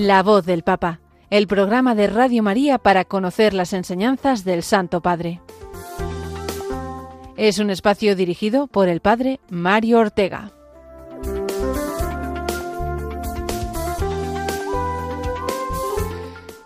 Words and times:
La 0.00 0.22
voz 0.22 0.46
del 0.46 0.62
Papa, 0.62 1.00
el 1.28 1.48
programa 1.48 1.96
de 1.96 2.06
Radio 2.06 2.40
María 2.44 2.78
para 2.78 3.04
conocer 3.04 3.52
las 3.52 3.72
enseñanzas 3.72 4.44
del 4.44 4.62
Santo 4.62 5.00
Padre. 5.00 5.40
Es 7.36 7.58
un 7.58 7.68
espacio 7.68 8.14
dirigido 8.14 8.68
por 8.68 8.86
el 8.88 9.00
Padre 9.00 9.40
Mario 9.50 9.98
Ortega. 9.98 10.52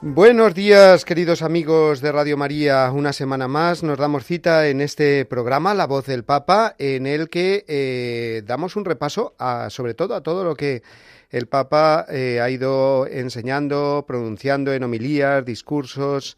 Buenos 0.03 0.53
días, 0.53 1.07
queridos 1.07 1.41
amigos 1.41 2.03
de 2.03 2.13
Radio 2.13 2.37
María. 2.37 2.91
Una 2.93 3.15
semana 3.15 3.49
más 3.49 3.83
nos 3.83 3.97
damos 3.97 4.27
cita 4.27 4.69
en 4.69 4.83
este 4.83 5.25
programa, 5.25 5.73
La 5.73 5.87
Voz 5.87 6.05
del 6.05 6.25
Papa, 6.25 6.75
en 6.79 7.07
el 7.07 7.31
que 7.31 7.65
eh, 7.67 8.43
damos 8.45 8.77
un 8.77 8.85
repaso 8.85 9.35
a, 9.39 9.71
sobre 9.71 9.95
todo 9.95 10.15
a 10.15 10.23
todo 10.23 10.45
lo 10.45 10.55
que 10.55 10.83
el 11.33 11.49
Papa 11.49 12.07
eh, 12.09 12.41
ha 12.41 12.49
ido 12.49 13.09
enseñando, 13.09 14.05
pronunciando 14.07 14.73
en 14.73 14.85
homilías, 14.85 15.45
discursos, 15.45 16.37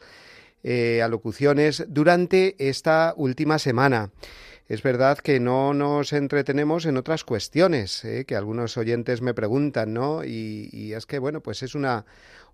eh, 0.62 1.02
alocuciones 1.02 1.84
durante 1.88 2.54
esta 2.58 3.12
última 3.16 3.58
semana. 3.58 4.10
Es 4.66 4.82
verdad 4.82 5.18
que 5.18 5.40
no 5.40 5.74
nos 5.74 6.14
entretenemos 6.14 6.86
en 6.86 6.96
otras 6.96 7.22
cuestiones, 7.22 8.02
que 8.26 8.34
algunos 8.34 8.78
oyentes 8.78 9.20
me 9.20 9.34
preguntan, 9.34 9.92
¿no? 9.92 10.24
Y, 10.24 10.70
y 10.72 10.94
es 10.94 11.04
que, 11.04 11.18
bueno, 11.18 11.42
pues 11.42 11.62
es 11.62 11.74
una, 11.74 12.06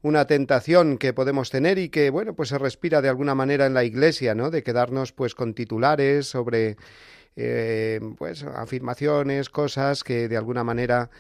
una 0.03 0.27
tentación 0.27 0.99
que 0.99 1.13
podemos 1.13 1.51
tener 1.51 1.79
y 1.79 1.89
que, 1.89 2.11
bueno, 2.11 2.35
pues 2.35 2.49
se 2.49 2.59
respira 2.59 3.01
de 3.01 3.09
alguna 3.09 3.37
manera 3.37 3.67
en 3.67 3.75
la 3.75 3.85
Iglesia, 3.85 4.35
¿no? 4.35 4.51
De 4.51 4.63
quedarnos, 4.63 5.13
pues, 5.13 5.37
con 5.37 5.55
titulares 5.55 6.27
sobre, 6.27 6.77
eh, 7.37 8.01
pues, 8.19 8.43
afirmaciones, 8.43 9.51
cosas 9.51 10.03
que 10.03 10.29
de 10.29 10.37
alguna 10.37 10.65
manera 10.65 11.11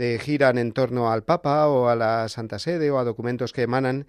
eh, 0.00 0.18
giran 0.18 0.58
en 0.58 0.72
torno 0.72 1.12
al 1.12 1.22
Papa 1.24 1.68
o 1.68 1.88
a 1.88 1.96
la 1.96 2.28
Santa 2.28 2.58
Sede 2.58 2.90
o 2.90 2.98
a 2.98 3.04
documentos 3.04 3.52
que 3.52 3.62
emanan 3.62 4.06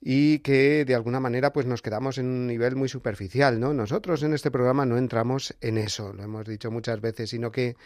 y 0.00 0.40
que 0.40 0.84
de 0.84 0.94
alguna 0.94 1.20
manera 1.20 1.52
pues 1.52 1.66
nos 1.66 1.82
quedamos 1.82 2.18
en 2.18 2.26
un 2.26 2.46
nivel 2.46 2.76
muy 2.76 2.88
superficial, 2.88 3.58
¿no? 3.58 3.74
Nosotros 3.74 4.22
en 4.22 4.34
este 4.34 4.50
programa 4.50 4.86
no 4.86 4.98
entramos 4.98 5.54
en 5.60 5.78
eso, 5.78 6.12
lo 6.12 6.22
hemos 6.22 6.46
dicho 6.46 6.70
muchas 6.70 7.00
veces, 7.00 7.30
sino 7.30 7.50
que 7.50 7.76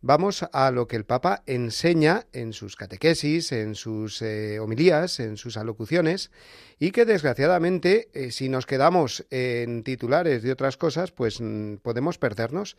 vamos 0.00 0.44
a 0.52 0.70
lo 0.70 0.88
que 0.88 0.96
el 0.96 1.04
Papa 1.04 1.42
enseña 1.46 2.26
en 2.32 2.52
sus 2.52 2.76
catequesis, 2.76 3.52
en 3.52 3.74
sus 3.74 4.20
eh, 4.20 4.58
homilías, 4.58 5.20
en 5.20 5.36
sus 5.36 5.56
alocuciones, 5.56 6.30
y 6.78 6.90
que 6.90 7.04
desgraciadamente, 7.04 8.08
eh, 8.12 8.32
si 8.32 8.48
nos 8.48 8.66
quedamos 8.66 9.24
en 9.30 9.84
titulares 9.84 10.42
de 10.42 10.52
otras 10.52 10.76
cosas, 10.76 11.12
pues 11.12 11.40
mm, 11.40 11.76
podemos 11.76 12.18
perdernos. 12.18 12.76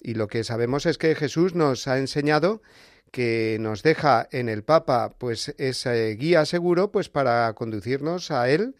Y 0.00 0.14
lo 0.14 0.26
que 0.26 0.44
sabemos 0.44 0.86
es 0.86 0.98
que 0.98 1.14
Jesús 1.14 1.54
nos 1.54 1.86
ha 1.86 1.98
enseñado 1.98 2.62
que 3.14 3.58
nos 3.60 3.84
deja 3.84 4.26
en 4.32 4.48
el 4.48 4.64
Papa 4.64 5.14
pues 5.18 5.54
ese 5.56 6.16
guía 6.16 6.44
seguro 6.44 6.90
pues 6.90 7.08
para 7.08 7.52
conducirnos 7.52 8.32
a 8.32 8.50
él 8.50 8.74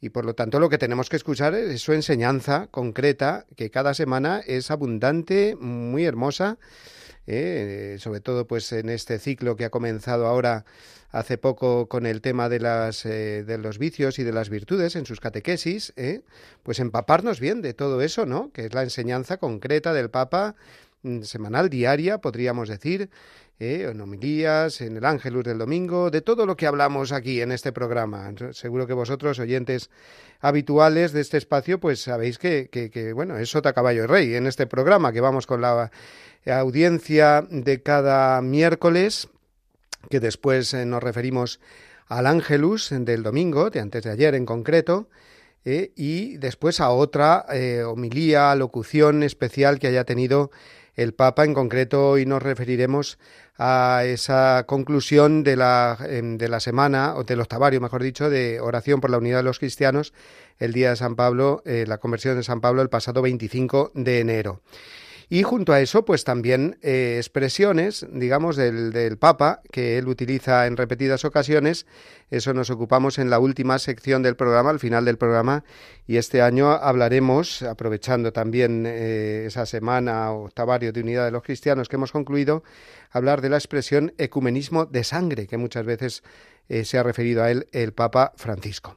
y 0.00 0.08
por 0.08 0.24
lo 0.24 0.34
tanto 0.34 0.58
lo 0.58 0.70
que 0.70 0.78
tenemos 0.78 1.10
que 1.10 1.16
escuchar 1.16 1.54
es 1.54 1.82
su 1.82 1.92
enseñanza 1.92 2.68
concreta 2.70 3.44
que 3.56 3.70
cada 3.70 3.92
semana 3.92 4.40
es 4.46 4.70
abundante, 4.70 5.54
muy 5.60 6.06
hermosa 6.06 6.56
¿eh? 7.26 7.98
sobre 8.00 8.20
todo 8.20 8.46
pues 8.46 8.72
en 8.72 8.88
este 8.88 9.18
ciclo 9.18 9.54
que 9.54 9.66
ha 9.66 9.70
comenzado 9.70 10.28
ahora 10.28 10.64
hace 11.10 11.36
poco 11.36 11.86
con 11.86 12.06
el 12.06 12.22
tema 12.22 12.48
de 12.48 12.60
las 12.60 13.04
eh, 13.04 13.44
de 13.44 13.58
los 13.58 13.76
vicios 13.76 14.18
y 14.18 14.24
de 14.24 14.32
las 14.32 14.48
virtudes 14.48 14.96
en 14.96 15.04
sus 15.04 15.20
catequesis, 15.20 15.92
¿eh? 15.96 16.22
pues 16.62 16.80
empaparnos 16.80 17.38
bien 17.38 17.60
de 17.60 17.74
todo 17.74 18.00
eso, 18.00 18.24
¿no? 18.24 18.50
Que 18.50 18.64
es 18.64 18.72
la 18.72 18.82
enseñanza 18.82 19.36
concreta 19.36 19.92
del 19.92 20.08
Papa 20.08 20.56
semanal, 21.22 21.68
diaria, 21.68 22.18
podríamos 22.18 22.68
decir, 22.68 23.10
en 23.58 24.00
homilías, 24.00 24.80
en 24.80 24.96
el 24.96 25.04
Ángelus 25.04 25.44
del 25.44 25.58
domingo, 25.58 26.10
de 26.10 26.20
todo 26.20 26.44
lo 26.44 26.56
que 26.56 26.66
hablamos 26.66 27.12
aquí 27.12 27.40
en 27.40 27.52
este 27.52 27.72
programa. 27.72 28.32
Seguro 28.52 28.86
que 28.86 28.92
vosotros, 28.92 29.38
oyentes 29.38 29.90
habituales 30.40 31.12
de 31.12 31.20
este 31.20 31.38
espacio, 31.38 31.78
pues 31.78 32.00
sabéis 32.00 32.38
que, 32.38 33.12
bueno, 33.14 33.38
es 33.38 33.50
Sota 33.50 33.72
Caballo 33.72 34.04
y 34.04 34.06
Rey 34.06 34.34
en 34.34 34.46
este 34.46 34.66
programa, 34.66 35.12
que 35.12 35.20
vamos 35.20 35.46
con 35.46 35.60
la 35.60 35.90
audiencia 36.46 37.46
de 37.48 37.82
cada 37.82 38.42
miércoles, 38.42 39.28
que 40.10 40.20
después 40.20 40.74
eh, 40.74 40.84
nos 40.84 41.02
referimos 41.02 41.60
al 42.06 42.26
Ángelus 42.26 42.90
del 42.90 43.22
domingo, 43.22 43.70
de 43.70 43.80
antes 43.80 44.04
de 44.04 44.10
ayer 44.10 44.34
en 44.34 44.44
concreto, 44.44 45.08
eh, 45.64 45.92
y 45.96 46.36
después 46.36 46.80
a 46.80 46.90
otra 46.90 47.46
eh, 47.50 47.82
homilía, 47.82 48.54
locución 48.54 49.22
especial 49.22 49.78
que 49.78 49.86
haya 49.86 50.04
tenido 50.04 50.50
el 50.94 51.14
Papa. 51.14 51.44
En 51.44 51.54
concreto, 51.54 52.10
hoy 52.10 52.26
nos 52.26 52.42
referiremos 52.42 53.18
a 53.56 54.02
esa 54.04 54.64
conclusión 54.66 55.44
de 55.44 55.56
la, 55.56 55.98
em, 56.08 56.38
de 56.38 56.48
la 56.48 56.60
semana, 56.60 57.14
o 57.16 57.24
del 57.24 57.40
octavario, 57.40 57.80
mejor 57.80 58.02
dicho, 58.02 58.30
de 58.30 58.60
oración 58.60 59.00
por 59.00 59.10
la 59.10 59.18
unidad 59.18 59.38
de 59.38 59.44
los 59.44 59.58
cristianos, 59.58 60.12
el 60.58 60.72
día 60.72 60.90
de 60.90 60.96
San 60.96 61.16
Pablo, 61.16 61.62
la 61.64 61.98
conversión 61.98 62.36
de 62.36 62.42
San 62.42 62.60
Pablo, 62.60 62.82
el 62.82 62.88
pasado 62.88 63.22
25 63.22 63.92
de 63.94 64.20
enero. 64.20 64.60
Y 65.28 65.42
junto 65.42 65.72
a 65.72 65.80
eso, 65.80 66.04
pues 66.04 66.24
también 66.24 66.78
eh, 66.82 67.16
expresiones, 67.18 68.06
digamos, 68.12 68.56
del, 68.56 68.92
del, 68.92 69.16
Papa, 69.16 69.60
que 69.70 69.98
él 69.98 70.08
utiliza 70.08 70.66
en 70.66 70.76
repetidas 70.76 71.24
ocasiones. 71.24 71.86
Eso 72.30 72.52
nos 72.52 72.70
ocupamos 72.70 73.18
en 73.18 73.30
la 73.30 73.38
última 73.38 73.78
sección 73.78 74.22
del 74.22 74.36
programa, 74.36 74.70
al 74.70 74.80
final 74.80 75.04
del 75.04 75.18
programa. 75.18 75.64
Y 76.06 76.16
este 76.16 76.42
año 76.42 76.70
hablaremos, 76.70 77.62
aprovechando 77.62 78.32
también 78.32 78.84
eh, 78.86 79.44
esa 79.46 79.66
semana 79.66 80.30
octavario 80.32 80.92
de 80.92 81.00
unidad 81.00 81.24
de 81.24 81.30
los 81.30 81.42
cristianos 81.42 81.88
que 81.88 81.96
hemos 81.96 82.12
concluido, 82.12 82.62
hablar 83.10 83.40
de 83.40 83.48
la 83.48 83.56
expresión 83.56 84.12
ecumenismo 84.18 84.86
de 84.86 85.04
sangre, 85.04 85.46
que 85.46 85.56
muchas 85.56 85.86
veces 85.86 86.22
eh, 86.68 86.84
se 86.84 86.98
ha 86.98 87.02
referido 87.02 87.42
a 87.42 87.50
él 87.50 87.68
el 87.72 87.92
Papa 87.92 88.32
Francisco. 88.36 88.96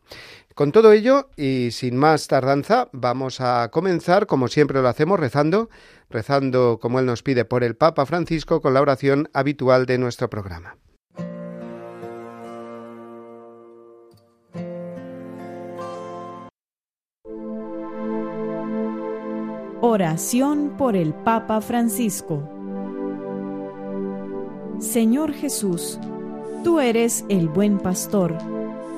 Con 0.57 0.72
todo 0.72 0.91
ello 0.91 1.29
y 1.35 1.69
sin 1.69 1.95
más 1.97 2.25
tardanza, 2.28 2.90
vamos 2.91 3.41
a 3.41 3.69
comenzar, 3.69 4.25
como 4.25 4.47
siempre 4.47 4.81
lo 4.81 4.88
hacemos, 4.88 5.19
rezando, 5.19 5.69
rezando 6.09 6.79
como 6.81 7.00
Él 7.00 7.06
nos 7.06 7.22
pide 7.22 7.45
por 7.45 7.63
el 7.63 7.75
Papa 7.75 8.07
Francisco 8.07 8.59
con 8.59 8.73
la 8.73 8.81
oración 8.81 9.29
habitual 9.34 9.85
de 9.85 10.00
nuestro 10.00 10.31
programa. 10.31 10.75
Oración 19.81 20.74
por 20.75 20.95
el 20.95 21.13
Papa 21.13 21.62
Francisco 21.62 22.50
Señor 24.79 25.34
Jesús, 25.34 26.00
tú 26.63 26.79
eres 26.79 27.25
el 27.29 27.47
buen 27.47 27.78
pastor 27.78 28.56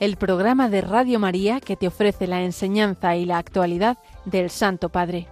el 0.00 0.16
programa 0.16 0.68
de 0.68 0.80
Radio 0.80 1.18
María 1.18 1.60
que 1.60 1.76
te 1.76 1.86
ofrece 1.86 2.26
la 2.26 2.42
enseñanza 2.42 3.16
y 3.16 3.24
la 3.24 3.38
actualidad 3.38 3.98
del 4.24 4.50
Santo 4.50 4.88
Padre. 4.88 5.28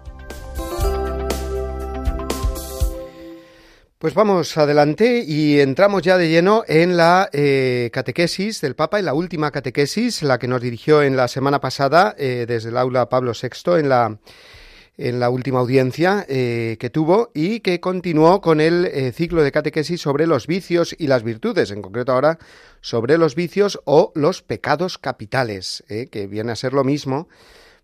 Pues 3.99 4.13
vamos 4.13 4.57
adelante 4.59 5.25
y 5.27 5.59
entramos 5.59 6.03
ya 6.03 6.19
de 6.19 6.29
lleno 6.29 6.65
en 6.69 6.99
la 6.99 7.31
eh, 7.33 7.89
catequesis 7.93 8.61
del 8.61 8.77
Papa, 8.77 8.99
en 8.99 9.07
la 9.07 9.15
última 9.15 9.51
catequesis, 9.51 10.23
la 10.23 10.39
que 10.39 10.47
nos 10.49 10.61
dirigió 10.61 11.03
en 11.03 11.17
la 11.17 11.29
semana 11.29 11.61
pasada 11.61 12.15
eh, 12.19 12.45
desde 12.47 12.69
el 12.69 12.77
aula 12.77 13.09
Pablo 13.09 13.33
VI 13.33 13.81
en 13.81 13.89
la 13.89 14.19
en 14.99 15.21
la 15.21 15.29
última 15.31 15.61
audiencia 15.61 16.25
eh, 16.29 16.77
que 16.81 16.91
tuvo 16.91 17.31
y 17.35 17.61
que 17.61 17.81
continuó 17.81 18.41
con 18.41 18.61
el 18.61 18.87
eh, 18.87 19.13
ciclo 19.13 19.43
de 19.43 19.53
catequesis 19.53 20.01
sobre 20.01 20.27
los 20.27 20.47
vicios 20.47 20.95
y 20.99 21.07
las 21.07 21.23
virtudes, 21.23 21.71
en 21.71 21.83
concreto 21.83 22.13
ahora 22.13 22.39
sobre 22.81 23.19
los 23.19 23.35
vicios 23.35 23.81
o 23.85 24.13
los 24.15 24.43
pecados 24.43 24.99
capitales, 24.99 25.85
eh, 25.89 26.09
que 26.11 26.27
viene 26.27 26.53
a 26.53 26.57
ser 26.57 26.73
lo 26.73 26.85
mismo, 26.85 27.29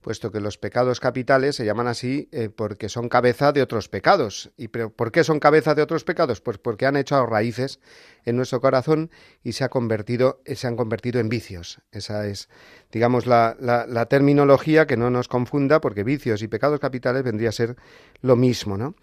puesto 0.03 0.31
que 0.31 0.41
los 0.41 0.59
pecados 0.59 1.01
capitales 1.01 1.57
se 1.57 1.65
llaman 1.65 1.87
así 1.87 2.29
eh, 2.33 2.51
porque 2.55 2.89
son 2.89 3.09
cabeza 3.09 3.53
de 3.53 3.63
otros 3.63 3.89
pecados. 3.89 4.51
¿Y 4.57 4.69
por 4.69 5.13
qué 5.13 5.25
son 5.25 5.41
cabeza 5.41 5.75
de 5.75 5.83
otros 5.83 6.05
pecados? 6.05 6.41
Pues 6.41 6.59
porque 6.59 6.85
han 6.85 6.97
hecho 6.97 7.25
raíces 7.25 7.81
en 8.25 8.37
nuestro 8.37 8.61
corazón 8.61 9.11
y 9.43 9.53
se, 9.53 9.65
ha 9.65 9.69
convertido, 9.69 10.43
eh, 10.45 10.57
se 10.57 10.67
han 10.67 10.77
convertido 10.77 11.21
en 11.21 11.29
vicios. 11.29 11.81
Esa 11.93 12.27
es, 12.27 12.49
digamos, 12.91 13.27
la, 13.27 13.57
la, 13.61 14.07
terminología 14.07 14.87
que 14.87 14.97
no 14.97 15.09
nos 15.09 15.29
confunda, 15.29 15.81
porque 15.81 16.05
vicios 16.05 16.43
y 16.43 16.49
pecados 16.49 16.81
capitales 16.81 17.23
vendría 17.23 17.49
a 17.49 17.53
ser 17.53 17.77
lo 18.21 18.37
mismo, 18.37 18.77
¿no? 18.77 18.95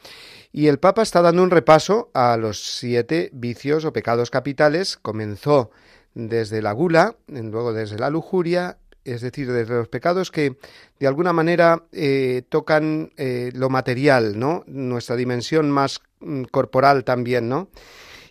Y 0.51 0.67
el 0.67 0.79
Papa 0.79 1.01
está 1.01 1.21
dando 1.21 1.41
un 1.41 1.51
repaso 1.51 2.11
a 2.13 2.37
los 2.37 2.77
siete 2.77 3.29
vicios 3.33 3.85
o 3.85 3.93
pecados 3.93 4.29
capitales. 4.29 4.97
Comenzó 4.97 5.71
desde 6.13 6.61
la 6.61 6.71
gula, 6.73 7.15
luego 7.27 7.73
desde 7.73 7.97
la 7.97 8.09
lujuria, 8.09 8.77
es 9.05 9.21
decir, 9.21 9.51
desde 9.51 9.75
los 9.75 9.87
pecados 9.87 10.31
que 10.31 10.57
de 10.99 11.07
alguna 11.07 11.33
manera 11.33 11.83
eh, 11.91 12.43
tocan 12.49 13.11
eh, 13.17 13.51
lo 13.53 13.69
material, 13.69 14.37
¿no? 14.37 14.63
Nuestra 14.67 15.15
dimensión 15.15 15.71
más 15.71 16.01
mm, 16.19 16.43
corporal 16.43 17.03
también. 17.03 17.67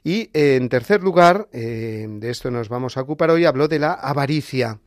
Y 0.05 0.31
eh, 0.32 0.56
en 0.56 0.69
tercer 0.69 1.03
lugar, 1.03 1.49
de 1.50 2.31
esto 2.31 2.50
nos 2.50 2.69
vamos 2.69 2.97
a 2.97 3.03
ocupar 3.03 3.31
hoy, 3.31 3.44
habló 3.44 3.69
de 3.69 3.79
la 3.79 3.93
avaricia, 3.93 4.81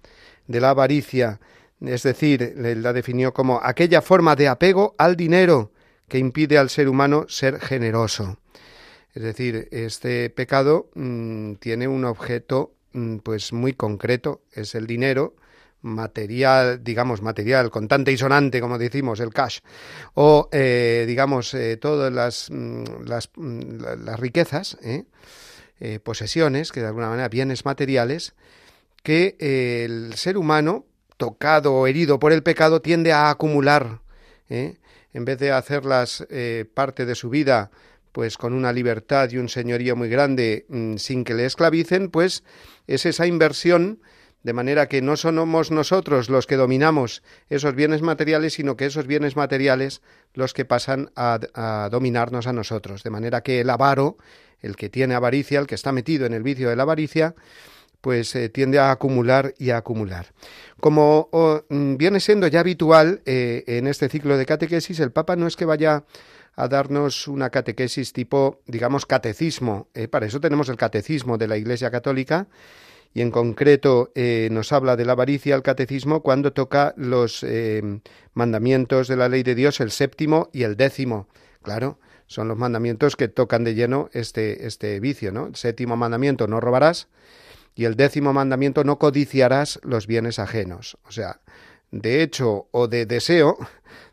de 0.47 0.61
la 0.61 0.69
avaricia, 0.69 1.39
es 1.81 2.03
decir, 2.03 2.53
la 2.55 2.93
definió 2.93 3.33
como 3.33 3.59
aquella 3.61 4.01
forma 4.01 4.35
de 4.35 4.47
apego 4.47 4.95
al 4.97 5.15
dinero 5.15 5.71
que 6.07 6.19
impide 6.19 6.57
al 6.57 6.69
ser 6.69 6.87
humano 6.87 7.25
ser 7.27 7.59
generoso. 7.59 8.37
Es 9.13 9.23
decir, 9.23 9.67
este 9.71 10.29
pecado 10.29 10.89
mm, 10.93 11.55
tiene 11.55 11.87
un 11.87 12.05
objeto 12.05 12.73
mm, 12.93 13.17
pues 13.17 13.51
muy 13.51 13.73
concreto, 13.73 14.41
es 14.53 14.75
el 14.75 14.87
dinero, 14.87 15.35
material, 15.81 16.83
digamos, 16.83 17.21
material, 17.21 17.69
contante 17.69 18.11
y 18.11 18.17
sonante, 18.17 18.61
como 18.61 18.77
decimos, 18.77 19.19
el 19.19 19.33
cash, 19.33 19.59
o, 20.13 20.49
eh, 20.51 21.05
digamos, 21.07 21.53
eh, 21.53 21.77
todas 21.77 22.11
las, 22.11 22.49
mm, 22.49 22.83
las, 23.05 23.29
mm, 23.35 23.81
las 24.03 24.19
riquezas, 24.19 24.77
¿eh? 24.83 25.05
posesiones, 26.03 26.71
que 26.71 26.79
de 26.79 26.85
alguna 26.85 27.09
manera, 27.09 27.27
bienes 27.27 27.65
materiales, 27.65 28.35
que 29.01 29.35
el 29.39 30.13
ser 30.13 30.37
humano, 30.37 30.85
tocado 31.17 31.73
o 31.73 31.87
herido 31.87 32.19
por 32.19 32.33
el 32.33 32.43
pecado, 32.43 32.83
tiende 32.83 33.11
a 33.13 33.31
acumular, 33.31 34.01
en 34.47 35.25
vez 35.25 35.39
de 35.39 35.51
hacerlas 35.51 36.27
parte 36.75 37.07
de 37.07 37.15
su 37.15 37.31
vida, 37.31 37.71
pues 38.11 38.37
con 38.37 38.53
una 38.53 38.73
libertad 38.73 39.29
y 39.31 39.37
un 39.37 39.49
señorío 39.49 39.95
muy 39.95 40.09
grande 40.09 40.65
mm, 40.69 40.97
sin 40.97 41.23
que 41.23 41.33
le 41.33 41.45
esclavicen, 41.45 42.09
pues 42.09 42.43
es 42.87 43.05
esa 43.05 43.25
inversión 43.25 44.01
de 44.43 44.53
manera 44.53 44.87
que 44.87 45.01
no 45.01 45.17
somos 45.17 45.71
nosotros 45.71 46.29
los 46.29 46.47
que 46.47 46.55
dominamos 46.55 47.21
esos 47.49 47.75
bienes 47.75 48.01
materiales, 48.01 48.53
sino 48.53 48.75
que 48.75 48.85
esos 48.85 49.07
bienes 49.07 49.35
materiales 49.35 50.01
los 50.33 50.53
que 50.53 50.65
pasan 50.65 51.11
a, 51.15 51.89
dominarnos 51.91 52.47
a 52.47 52.53
nosotros. 52.53 53.03
De 53.03 53.09
manera 53.09 53.41
que 53.41 53.61
el 53.61 53.69
avaro, 53.69 54.17
el 54.61 54.75
que 54.75 54.89
tiene 54.89 55.15
avaricia, 55.15 55.59
el 55.59 55.67
que 55.67 55.75
está 55.75 55.91
metido 55.91 56.25
en 56.25 56.33
el 56.33 56.43
vicio 56.43 56.69
de 56.69 56.75
la 56.75 56.83
avaricia, 56.83 57.35
pues 58.01 58.35
eh, 58.35 58.49
tiende 58.49 58.79
a 58.79 58.91
acumular 58.91 59.53
y 59.59 59.69
a 59.69 59.77
acumular. 59.77 60.27
Como 60.79 61.29
mm, 61.69 61.97
viene 61.97 62.19
siendo 62.19 62.47
ya 62.47 62.61
habitual 62.61 63.21
eh, 63.25 63.63
en 63.67 63.85
este 63.85 64.09
ciclo 64.09 64.37
de 64.37 64.45
catequesis, 64.45 64.99
el 64.99 65.11
Papa 65.11 65.35
no 65.35 65.45
es 65.45 65.55
que 65.55 65.65
vaya 65.65 66.03
a 66.55 66.67
darnos 66.67 67.27
una 67.27 67.49
catequesis 67.49 68.11
tipo, 68.13 68.61
digamos, 68.65 69.05
catecismo. 69.05 69.87
Eh, 69.93 70.07
para 70.07 70.25
eso 70.25 70.39
tenemos 70.39 70.69
el 70.69 70.77
catecismo 70.77 71.37
de 71.37 71.47
la 71.47 71.57
Iglesia 71.57 71.91
Católica, 71.91 72.47
y 73.13 73.21
en 73.21 73.31
concreto 73.31 74.11
eh, 74.15 74.49
nos 74.51 74.71
habla 74.71 74.95
de 74.95 75.05
la 75.05 75.13
avaricia 75.13 75.55
al 75.55 75.63
catecismo 75.63 76.21
cuando 76.21 76.53
toca 76.53 76.93
los 76.97 77.43
eh, 77.43 77.99
mandamientos 78.33 79.07
de 79.07 79.17
la 79.17 79.29
ley 79.29 79.43
de 79.43 79.55
Dios, 79.55 79.79
el 79.79 79.91
séptimo 79.91 80.49
y 80.53 80.63
el 80.63 80.77
décimo. 80.77 81.27
Claro, 81.61 81.99
son 82.27 82.47
los 82.47 82.57
mandamientos 82.57 83.15
que 83.15 83.27
tocan 83.27 83.63
de 83.63 83.75
lleno 83.75 84.09
este, 84.13 84.65
este 84.65 84.99
vicio, 84.99 85.31
¿no? 85.31 85.47
El 85.47 85.55
séptimo 85.55 85.97
mandamiento, 85.97 86.47
no 86.47 86.59
robarás, 86.59 87.09
y 87.75 87.85
el 87.85 87.95
décimo 87.95 88.33
mandamiento, 88.33 88.83
no 88.83 88.97
codiciarás 88.97 89.79
los 89.83 90.07
bienes 90.07 90.39
ajenos. 90.39 90.97
O 91.07 91.11
sea, 91.11 91.41
de 91.91 92.23
hecho 92.23 92.67
o 92.71 92.87
de 92.87 93.05
deseo, 93.05 93.57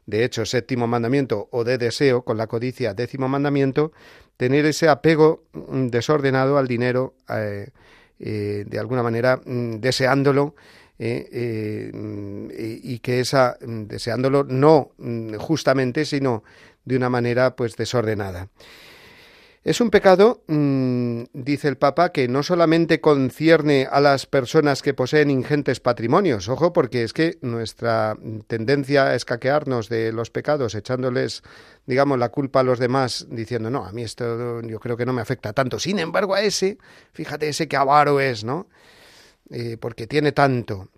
de 0.09 0.25
hecho, 0.25 0.47
séptimo 0.47 0.87
mandamiento 0.87 1.49
o 1.53 1.65
de 1.65 1.77
deseo, 1.77 2.23
con 2.23 2.39
la 2.39 2.47
codicia, 2.47 2.95
décimo 2.95 3.29
mandamiento, 3.29 3.93
tener 4.39 4.65
ese 4.65 4.89
apego 4.89 5.45
mm, 5.53 5.89
desordenado 5.89 6.57
al 6.57 6.67
dinero, 6.67 7.15
eh, 7.29 7.73
eh, 8.21 8.65
de 8.67 8.79
alguna 8.79 9.03
manera 9.03 9.41
mm, 9.45 9.77
deseándolo 9.77 10.55
eh, 10.99 11.29
eh, 11.31 12.81
y 12.83 12.99
que 12.99 13.21
esa 13.21 13.57
mm, 13.61 13.85
deseándolo 13.85 14.43
no 14.45 14.91
mm, 14.99 15.35
justamente 15.37 16.05
sino 16.05 16.43
de 16.85 16.97
una 16.97 17.09
manera 17.09 17.55
pues 17.55 17.77
desordenada. 17.77 18.49
Es 19.65 19.81
un 19.81 19.91
pecado, 19.91 20.43
dice 20.47 21.69
el 21.69 21.77
Papa, 21.77 22.13
que 22.13 22.29
no 22.29 22.43
solamente 22.43 23.01
concierne 23.01 23.89
a 23.91 24.01
las 24.01 24.25
personas 24.25 24.83
que 24.83 24.95
poseen 24.95 25.31
ingentes 25.31 25.81
patrimonios, 25.81 26.49
ojo, 26.49 26.73
porque 26.73 27.03
es 27.03 27.13
que 27.13 27.39
nuestra 27.43 28.17
tendencia 28.47 29.07
a 29.07 29.15
escaquearnos 29.15 29.89
de 29.89 30.13
los 30.13 30.31
pecados, 30.31 30.75
echándoles, 30.75 31.43
digamos, 31.87 32.19
la 32.19 32.29
culpa 32.29 32.61
a 32.61 32.63
los 32.63 32.79
demás, 32.79 33.27
diciendo, 33.31 33.69
no, 33.69 33.85
a 33.85 33.93
mí 33.93 34.05
esto 34.05 34.63
yo 34.63 34.79
creo 34.79 34.97
que 34.97 35.07
no 35.07 35.13
me 35.13 35.23
afecta 35.23 35.53
tanto. 35.53 35.79
Sin 35.79 35.99
embargo, 35.99 36.35
a 36.35 36.41
ese, 36.41 36.79
fíjate, 37.13 37.49
ese 37.49 37.67
que 37.67 37.77
avaro 37.77 38.21
es, 38.21 38.45
¿no? 38.45 38.69
Eh, 39.51 39.77
porque 39.79 40.07
tiene 40.07 40.33
tanto. 40.33 40.89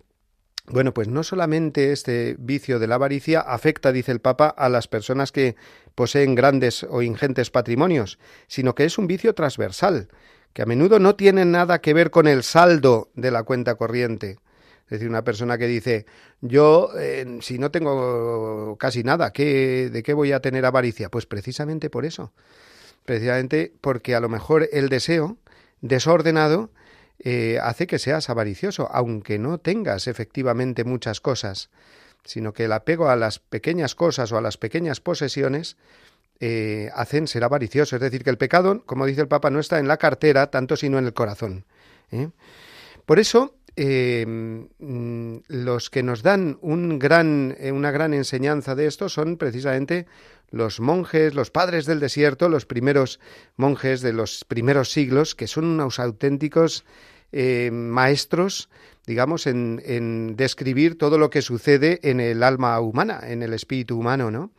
Bueno, 0.67 0.93
pues 0.93 1.07
no 1.07 1.23
solamente 1.23 1.91
este 1.91 2.35
vicio 2.37 2.79
de 2.79 2.87
la 2.87 2.95
avaricia 2.95 3.41
afecta, 3.41 3.91
dice 3.91 4.11
el 4.11 4.21
Papa, 4.21 4.47
a 4.47 4.69
las 4.69 4.87
personas 4.87 5.31
que 5.31 5.55
poseen 5.95 6.35
grandes 6.35 6.83
o 6.83 7.01
ingentes 7.01 7.49
patrimonios, 7.49 8.19
sino 8.47 8.75
que 8.75 8.85
es 8.85 8.97
un 8.97 9.07
vicio 9.07 9.33
transversal, 9.33 10.07
que 10.53 10.61
a 10.61 10.65
menudo 10.65 10.99
no 10.99 11.15
tiene 11.15 11.45
nada 11.45 11.81
que 11.81 11.93
ver 11.93 12.11
con 12.11 12.27
el 12.27 12.43
saldo 12.43 13.09
de 13.15 13.31
la 13.31 13.43
cuenta 13.43 13.75
corriente. 13.75 14.37
Es 14.85 14.99
decir, 14.99 15.09
una 15.09 15.23
persona 15.23 15.57
que 15.57 15.67
dice, 15.67 16.05
yo, 16.41 16.89
eh, 16.99 17.39
si 17.41 17.57
no 17.57 17.71
tengo 17.71 18.75
casi 18.77 19.03
nada, 19.03 19.31
¿qué, 19.31 19.89
¿de 19.89 20.03
qué 20.03 20.13
voy 20.13 20.33
a 20.33 20.41
tener 20.41 20.65
avaricia? 20.65 21.09
Pues 21.09 21.25
precisamente 21.25 21.89
por 21.89 22.05
eso. 22.05 22.33
Precisamente 23.05 23.73
porque 23.81 24.15
a 24.15 24.19
lo 24.19 24.27
mejor 24.27 24.67
el 24.73 24.89
deseo 24.89 25.37
desordenado 25.79 26.69
eh, 27.23 27.59
hace 27.61 27.85
que 27.85 27.99
seas 27.99 28.31
avaricioso, 28.31 28.89
aunque 28.91 29.37
no 29.37 29.59
tengas 29.59 30.07
efectivamente 30.07 30.83
muchas 30.83 31.21
cosas, 31.21 31.69
sino 32.23 32.51
que 32.51 32.65
el 32.65 32.71
apego 32.71 33.09
a 33.09 33.15
las 33.15 33.37
pequeñas 33.37 33.93
cosas 33.93 34.31
o 34.31 34.37
a 34.39 34.41
las 34.41 34.57
pequeñas 34.57 35.01
posesiones 35.01 35.77
eh, 36.39 36.89
hacen 36.95 37.27
ser 37.27 37.43
avaricioso. 37.43 37.95
Es 37.95 38.01
decir, 38.01 38.23
que 38.23 38.31
el 38.31 38.39
pecado, 38.39 38.83
como 38.87 39.05
dice 39.05 39.21
el 39.21 39.27
Papa, 39.27 39.51
no 39.51 39.59
está 39.59 39.77
en 39.77 39.87
la 39.87 39.97
cartera 39.97 40.49
tanto 40.49 40.75
sino 40.75 40.97
en 40.97 41.05
el 41.05 41.13
corazón. 41.13 41.65
¿eh? 42.11 42.29
Por 43.05 43.19
eso, 43.19 43.53
mm, 43.77 45.35
los 45.47 45.91
que 45.91 46.01
nos 46.01 46.23
dan 46.23 46.57
un 46.61 46.97
gran, 46.97 47.55
una 47.71 47.91
gran 47.91 48.15
enseñanza 48.15 48.73
de 48.73 48.87
esto 48.87 49.09
son 49.09 49.37
precisamente 49.37 50.07
los 50.49 50.79
monjes, 50.79 51.35
los 51.35 51.51
padres 51.51 51.85
del 51.85 51.99
desierto, 51.99 52.49
los 52.49 52.65
primeros 52.65 53.19
monjes 53.57 54.01
de 54.01 54.13
los 54.13 54.43
primeros 54.43 54.91
siglos, 54.91 55.35
que 55.35 55.45
son 55.45 55.65
unos 55.65 55.99
auténticos 55.99 56.83
eh, 57.31 57.69
maestros, 57.71 58.69
digamos, 59.05 59.47
en, 59.47 59.81
en, 59.85 60.35
describir 60.35 60.97
todo 60.97 61.17
lo 61.17 61.29
que 61.29 61.41
sucede 61.41 61.99
en 62.03 62.19
el 62.19 62.43
alma 62.43 62.79
humana, 62.79 63.21
en 63.23 63.43
el 63.43 63.53
espíritu 63.53 63.97
humano, 63.97 64.31
¿no? 64.31 64.51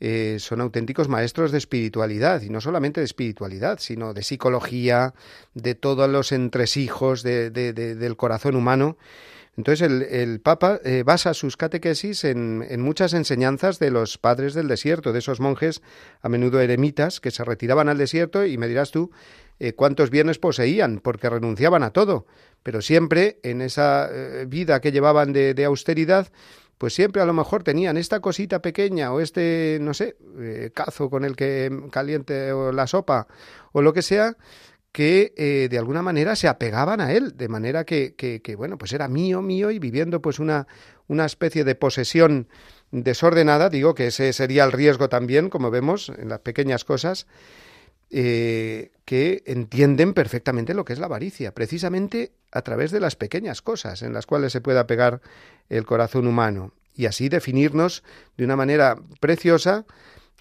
Eh, 0.00 0.36
son 0.40 0.60
auténticos 0.60 1.08
maestros 1.08 1.52
de 1.52 1.58
espiritualidad, 1.58 2.42
y 2.42 2.50
no 2.50 2.60
solamente 2.60 3.00
de 3.00 3.06
espiritualidad, 3.06 3.78
sino 3.78 4.12
de 4.12 4.22
psicología, 4.22 5.14
de 5.54 5.74
todos 5.74 6.10
los 6.10 6.32
entresijos 6.32 7.22
de, 7.22 7.50
del 7.50 8.16
corazón 8.16 8.56
humano. 8.56 8.98
Entonces 9.56 9.88
el, 9.88 10.40
Papa 10.40 10.80
eh, 10.84 11.04
basa 11.06 11.32
sus 11.32 11.56
catequesis 11.56 12.24
en, 12.24 12.66
en, 12.68 12.82
muchas 12.82 13.14
enseñanzas 13.14 13.78
de 13.78 13.92
los 13.92 14.18
padres 14.18 14.52
del 14.52 14.66
desierto, 14.66 15.12
de 15.12 15.20
esos 15.20 15.38
monjes 15.40 15.80
a 16.22 16.28
menudo 16.28 16.60
eremitas 16.60 17.20
que 17.20 17.30
se 17.30 17.44
retiraban 17.44 17.88
al 17.88 17.96
desierto 17.96 18.44
y 18.44 18.58
me 18.58 18.66
dirás 18.66 18.90
tú 18.90 19.12
eh, 19.60 19.72
cuántos 19.72 20.10
bienes 20.10 20.38
poseían, 20.38 21.00
porque 21.00 21.30
renunciaban 21.30 21.82
a 21.82 21.90
todo, 21.90 22.26
pero 22.62 22.82
siempre 22.82 23.38
en 23.42 23.60
esa 23.60 24.08
eh, 24.10 24.46
vida 24.46 24.80
que 24.80 24.90
llevaban 24.90 25.32
de, 25.32 25.64
austeridad, 25.64 26.28
pues 26.76 26.94
siempre 26.94 27.22
a 27.22 27.24
lo 27.24 27.32
mejor 27.32 27.62
tenían 27.62 27.96
esta 27.96 28.20
cosita 28.20 28.60
pequeña 28.60 29.12
o 29.12 29.20
este, 29.20 29.78
no 29.80 29.94
sé, 29.94 30.16
eh, 30.40 30.70
cazo 30.74 31.08
con 31.08 31.24
el 31.24 31.36
que 31.36 31.70
caliente 31.92 32.52
o 32.52 32.72
la 32.72 32.88
sopa 32.88 33.28
o 33.72 33.80
lo 33.80 33.92
que 33.92 34.02
sea, 34.02 34.36
que 34.90 35.66
de 35.68 35.78
alguna 35.78 36.02
manera 36.02 36.36
se 36.36 36.46
apegaban 36.46 37.00
a 37.00 37.12
él, 37.12 37.36
de 37.36 37.48
manera 37.48 37.82
que, 37.82 38.14
que, 38.14 38.40
que, 38.42 38.54
bueno, 38.54 38.78
pues 38.78 38.92
era 38.92 39.08
mío, 39.08 39.42
mío, 39.42 39.72
y 39.72 39.80
viviendo 39.80 40.22
pues 40.22 40.38
una, 40.38 40.68
una 41.08 41.24
especie 41.24 41.64
de 41.64 41.74
posesión 41.74 42.46
desordenada, 42.92 43.70
digo 43.70 43.94
que 43.94 44.08
ese 44.08 44.32
sería 44.32 44.62
el 44.62 44.70
riesgo 44.70 45.08
también, 45.08 45.50
como 45.50 45.72
vemos 45.72 46.10
en 46.16 46.28
las 46.28 46.40
pequeñas 46.40 46.84
cosas, 46.84 47.26
eh, 48.10 48.92
que 49.04 49.42
entienden 49.46 50.14
perfectamente 50.14 50.74
lo 50.74 50.84
que 50.84 50.92
es 50.92 50.98
la 50.98 51.06
avaricia, 51.06 51.52
precisamente 51.52 52.32
a 52.52 52.62
través 52.62 52.90
de 52.90 53.00
las 53.00 53.16
pequeñas 53.16 53.62
cosas 53.62 54.02
en 54.02 54.12
las 54.12 54.26
cuales 54.26 54.52
se 54.52 54.60
puede 54.60 54.78
apegar 54.78 55.20
el 55.68 55.84
corazón 55.84 56.26
humano. 56.26 56.72
y 56.96 57.06
así 57.06 57.28
definirnos 57.28 58.04
de 58.36 58.44
una 58.44 58.54
manera 58.54 58.96
preciosa 59.18 59.84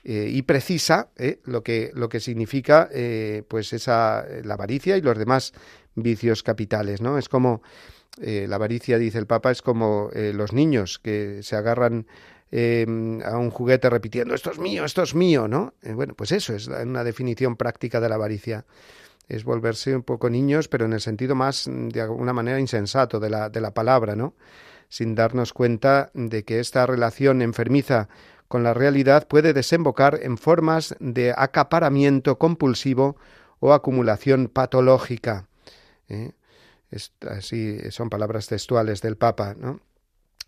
eh, 0.04 0.30
y 0.30 0.44
precisa 0.44 1.10
eh, 1.18 1.40
lo, 1.46 1.64
que, 1.64 1.92
lo 1.96 2.10
que 2.10 2.20
significa 2.20 2.90
pues 3.48 3.74
esa, 3.74 4.24
la 4.44 4.54
avaricia 4.54 4.96
y 4.96 5.02
los 5.02 5.18
demás 5.18 5.54
vicios 5.96 6.44
capitales. 6.44 7.02
¿no? 7.02 7.18
Es 7.18 7.28
como 7.28 7.64
la 8.20 8.56
avaricia, 8.56 9.00
dice 9.00 9.18
el 9.18 9.26
Papa, 9.26 9.50
es 9.50 9.64
como 9.64 10.12
los 10.14 10.54
niños 10.54 11.00
que 11.00 11.42
se 11.42 11.56
agarran 11.56 12.06
a 12.56 13.38
un 13.38 13.50
juguete 13.50 13.90
repitiendo 13.90 14.36
esto 14.36 14.52
es 14.52 14.60
mío, 14.60 14.86
esto 14.86 15.02
es 15.02 15.16
mío, 15.16 15.48
¿no? 15.48 15.74
bueno, 15.84 16.14
pues 16.14 16.32
eso 16.32 16.54
es 16.54 16.68
una 16.68 17.04
definición 17.04 17.56
práctica 17.56 18.00
de 18.00 18.10
la 18.10 18.16
avaricia 18.16 18.66
es 19.28 19.44
volverse 19.44 19.96
un 19.96 20.04
poco 20.04 20.30
niños, 20.30 20.68
pero 20.68 20.86
en 20.86 20.94
el 20.94 21.02
sentido 21.02 21.36
más, 21.36 21.68
de 21.68 22.02
alguna 22.02 22.34
manera, 22.34 22.60
insensato 22.60 23.20
de 23.20 23.30
la, 23.30 23.50
de 23.50 23.62
la 23.62 23.74
palabra, 23.74 24.16
¿no? 24.16 24.36
Sin 24.90 25.16
darnos 25.16 25.54
cuenta 25.54 26.12
de 26.14 26.44
que 26.44 26.60
esta 26.60 26.86
relación 26.86 27.42
enfermiza 27.42 28.10
con 28.48 28.64
la 28.64 28.74
realidad 28.74 29.28
puede 29.28 29.54
desembocar 29.54 30.20
en 30.22 30.38
formas 30.38 30.96
de 31.00 31.34
acaparamiento 31.36 32.38
compulsivo 32.38 33.16
o 33.60 33.74
acumulación 33.74 34.50
patológica. 34.50 35.48
¿eh? 36.10 36.34
así 37.28 37.80
son 37.90 38.12
palabras 38.12 38.46
textuales 38.46 39.02
del 39.02 39.18
Papa, 39.18 39.56
¿no? 39.58 39.80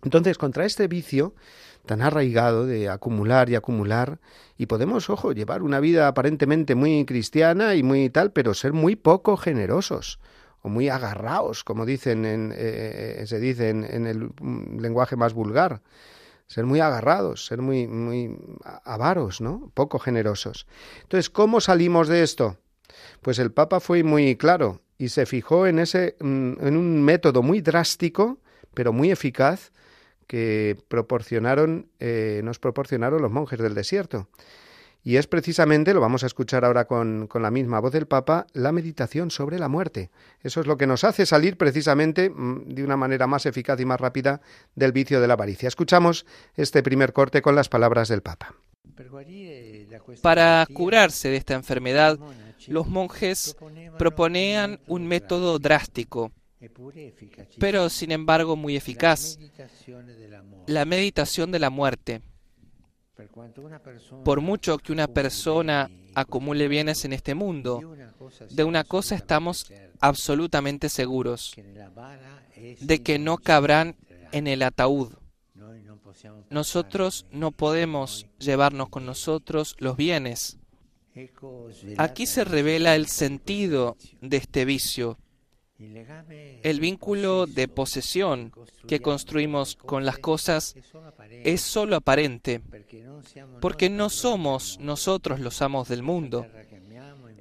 Entonces, 0.04 0.38
contra 0.38 0.66
este 0.66 0.88
vicio 0.88 1.34
tan 1.86 2.02
arraigado 2.02 2.66
de 2.66 2.90
acumular 2.90 3.50
y 3.50 3.56
acumular, 3.56 4.20
y 4.58 4.66
podemos, 4.66 5.10
ojo, 5.10 5.32
llevar 5.32 5.64
una 5.64 5.80
vida 5.80 6.08
aparentemente 6.08 6.76
muy 6.76 7.06
cristiana 7.06 7.76
y 7.76 7.84
muy 7.84 8.10
tal, 8.10 8.32
pero 8.32 8.54
ser 8.54 8.74
muy 8.74 8.96
poco 8.96 9.38
generosos 9.38 10.20
o 10.62 10.70
muy 10.70 10.90
agarrados, 10.90 11.64
como 11.64 11.86
dicen 11.86 12.26
en, 12.26 12.54
eh, 12.56 13.24
se 13.28 13.40
dice 13.40 13.70
en, 13.70 14.08
el 14.08 14.32
lenguaje 14.80 15.16
más 15.16 15.34
vulgar, 15.34 15.82
ser 16.48 16.66
muy 16.66 16.80
agarrados, 16.80 17.46
ser 17.46 17.62
muy, 17.62 17.88
muy 17.88 18.36
avaros, 18.84 19.42
¿no? 19.42 19.72
Poco 19.74 20.00
generosos. 20.00 20.66
Entonces, 21.04 21.30
¿cómo 21.30 21.62
salimos 21.62 22.08
de 22.08 22.24
esto? 22.24 22.58
Pues 23.22 23.40
el 23.40 23.52
Papa 23.52 23.80
fue 23.80 24.04
muy 24.04 24.36
claro 24.38 24.82
y 24.98 25.10
se 25.10 25.26
fijó 25.26 25.68
en 25.68 25.80
ese, 25.80 26.16
mm, 26.20 26.54
en 26.66 26.78
un 26.78 27.04
método 27.04 27.44
muy 27.44 27.62
drástico, 27.62 28.40
pero 28.74 28.94
muy 28.94 29.12
eficaz, 29.12 29.72
que 30.28 30.78
proporcionaron, 30.88 31.88
eh, 32.00 32.42
nos 32.44 32.60
proporcionaron 32.60 33.22
los 33.22 33.32
monjes 33.32 33.60
del 33.60 33.76
desierto. 33.76 34.28
Y 35.04 35.18
es 35.18 35.28
precisamente, 35.28 35.94
lo 35.94 36.02
vamos 36.02 36.24
a 36.24 36.26
escuchar 36.26 36.66
ahora 36.66 36.86
con, 36.86 37.28
con, 37.28 37.44
la 37.44 37.52
misma 37.52 37.80
voz 37.80 37.92
del 37.94 38.08
Papa, 38.08 38.48
la 38.54 38.72
meditación 38.72 39.30
sobre 39.30 39.60
la 39.60 39.68
muerte. 39.68 40.10
Eso 40.42 40.62
es 40.62 40.66
lo 40.66 40.78
que 40.78 40.88
nos 40.88 41.04
hace 41.04 41.28
salir 41.28 41.58
precisamente 41.58 42.32
mm, 42.32 42.74
de 42.74 42.84
una 42.84 42.98
manera 42.98 43.28
más 43.28 43.46
eficaz 43.46 43.80
y 43.80 43.86
más 43.86 44.02
rápida 44.02 44.42
del 44.74 44.94
vicio 44.94 45.22
de 45.22 45.28
la 45.28 45.34
avaricia. 45.34 45.68
Escuchamos 45.68 46.26
este 46.56 46.82
primer 46.82 47.14
corte 47.14 47.44
con 47.44 47.56
las 47.56 47.70
palabras 47.70 48.10
del 48.10 48.24
Papa. 48.24 48.56
Para 50.24 50.66
curarse 50.74 51.30
de 51.30 51.38
esta 51.38 51.54
enfermedad, 51.54 52.18
los 52.68 52.88
monjes 52.88 53.56
proponían 54.00 54.80
un 54.88 55.06
método 55.06 55.60
drástico 55.60 56.32
pero 57.60 57.90
sin 57.90 58.12
embargo 58.12 58.56
muy 58.56 58.76
eficaz, 58.76 59.38
la 60.68 60.86
meditación 60.86 61.52
de 61.52 61.60
la 61.60 61.70
muerte. 61.70 62.22
Por 64.24 64.42
mucho 64.42 64.78
que 64.78 64.92
una 64.92 65.08
persona 65.08 65.90
acumule 66.16 66.68
bienes 66.68 67.06
en 67.06 67.14
este 67.14 67.34
mundo, 67.34 67.82
de 68.50 68.64
una 68.64 68.84
cosa 68.84 69.16
estamos 69.16 69.72
absolutamente 70.00 70.90
seguros, 70.90 71.56
de 72.56 73.02
que 73.02 73.20
no 73.20 73.38
cabrán 73.38 73.96
en 74.32 74.48
el 74.48 74.64
ataúd. 74.64 75.14
Nosotros 76.50 77.26
no 77.32 77.52
podemos 77.52 78.28
llevarnos 78.40 78.90
con 78.90 79.06
nosotros 79.06 79.76
los 79.80 79.96
bienes. 79.96 80.58
Aquí 81.98 82.26
se 82.26 82.44
revela 82.44 82.96
el 82.96 83.08
sentido 83.08 83.96
de 84.22 84.38
este 84.38 84.66
vicio 84.66 85.18
el 85.78 86.80
vínculo 86.80 87.46
de 87.48 87.68
posesión 87.68 88.54
que 88.88 89.02
construimos 89.02 89.76
con 89.76 90.06
las 90.06 90.18
cosas 90.20 90.76
es 91.44 91.62
solo 91.62 91.98
aparente, 91.98 92.62
porque 93.60 93.90
no 93.90 94.10
somos 94.10 94.78
nosotros 94.80 95.40
los 95.40 95.62
amos 95.62 95.90
del 95.90 96.04
mundo. 96.04 96.48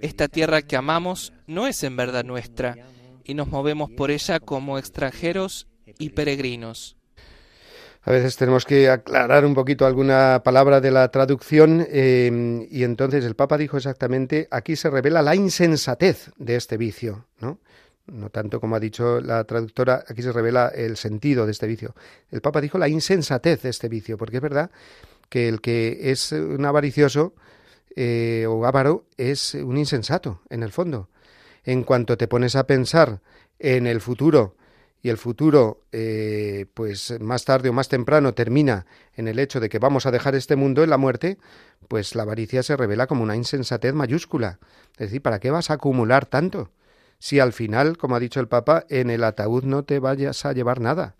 Esta 0.00 0.28
tierra 0.28 0.62
que 0.62 0.76
amamos 0.76 1.32
no 1.46 1.66
es 1.66 1.82
en 1.84 1.96
verdad 1.96 2.24
nuestra, 2.24 2.76
y 3.24 3.34
nos 3.34 3.48
movemos 3.48 3.90
por 3.90 4.10
ella 4.10 4.40
como 4.40 4.78
extranjeros 4.78 5.66
y 5.98 6.10
peregrinos. 6.10 6.96
A 8.02 8.10
veces 8.10 8.36
tenemos 8.36 8.66
que 8.66 8.90
aclarar 8.90 9.46
un 9.46 9.54
poquito 9.54 9.86
alguna 9.86 10.42
palabra 10.44 10.82
de 10.82 10.90
la 10.90 11.08
traducción 11.10 11.86
eh, 11.88 12.66
y 12.70 12.82
entonces 12.82 13.24
el 13.24 13.34
Papa 13.34 13.56
dijo 13.56 13.78
exactamente, 13.78 14.46
aquí 14.50 14.76
se 14.76 14.90
revela 14.90 15.22
la 15.22 15.34
insensatez 15.34 16.30
de 16.36 16.56
este 16.56 16.76
vicio, 16.76 17.26
¿no? 17.38 17.60
No 18.06 18.30
tanto 18.30 18.60
como 18.60 18.76
ha 18.76 18.80
dicho 18.80 19.20
la 19.20 19.44
traductora, 19.44 20.04
aquí 20.08 20.22
se 20.22 20.32
revela 20.32 20.68
el 20.68 20.96
sentido 20.96 21.46
de 21.46 21.52
este 21.52 21.66
vicio. 21.66 21.94
El 22.30 22.40
Papa 22.40 22.60
dijo 22.60 22.78
la 22.78 22.88
insensatez 22.88 23.62
de 23.62 23.70
este 23.70 23.88
vicio, 23.88 24.18
porque 24.18 24.36
es 24.36 24.42
verdad 24.42 24.70
que 25.28 25.48
el 25.48 25.60
que 25.60 26.10
es 26.10 26.32
un 26.32 26.64
avaricioso 26.64 27.34
eh, 27.96 28.46
o 28.48 28.66
avaro 28.66 29.06
es 29.16 29.54
un 29.54 29.76
insensato, 29.76 30.40
en 30.50 30.62
el 30.62 30.72
fondo. 30.72 31.08
En 31.64 31.82
cuanto 31.82 32.18
te 32.18 32.28
pones 32.28 32.56
a 32.56 32.66
pensar 32.66 33.20
en 33.58 33.86
el 33.86 34.00
futuro, 34.00 34.56
y 35.04 35.10
el 35.10 35.18
futuro, 35.18 35.82
eh, 35.92 36.64
pues 36.72 37.20
más 37.20 37.44
tarde 37.44 37.68
o 37.68 37.74
más 37.74 37.90
temprano 37.90 38.32
termina 38.32 38.86
en 39.14 39.28
el 39.28 39.38
hecho 39.38 39.60
de 39.60 39.68
que 39.68 39.78
vamos 39.78 40.06
a 40.06 40.10
dejar 40.10 40.34
este 40.34 40.56
mundo 40.56 40.82
en 40.82 40.88
la 40.88 40.96
muerte, 40.96 41.36
pues 41.88 42.14
la 42.14 42.22
avaricia 42.22 42.62
se 42.62 42.74
revela 42.74 43.06
como 43.06 43.22
una 43.22 43.36
insensatez 43.36 43.92
mayúscula. 43.92 44.60
Es 44.94 45.08
decir, 45.08 45.20
¿para 45.20 45.40
qué 45.40 45.50
vas 45.50 45.68
a 45.68 45.74
acumular 45.74 46.24
tanto? 46.24 46.70
Si 47.24 47.40
al 47.40 47.54
final, 47.54 47.96
como 47.96 48.16
ha 48.16 48.20
dicho 48.20 48.38
el 48.38 48.48
Papa, 48.48 48.84
en 48.90 49.08
el 49.08 49.24
ataúd 49.24 49.64
no 49.64 49.82
te 49.82 49.98
vayas 49.98 50.44
a 50.44 50.52
llevar 50.52 50.82
nada. 50.82 51.16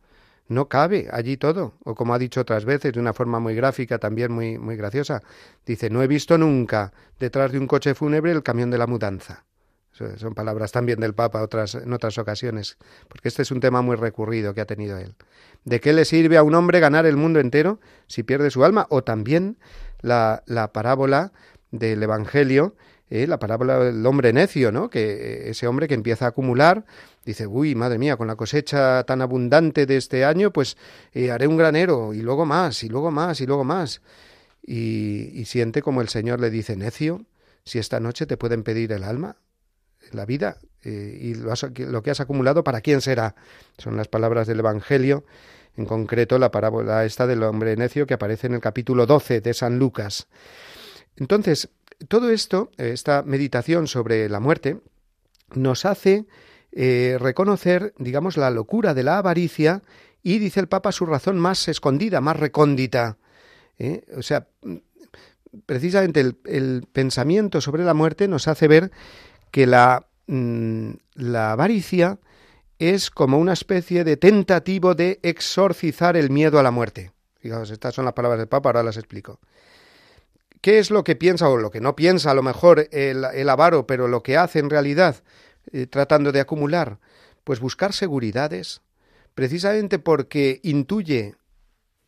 No 0.49 0.69
cabe 0.69 1.09
allí 1.11 1.39
todo. 1.39 1.79
O 1.83 1.95
como 1.95 2.13
ha 2.13 2.19
dicho 2.19 2.43
otras 2.43 2.67
veces, 2.67 2.93
de 2.93 3.01
una 3.01 3.15
forma 3.15 3.41
muy 3.41 3.55
gráfica, 3.55 3.99
también 3.99 4.31
muy, 4.31 4.59
muy 4.59 4.77
graciosa, 4.77 5.23
dice, 5.65 5.89
no 5.89 6.03
he 6.03 6.07
visto 6.07 6.37
nunca 6.37 6.93
detrás 7.19 7.53
de 7.53 7.59
un 7.59 7.67
coche 7.67 7.95
fúnebre 7.95 8.33
el 8.33 8.43
camión 8.43 8.71
de 8.71 8.77
la 8.77 8.87
mudanza. 8.87 9.47
Son 9.93 10.35
palabras 10.35 10.73
también 10.73 11.01
del 11.01 11.15
Papa 11.15 11.41
otras, 11.41 11.75
en 11.75 11.91
otras 11.95 12.19
ocasiones, 12.19 12.77
porque 13.09 13.29
este 13.29 13.41
es 13.41 13.51
un 13.51 13.61
tema 13.61 13.81
muy 13.81 13.97
recurrido 13.97 14.53
que 14.53 14.61
ha 14.61 14.67
tenido 14.67 14.99
él. 14.99 15.15
¿De 15.65 15.81
qué 15.81 15.95
le 15.95 16.05
sirve 16.05 16.37
a 16.37 16.43
un 16.43 16.55
hombre 16.55 16.81
ganar 16.81 17.07
el 17.07 17.17
mundo 17.17 17.41
entero 17.41 17.81
si 18.09 18.25
pierde 18.25 18.51
su 18.51 18.63
alma? 18.63 18.87
O 18.91 19.05
también 19.05 19.57
la, 20.03 20.43
la 20.45 20.71
parábola 20.71 21.33
del 21.71 22.03
Evangelio 22.03 22.77
¿eh? 23.23 23.27
la 23.27 23.39
parábola 23.39 23.79
del 23.79 24.05
hombre 24.07 24.33
necio, 24.33 24.73
¿no? 24.73 24.91
Que 24.91 25.13
eh, 25.13 25.51
ese 25.51 25.67
hombre 25.67 25.89
que 25.89 25.95
empieza 25.95 26.27
a 26.27 26.29
acumular, 26.29 26.85
dice, 27.25 27.47
uy, 27.47 27.75
madre 27.75 27.99
mía, 27.99 28.17
con 28.17 28.27
la 28.27 28.37
cosecha 28.37 29.05
tan 29.05 29.23
abundante 29.23 29.87
de 29.87 29.97
este 29.97 30.25
año, 30.25 30.53
pues 30.53 30.77
eh, 31.13 31.31
haré 31.31 31.47
un 31.47 31.57
granero, 31.57 32.13
y 32.15 32.21
luego 32.21 32.47
más, 32.47 32.83
y 32.83 32.89
luego 32.89 33.11
más, 33.11 33.41
y 33.41 33.47
luego 33.47 33.65
más. 33.65 34.03
Y, 34.67 35.45
siente 35.47 35.83
como 35.83 36.01
el 36.01 36.09
Señor 36.09 36.41
le 36.41 36.51
dice, 36.51 36.77
necio, 36.77 37.25
si 37.65 37.79
esta 37.79 38.01
noche 38.01 38.27
te 38.27 38.37
pueden 38.37 38.63
pedir 38.63 38.93
el 38.93 39.05
alma, 39.05 39.37
la 40.13 40.27
vida, 40.27 40.59
y 40.83 41.35
lo, 41.35 41.55
lo 41.89 42.03
que 42.03 42.11
has 42.11 42.21
acumulado, 42.21 42.63
¿para 42.63 42.83
quién 42.83 43.01
será? 43.01 43.35
Son 43.79 43.97
las 43.97 44.09
palabras 44.09 44.47
del 44.47 44.59
Evangelio 44.59 45.25
en 45.77 45.87
concreto 45.87 46.39
la 46.39 46.51
parábola 46.51 47.05
esta 47.05 47.27
del 47.27 47.43
hombre 47.43 47.77
necio 47.77 48.07
que 48.07 48.15
aparece 48.15 48.47
en 48.47 48.55
el 48.55 48.61
capítulo 48.61 49.07
12 49.07 49.41
de 49.41 49.55
San 49.55 49.79
Lucas. 49.79 50.29
Entonces, 51.17 51.69
todo 52.09 52.31
esto, 52.31 52.71
esta 52.77 53.23
meditación 53.23 53.87
sobre 53.87 54.29
la 54.29 54.41
muerte, 54.41 54.81
nos 55.55 55.85
hace 55.85 56.27
eh, 56.73 57.17
reconocer, 57.21 57.95
digamos, 57.99 58.37
la 58.37 58.51
locura 58.51 58.95
de 58.95 59.05
la 59.05 59.19
avaricia 59.19 59.83
y, 60.23 60.39
dice 60.39 60.61
el 60.61 60.69
Papa, 60.69 60.91
su 60.91 61.07
razón 61.07 61.39
más 61.39 61.69
escondida, 61.69 62.21
más 62.21 62.39
recóndita. 62.39 63.19
¿eh? 63.79 64.05
O 64.17 64.23
sea, 64.23 64.49
precisamente 65.67 66.21
el, 66.21 66.87
pensamiento 66.93 67.61
sobre 67.61 67.85
la 67.85 67.95
muerte 67.95 68.27
nos 68.27 68.49
hace 68.49 68.69
ver 68.69 68.91
que 69.51 69.67
la, 69.67 70.07
mm, 70.27 70.91
la 71.15 71.53
avaricia 71.53 72.19
es 72.79 73.11
como 73.11 73.39
una 73.39 73.53
especie 73.53 74.03
de 74.03 74.17
tentativo 74.17 74.95
de 74.95 75.21
exorcizar 75.23 76.17
el 76.17 76.31
miedo 76.31 76.59
a 76.59 76.63
la 76.63 76.71
muerte. 76.71 77.13
Fijaos, 77.39 77.71
estas 77.71 77.95
son 77.95 78.05
las 78.05 78.15
palabras 78.15 78.39
del 78.39 78.49
Papa, 78.49 78.71
ahora 78.71 78.83
las 78.83 78.97
explico. 78.97 79.39
¿Qué 80.65 80.79
es 80.79 80.91
lo 80.91 81.05
que 81.05 81.15
piensa 81.15 81.51
o 81.51 81.59
lo 81.59 81.71
que 81.71 81.83
no 81.83 81.95
piensa 81.95 82.31
a 82.31 82.35
lo 82.35 82.43
mejor 82.43 82.89
el, 82.91 83.51
avaro, 83.51 83.87
pero 83.87 84.09
lo 84.09 84.23
que 84.23 84.39
hace 84.39 84.61
en 84.61 84.71
realidad 84.71 85.17
eh, 85.73 85.87
tratando 85.87 86.33
de 86.33 86.41
acumular? 86.41 87.01
Pues 87.45 87.61
buscar 87.61 87.93
seguridades, 87.93 88.81
precisamente 89.35 89.99
porque 89.99 90.61
intuye, 90.63 91.35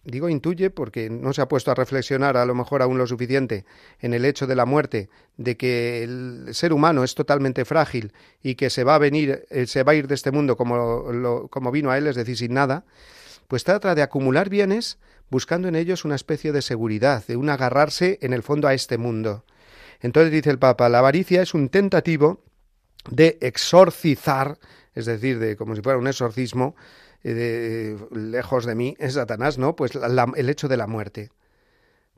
digo 0.04 0.30
intuye 0.30 0.70
porque 0.70 1.10
no 1.10 1.34
se 1.34 1.42
ha 1.42 1.48
puesto 1.48 1.70
a 1.70 1.74
reflexionar 1.74 2.38
a 2.38 2.46
lo 2.46 2.54
mejor 2.54 2.80
aún 2.80 2.96
lo 2.96 3.06
suficiente 3.06 3.66
en 4.00 4.14
el 4.14 4.24
hecho 4.24 4.46
de 4.46 4.56
la 4.56 4.64
muerte, 4.64 5.10
de 5.36 5.58
que 5.58 6.02
el 6.02 6.48
ser 6.54 6.72
humano 6.72 7.04
es 7.04 7.14
totalmente 7.14 7.66
frágil 7.66 8.14
y 8.42 8.54
que 8.54 8.70
se 8.70 8.84
va 8.84 8.94
a 8.94 8.98
venir, 8.98 9.44
eh, 9.50 9.66
se 9.66 9.82
va 9.82 9.92
a 9.92 9.96
ir 9.96 10.06
de 10.06 10.14
este 10.14 10.30
mundo 10.30 10.56
como, 10.56 11.50
como 11.50 11.70
vino 11.70 11.90
a 11.90 11.98
él, 11.98 12.06
es 12.06 12.16
decir, 12.16 12.38
sin 12.38 12.54
nada, 12.54 12.86
pues 13.48 13.64
trata 13.64 13.94
de 13.94 14.02
acumular 14.02 14.48
bienes 14.48 14.98
buscando 15.30 15.68
en 15.68 15.76
ellos 15.76 16.04
una 16.04 16.14
especie 16.14 16.52
de 16.52 16.62
seguridad, 16.62 17.24
de 17.26 17.36
un 17.36 17.50
agarrarse 17.50 18.18
en 18.22 18.32
el 18.32 18.42
fondo 18.42 18.68
a 18.68 18.74
este 18.74 18.98
mundo. 18.98 19.44
Entonces 20.00 20.32
dice 20.32 20.50
el 20.50 20.58
Papa, 20.58 20.88
la 20.88 20.98
avaricia 20.98 21.42
es 21.42 21.54
un 21.54 21.68
tentativo 21.68 22.42
de 23.10 23.38
exorcizar, 23.40 24.58
es 24.94 25.06
decir, 25.06 25.38
de 25.38 25.56
como 25.56 25.74
si 25.74 25.82
fuera 25.82 25.98
un 25.98 26.06
exorcismo, 26.06 26.76
eh, 27.22 27.34
de, 27.34 28.18
lejos 28.18 28.66
de 28.66 28.74
mí, 28.74 28.94
es 28.98 29.14
Satanás, 29.14 29.58
¿no? 29.58 29.74
Pues 29.74 29.92
el 29.94 30.48
hecho 30.48 30.68
de 30.68 30.76
la 30.76 30.86
muerte. 30.86 31.30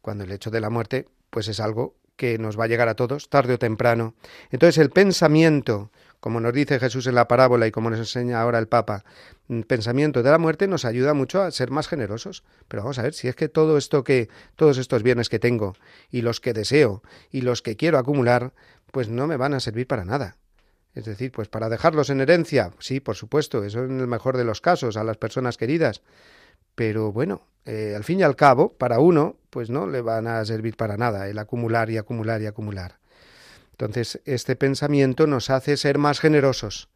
Cuando 0.03 0.25
el 0.25 0.33
hecho 0.33 0.51
de 0.51 0.61
la 0.61 0.71
muerte, 0.71 1.07
pues 1.31 1.49
es 1.49 1.61
algo 1.61 1.95
que 2.17 2.37
nos 2.37 2.59
va 2.59 2.65
a 2.65 2.67
llegar 2.67 2.89
a 2.89 2.95
todos, 2.95 3.31
tarde 3.31 3.55
o 3.55 3.59
temprano. 3.59 4.15
Entonces 4.51 4.79
el 4.79 4.91
pensamiento, 4.91 5.91
como 6.21 6.41
nos 6.41 6.53
dice 6.53 6.81
Jesús 6.81 7.07
en 7.07 7.15
la 7.15 7.29
parábola 7.29 7.67
y 7.67 7.71
como 7.71 7.91
nos 7.91 7.99
enseña 7.99 8.41
ahora 8.41 8.59
el 8.59 8.69
Papa, 8.69 9.05
pensamiento 9.67 10.23
de 10.23 10.31
la 10.31 10.39
muerte 10.39 10.67
nos 10.67 10.85
ayuda 10.85 11.15
mucho 11.15 11.43
a 11.43 11.51
ser 11.51 11.71
más 11.71 11.89
generosos. 11.89 12.45
Pero 12.69 12.83
vamos 12.83 12.99
a 12.99 13.03
ver, 13.03 13.15
si 13.15 13.29
es 13.29 13.37
que 13.37 13.49
todo 13.49 13.79
esto 13.79 14.05
que, 14.05 14.29
todos 14.57 14.79
estos 14.79 15.03
bienes 15.03 15.29
que 15.29 15.39
tengo 15.39 15.75
y 16.11 16.23
los 16.23 16.41
que 16.41 16.53
deseo 16.53 17.03
y 17.31 17.43
los 17.43 17.63
que 17.63 17.77
quiero 17.77 17.99
acumular, 17.99 18.53
pues 18.91 19.09
no 19.09 19.27
me 19.27 19.37
van 19.37 19.55
a 19.55 19.61
servir 19.61 19.87
para 19.87 20.05
nada. 20.05 20.37
Es 20.95 21.05
decir, 21.05 21.31
pues 21.31 21.49
para 21.49 21.69
dejarlos 21.69 22.11
en 22.11 22.21
herencia, 22.21 22.73
sí, 22.81 22.99
por 22.99 23.15
supuesto, 23.15 23.63
eso 23.63 23.85
en 23.85 24.01
el 24.01 24.09
mejor 24.09 24.37
de 24.37 24.45
los 24.45 24.61
casos, 24.61 24.97
a 24.97 25.05
las 25.05 25.17
personas 25.17 25.57
queridas. 25.57 26.03
Pero 26.75 27.13
bueno, 27.13 27.43
eh, 27.65 27.95
al 27.97 28.03
fin 28.03 28.21
y 28.21 28.23
al 28.23 28.35
cabo, 28.35 28.73
para 28.73 28.99
uno, 28.99 29.37
pues 29.51 29.71
no 29.71 29.87
le 29.87 30.01
van 30.01 30.27
a 30.27 30.45
servir 30.45 30.77
para 30.77 30.97
nada 30.97 31.29
el 31.29 31.39
acumular 31.39 31.91
y 31.91 31.99
acumular 31.99 32.43
y 32.43 32.47
acumular. 32.47 32.99
Entonces, 33.79 34.21
este 34.25 34.57
pensamiento 34.57 35.29
nos 35.29 35.51
hace 35.51 35.77
ser 35.77 35.99
más 35.99 36.19
generosos. 36.19 36.89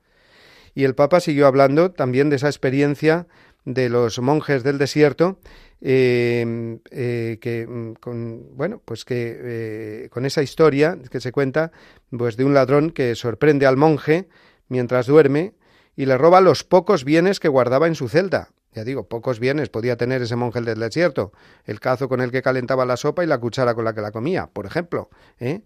Y 0.75 0.83
el 0.83 0.97
Papa 0.97 1.21
siguió 1.21 1.47
hablando 1.47 1.93
también 1.93 2.29
de 2.29 2.37
esa 2.37 2.49
experiencia 2.49 3.29
de 3.65 3.89
los 3.89 4.19
monjes 4.19 4.65
del 4.65 4.79
desierto, 4.79 5.39
eh, 5.81 6.79
eh, 6.91 7.39
que 7.41 7.67
mm, 7.69 7.95
con, 7.95 8.57
bueno, 8.57 8.83
pues 8.85 9.05
que 9.05 10.09
con 10.11 10.27
esa 10.27 10.43
historia 10.43 10.99
que 11.09 11.21
se 11.21 11.31
cuenta, 11.31 11.71
pues 12.11 12.37
de 12.37 12.45
un 12.45 12.55
ladrón 12.55 12.91
que 12.91 13.15
sorprende 13.15 13.67
al 13.67 13.77
monje 13.77 14.29
mientras 14.69 15.07
duerme 15.07 15.55
y 15.95 16.07
le 16.07 16.19
roba 16.19 16.41
los 16.41 16.65
pocos 16.65 17.05
bienes 17.05 17.39
que 17.39 17.49
guardaba 17.49 17.87
en 17.87 17.95
su 17.95 18.09
celda. 18.09 18.51
Ya 18.75 18.85
digo, 18.85 19.07
pocos 19.07 19.39
bienes 19.39 19.69
podía 19.69 19.97
tener 19.97 20.23
ese 20.23 20.35
monje 20.35 20.61
del 20.63 20.79
desierto, 20.79 21.33
el 21.65 21.79
cazo 21.79 22.09
con 22.09 22.23
el 22.23 22.31
que 22.31 22.41
calentaba 22.41 22.87
la 22.87 22.97
sopa 22.97 23.23
y 23.23 23.27
la 23.27 23.39
cuchara 23.39 23.75
con 23.75 23.85
la 23.85 23.95
que 23.95 24.01
la 24.01 24.13
comía, 24.13 24.47
por 24.47 24.65
ejemplo. 24.65 25.11
¿eh? 25.39 25.61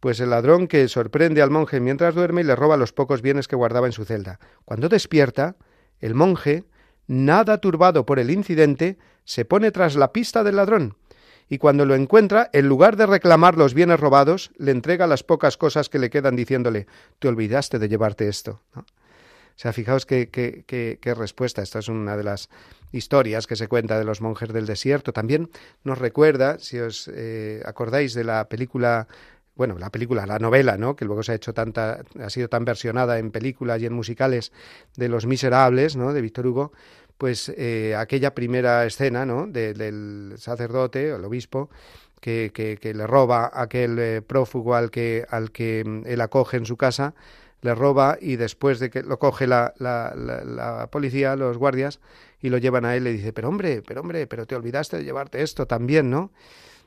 Pues 0.00 0.18
el 0.18 0.30
ladrón 0.30 0.66
que 0.66 0.88
sorprende 0.88 1.40
al 1.40 1.50
monje 1.50 1.78
mientras 1.78 2.14
duerme 2.14 2.40
y 2.40 2.44
le 2.44 2.56
roba 2.56 2.76
los 2.76 2.92
pocos 2.92 3.22
bienes 3.22 3.46
que 3.46 3.54
guardaba 3.54 3.86
en 3.86 3.92
su 3.92 4.04
celda. 4.04 4.40
Cuando 4.64 4.88
despierta, 4.88 5.54
el 6.00 6.14
monje, 6.14 6.64
nada 7.06 7.58
turbado 7.58 8.04
por 8.04 8.18
el 8.18 8.30
incidente, 8.30 8.98
se 9.24 9.44
pone 9.44 9.70
tras 9.70 9.94
la 9.94 10.12
pista 10.12 10.42
del 10.42 10.56
ladrón, 10.56 10.96
y 11.48 11.58
cuando 11.58 11.86
lo 11.86 11.94
encuentra, 11.94 12.50
en 12.52 12.68
lugar 12.68 12.96
de 12.96 13.06
reclamar 13.06 13.56
los 13.56 13.72
bienes 13.72 13.98
robados, 13.98 14.50
le 14.58 14.70
entrega 14.70 15.06
las 15.06 15.22
pocas 15.22 15.56
cosas 15.56 15.88
que 15.88 15.98
le 15.98 16.10
quedan 16.10 16.36
diciéndole, 16.36 16.86
te 17.18 17.28
olvidaste 17.28 17.78
de 17.78 17.88
llevarte 17.88 18.28
esto. 18.28 18.60
Sea, 19.60 19.72
fijaos 19.72 20.06
qué, 20.06 21.14
respuesta. 21.16 21.62
Esta 21.62 21.80
es 21.80 21.88
una 21.88 22.16
de 22.16 22.24
las 22.24 22.48
historias 22.92 23.46
que 23.46 23.56
se 23.56 23.68
cuenta 23.68 23.98
de 23.98 24.04
los 24.04 24.20
monjes 24.20 24.52
del 24.52 24.66
desierto. 24.66 25.12
También 25.12 25.50
nos 25.84 25.98
recuerda, 25.98 26.58
si 26.58 26.78
os 26.78 27.10
eh, 27.12 27.62
acordáis 27.64 28.14
de 28.14 28.24
la 28.24 28.48
película 28.48 29.08
bueno, 29.56 29.76
la 29.76 29.90
película, 29.90 30.24
la 30.24 30.38
novela, 30.38 30.76
¿no? 30.76 30.94
que 30.94 31.04
luego 31.04 31.24
se 31.24 31.32
ha 31.32 31.34
hecho 31.34 31.52
tanta, 31.52 32.04
ha 32.20 32.30
sido 32.30 32.48
tan 32.48 32.64
versionada 32.64 33.18
en 33.18 33.32
películas 33.32 33.82
y 33.82 33.86
en 33.86 33.92
musicales 33.92 34.52
de 34.96 35.08
Los 35.08 35.26
Miserables, 35.26 35.96
¿no? 35.96 36.12
de 36.12 36.20
Víctor 36.20 36.46
Hugo, 36.46 36.72
pues 37.18 37.52
eh, 37.56 37.96
aquella 37.96 38.36
primera 38.36 38.86
escena, 38.86 39.26
¿no? 39.26 39.48
del 39.48 40.34
sacerdote, 40.38 41.08
el 41.08 41.24
obispo, 41.24 41.70
que, 42.20 42.52
que, 42.52 42.94
le 42.94 43.06
roba 43.06 43.50
aquel 43.52 43.98
eh, 43.98 44.22
prófugo 44.22 44.76
al 44.76 44.92
que, 44.92 45.26
al 45.28 45.50
que 45.50 45.82
mm, 45.84 46.02
él 46.06 46.20
acoge 46.20 46.56
en 46.56 46.64
su 46.64 46.76
casa, 46.76 47.14
le 47.60 47.74
roba 47.74 48.18
y 48.20 48.36
después 48.36 48.78
de 48.78 48.90
que 48.90 49.02
lo 49.02 49.18
coge 49.18 49.46
la, 49.46 49.74
la, 49.78 50.14
la, 50.14 50.88
policía, 50.90 51.36
los 51.36 51.58
guardias, 51.58 52.00
y 52.40 52.50
lo 52.50 52.58
llevan 52.58 52.84
a 52.84 52.94
él, 52.94 53.04
le 53.04 53.12
dice, 53.12 53.32
pero 53.32 53.48
hombre, 53.48 53.82
pero 53.82 54.00
hombre, 54.00 54.26
pero 54.26 54.46
te 54.46 54.54
olvidaste 54.54 54.98
de 54.98 55.04
llevarte 55.04 55.42
esto 55.42 55.66
también, 55.66 56.10
¿no? 56.10 56.30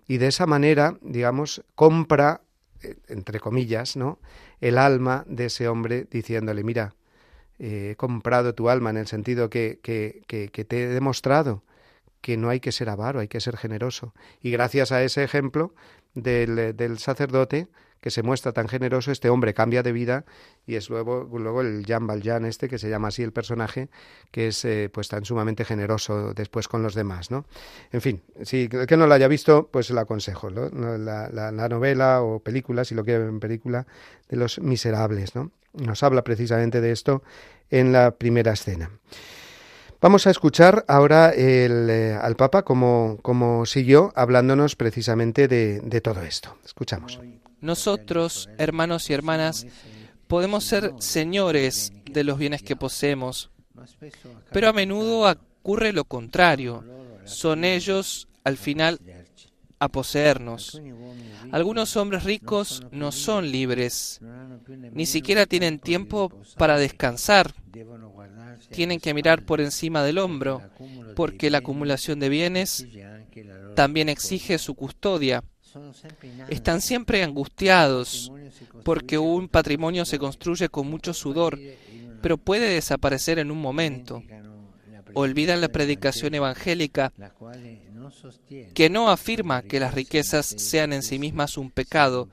Y 0.07 0.17
de 0.17 0.27
esa 0.27 0.45
manera, 0.45 0.97
digamos, 1.01 1.63
compra, 1.75 2.41
eh, 2.81 2.95
entre 3.07 3.39
comillas, 3.39 3.97
¿no? 3.97 4.19
El 4.61 4.77
alma 4.77 5.25
de 5.27 5.45
ese 5.45 5.67
hombre 5.67 6.07
diciéndole, 6.09 6.63
mira, 6.63 6.95
he 7.59 7.95
comprado 7.97 8.55
tu 8.55 8.69
alma 8.69 8.89
en 8.89 8.97
el 8.97 9.07
sentido 9.07 9.49
que, 9.49 9.79
que, 9.83 10.23
que, 10.27 10.49
que 10.49 10.65
te 10.65 10.83
he 10.83 10.87
demostrado 10.87 11.63
que 12.21 12.37
no 12.37 12.49
hay 12.49 12.59
que 12.59 12.71
ser 12.71 12.89
avaro, 12.89 13.19
hay 13.19 13.27
que 13.27 13.41
ser 13.41 13.57
generoso. 13.57 14.13
Y 14.41 14.51
gracias 14.51 14.91
a 14.91 15.03
ese 15.03 15.23
ejemplo 15.23 15.73
del, 16.13 16.75
del 16.75 16.99
sacerdote, 16.99 17.67
que 18.01 18.09
se 18.09 18.23
muestra 18.23 18.51
tan 18.51 18.67
generoso, 18.67 19.11
este 19.11 19.29
hombre 19.29 19.53
cambia 19.53 19.83
de 19.83 19.91
vida 19.91 20.25
y 20.65 20.75
es 20.75 20.89
luego, 20.89 21.29
luego 21.31 21.61
el 21.61 21.85
Jan 21.85 22.07
Valjean 22.07 22.45
este, 22.45 22.67
que 22.67 22.79
se 22.79 22.89
llama 22.89 23.09
así 23.09 23.21
el 23.21 23.31
personaje, 23.31 23.89
que 24.31 24.47
es 24.47 24.65
eh, 24.65 24.89
pues 24.91 25.07
tan 25.07 25.23
sumamente 25.23 25.63
generoso 25.63 26.33
después 26.33 26.67
con 26.67 26.81
los 26.81 26.95
demás, 26.95 27.31
¿no? 27.31 27.45
En 27.91 28.01
fin, 28.01 28.21
si 28.41 28.67
el 28.71 28.87
que 28.87 28.97
no 28.97 29.05
lo 29.05 29.13
haya 29.13 29.27
visto, 29.27 29.69
pues 29.71 29.89
lo 29.91 29.99
aconsejo. 29.99 30.49
La, 30.49 30.97
la, 30.97 31.51
la, 31.51 31.69
novela 31.69 32.21
o 32.21 32.39
película, 32.39 32.83
si 32.83 32.95
lo 32.95 33.05
quiere 33.05 33.25
en 33.25 33.39
película, 33.39 33.85
de 34.29 34.37
los 34.37 34.59
miserables, 34.59 35.35
¿no? 35.35 35.51
Nos 35.73 36.03
habla 36.03 36.23
precisamente 36.23 36.81
de 36.81 36.91
esto 36.91 37.23
en 37.69 37.93
la 37.93 38.11
primera 38.11 38.51
escena. 38.51 38.89
Vamos 40.01 40.25
a 40.25 40.31
escuchar 40.31 40.83
ahora 40.87 41.29
el, 41.29 41.87
eh, 41.89 42.17
al 42.19 42.35
Papa 42.35 42.63
como, 42.63 43.19
como 43.21 43.67
siguió 43.67 44.11
hablándonos 44.15 44.75
precisamente 44.75 45.47
de, 45.47 45.79
de 45.81 46.01
todo 46.01 46.23
esto. 46.23 46.57
Escuchamos. 46.65 47.19
Nosotros, 47.61 48.49
hermanos 48.57 49.09
y 49.09 49.13
hermanas, 49.13 49.67
podemos 50.27 50.63
ser 50.63 50.93
señores 50.99 51.93
de 52.05 52.23
los 52.23 52.37
bienes 52.37 52.63
que 52.63 52.75
poseemos, 52.75 53.51
pero 54.51 54.69
a 54.69 54.73
menudo 54.73 55.31
ocurre 55.61 55.93
lo 55.93 56.05
contrario. 56.05 56.83
Son 57.25 57.63
ellos, 57.63 58.27
al 58.43 58.57
final, 58.57 58.99
a 59.79 59.89
poseernos. 59.89 60.81
Algunos 61.51 61.97
hombres 61.97 62.23
ricos 62.23 62.83
no 62.91 63.11
son 63.11 63.51
libres, 63.51 64.19
ni 64.93 65.05
siquiera 65.05 65.45
tienen 65.45 65.79
tiempo 65.79 66.31
para 66.57 66.77
descansar. 66.77 67.53
Tienen 68.69 68.99
que 68.99 69.13
mirar 69.13 69.43
por 69.43 69.59
encima 69.59 70.03
del 70.03 70.19
hombro, 70.19 70.61
porque 71.15 71.49
la 71.49 71.59
acumulación 71.59 72.19
de 72.19 72.29
bienes 72.29 72.87
también 73.75 74.07
exige 74.09 74.57
su 74.57 74.75
custodia. 74.75 75.43
Están 76.49 76.81
siempre 76.81 77.23
angustiados 77.23 78.31
porque 78.83 79.17
un 79.17 79.47
patrimonio 79.47 80.05
se 80.05 80.19
construye 80.19 80.69
con 80.69 80.87
mucho 80.87 81.13
sudor, 81.13 81.59
pero 82.21 82.37
puede 82.37 82.73
desaparecer 82.73 83.39
en 83.39 83.51
un 83.51 83.61
momento. 83.61 84.23
Olvidan 85.13 85.61
la 85.61 85.69
predicación 85.69 86.33
evangélica 86.35 87.11
que 88.73 88.89
no 88.89 89.09
afirma 89.09 89.61
que 89.61 89.79
las 89.79 89.93
riquezas 89.93 90.45
sean 90.45 90.93
en 90.93 91.03
sí 91.03 91.19
mismas 91.19 91.57
un 91.57 91.71
pecado, 91.71 92.29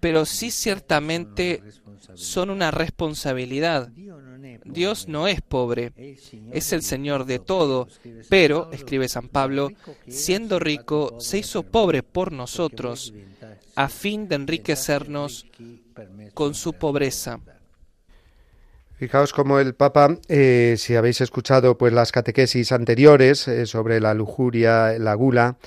pero 0.00 0.26
sí 0.26 0.50
ciertamente 0.50 1.62
son 2.14 2.50
una 2.50 2.70
responsabilidad. 2.70 3.90
Dios 4.64 5.08
no 5.08 5.28
es 5.28 5.40
pobre, 5.40 5.92
es 6.52 6.72
el 6.72 6.82
Señor 6.82 7.24
de 7.24 7.38
todo, 7.38 7.88
pero, 8.28 8.70
escribe 8.72 9.08
San 9.08 9.28
Pablo, 9.28 9.70
siendo 10.08 10.58
rico, 10.58 11.16
se 11.20 11.38
hizo 11.38 11.62
pobre 11.62 12.02
por 12.02 12.32
nosotros, 12.32 13.14
a 13.74 13.88
fin 13.88 14.28
de 14.28 14.36
enriquecernos 14.36 15.46
con 16.34 16.54
su 16.54 16.74
pobreza. 16.74 17.40
Fijaos 18.96 19.32
como 19.32 19.58
el 19.58 19.74
Papa, 19.74 20.18
eh, 20.28 20.76
si 20.78 20.94
habéis 20.94 21.20
escuchado 21.20 21.76
pues 21.76 21.92
las 21.92 22.12
catequesis 22.12 22.70
anteriores 22.70 23.48
eh, 23.48 23.66
sobre 23.66 24.00
la 24.00 24.14
lujuria, 24.14 24.98
la 24.98 25.14
gula, 25.14 25.58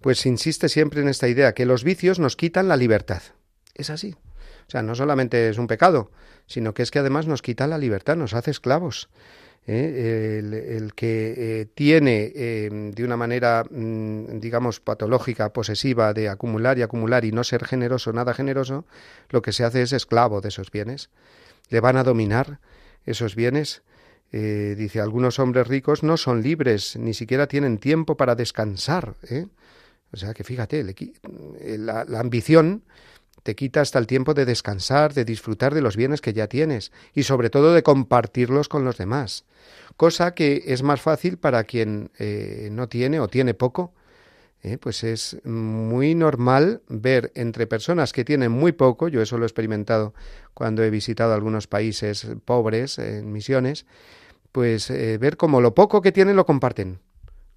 pues 0.00 0.24
insiste 0.24 0.68
siempre 0.68 1.00
en 1.00 1.08
esta 1.08 1.26
idea 1.26 1.52
que 1.52 1.66
los 1.66 1.82
vicios 1.82 2.20
nos 2.20 2.36
quitan 2.36 2.68
la 2.68 2.76
libertad. 2.76 3.22
Es 3.74 3.90
así. 3.90 4.14
O 4.66 4.70
sea, 4.70 4.82
no 4.82 4.94
solamente 4.94 5.48
es 5.48 5.58
un 5.58 5.66
pecado, 5.66 6.10
sino 6.46 6.74
que 6.74 6.82
es 6.82 6.90
que 6.90 6.98
además 6.98 7.26
nos 7.26 7.42
quita 7.42 7.66
la 7.66 7.78
libertad, 7.78 8.16
nos 8.16 8.34
hace 8.34 8.50
esclavos. 8.50 9.08
¿eh? 9.66 10.40
El, 10.78 10.94
que 10.94 11.34
eh, 11.36 11.66
tiene 11.74 12.32
eh, 12.34 12.70
de 12.94 13.04
una 13.04 13.16
manera, 13.16 13.64
mm, 13.68 14.38
digamos, 14.38 14.80
patológica, 14.80 15.52
posesiva, 15.52 16.12
de 16.12 16.28
acumular 16.28 16.78
y 16.78 16.82
acumular 16.82 17.24
y 17.24 17.32
no 17.32 17.44
ser 17.44 17.64
generoso, 17.64 18.12
nada 18.12 18.34
generoso, 18.34 18.84
lo 19.30 19.42
que 19.42 19.52
se 19.52 19.64
hace 19.64 19.82
es 19.82 19.92
esclavo 19.92 20.40
de 20.40 20.48
esos 20.48 20.70
bienes. 20.70 21.10
Le 21.68 21.80
van 21.80 21.96
a 21.96 22.04
dominar 22.04 22.60
esos 23.04 23.34
bienes. 23.34 23.82
dice, 24.32 25.00
algunos 25.00 25.38
hombres 25.38 25.66
ricos 25.66 26.02
no 26.02 26.16
son 26.16 26.42
libres, 26.42 26.96
ni 26.96 27.14
siquiera 27.14 27.46
tienen 27.46 27.78
tiempo 27.78 28.16
para 28.16 28.34
descansar. 28.34 29.14
O 30.12 30.16
sea 30.16 30.34
que 30.34 30.44
fíjate, 30.44 30.84
la 31.78 32.20
ambición 32.20 32.82
te 33.46 33.54
quita 33.54 33.80
hasta 33.80 34.00
el 34.00 34.08
tiempo 34.08 34.34
de 34.34 34.44
descansar, 34.44 35.14
de 35.14 35.24
disfrutar 35.24 35.72
de 35.72 35.80
los 35.80 35.96
bienes 35.96 36.20
que 36.20 36.32
ya 36.32 36.48
tienes 36.48 36.90
y 37.14 37.22
sobre 37.22 37.48
todo 37.48 37.74
de 37.74 37.84
compartirlos 37.84 38.68
con 38.68 38.84
los 38.84 38.98
demás, 38.98 39.44
cosa 39.96 40.34
que 40.34 40.64
es 40.66 40.82
más 40.82 41.00
fácil 41.00 41.38
para 41.38 41.62
quien 41.62 42.10
eh, 42.18 42.70
no 42.72 42.88
tiene 42.88 43.20
o 43.20 43.28
tiene 43.28 43.54
poco. 43.54 43.94
Eh, 44.64 44.78
pues 44.78 45.04
es 45.04 45.38
muy 45.44 46.16
normal 46.16 46.82
ver 46.88 47.30
entre 47.36 47.68
personas 47.68 48.12
que 48.12 48.24
tienen 48.24 48.50
muy 48.50 48.72
poco, 48.72 49.06
yo 49.06 49.22
eso 49.22 49.38
lo 49.38 49.44
he 49.44 49.46
experimentado 49.46 50.12
cuando 50.52 50.82
he 50.82 50.90
visitado 50.90 51.32
algunos 51.32 51.68
países 51.68 52.26
pobres 52.44 52.98
en 52.98 53.30
misiones, 53.30 53.86
pues 54.50 54.90
eh, 54.90 55.18
ver 55.18 55.36
cómo 55.36 55.60
lo 55.60 55.72
poco 55.72 56.02
que 56.02 56.10
tienen 56.10 56.34
lo 56.34 56.46
comparten, 56.46 56.98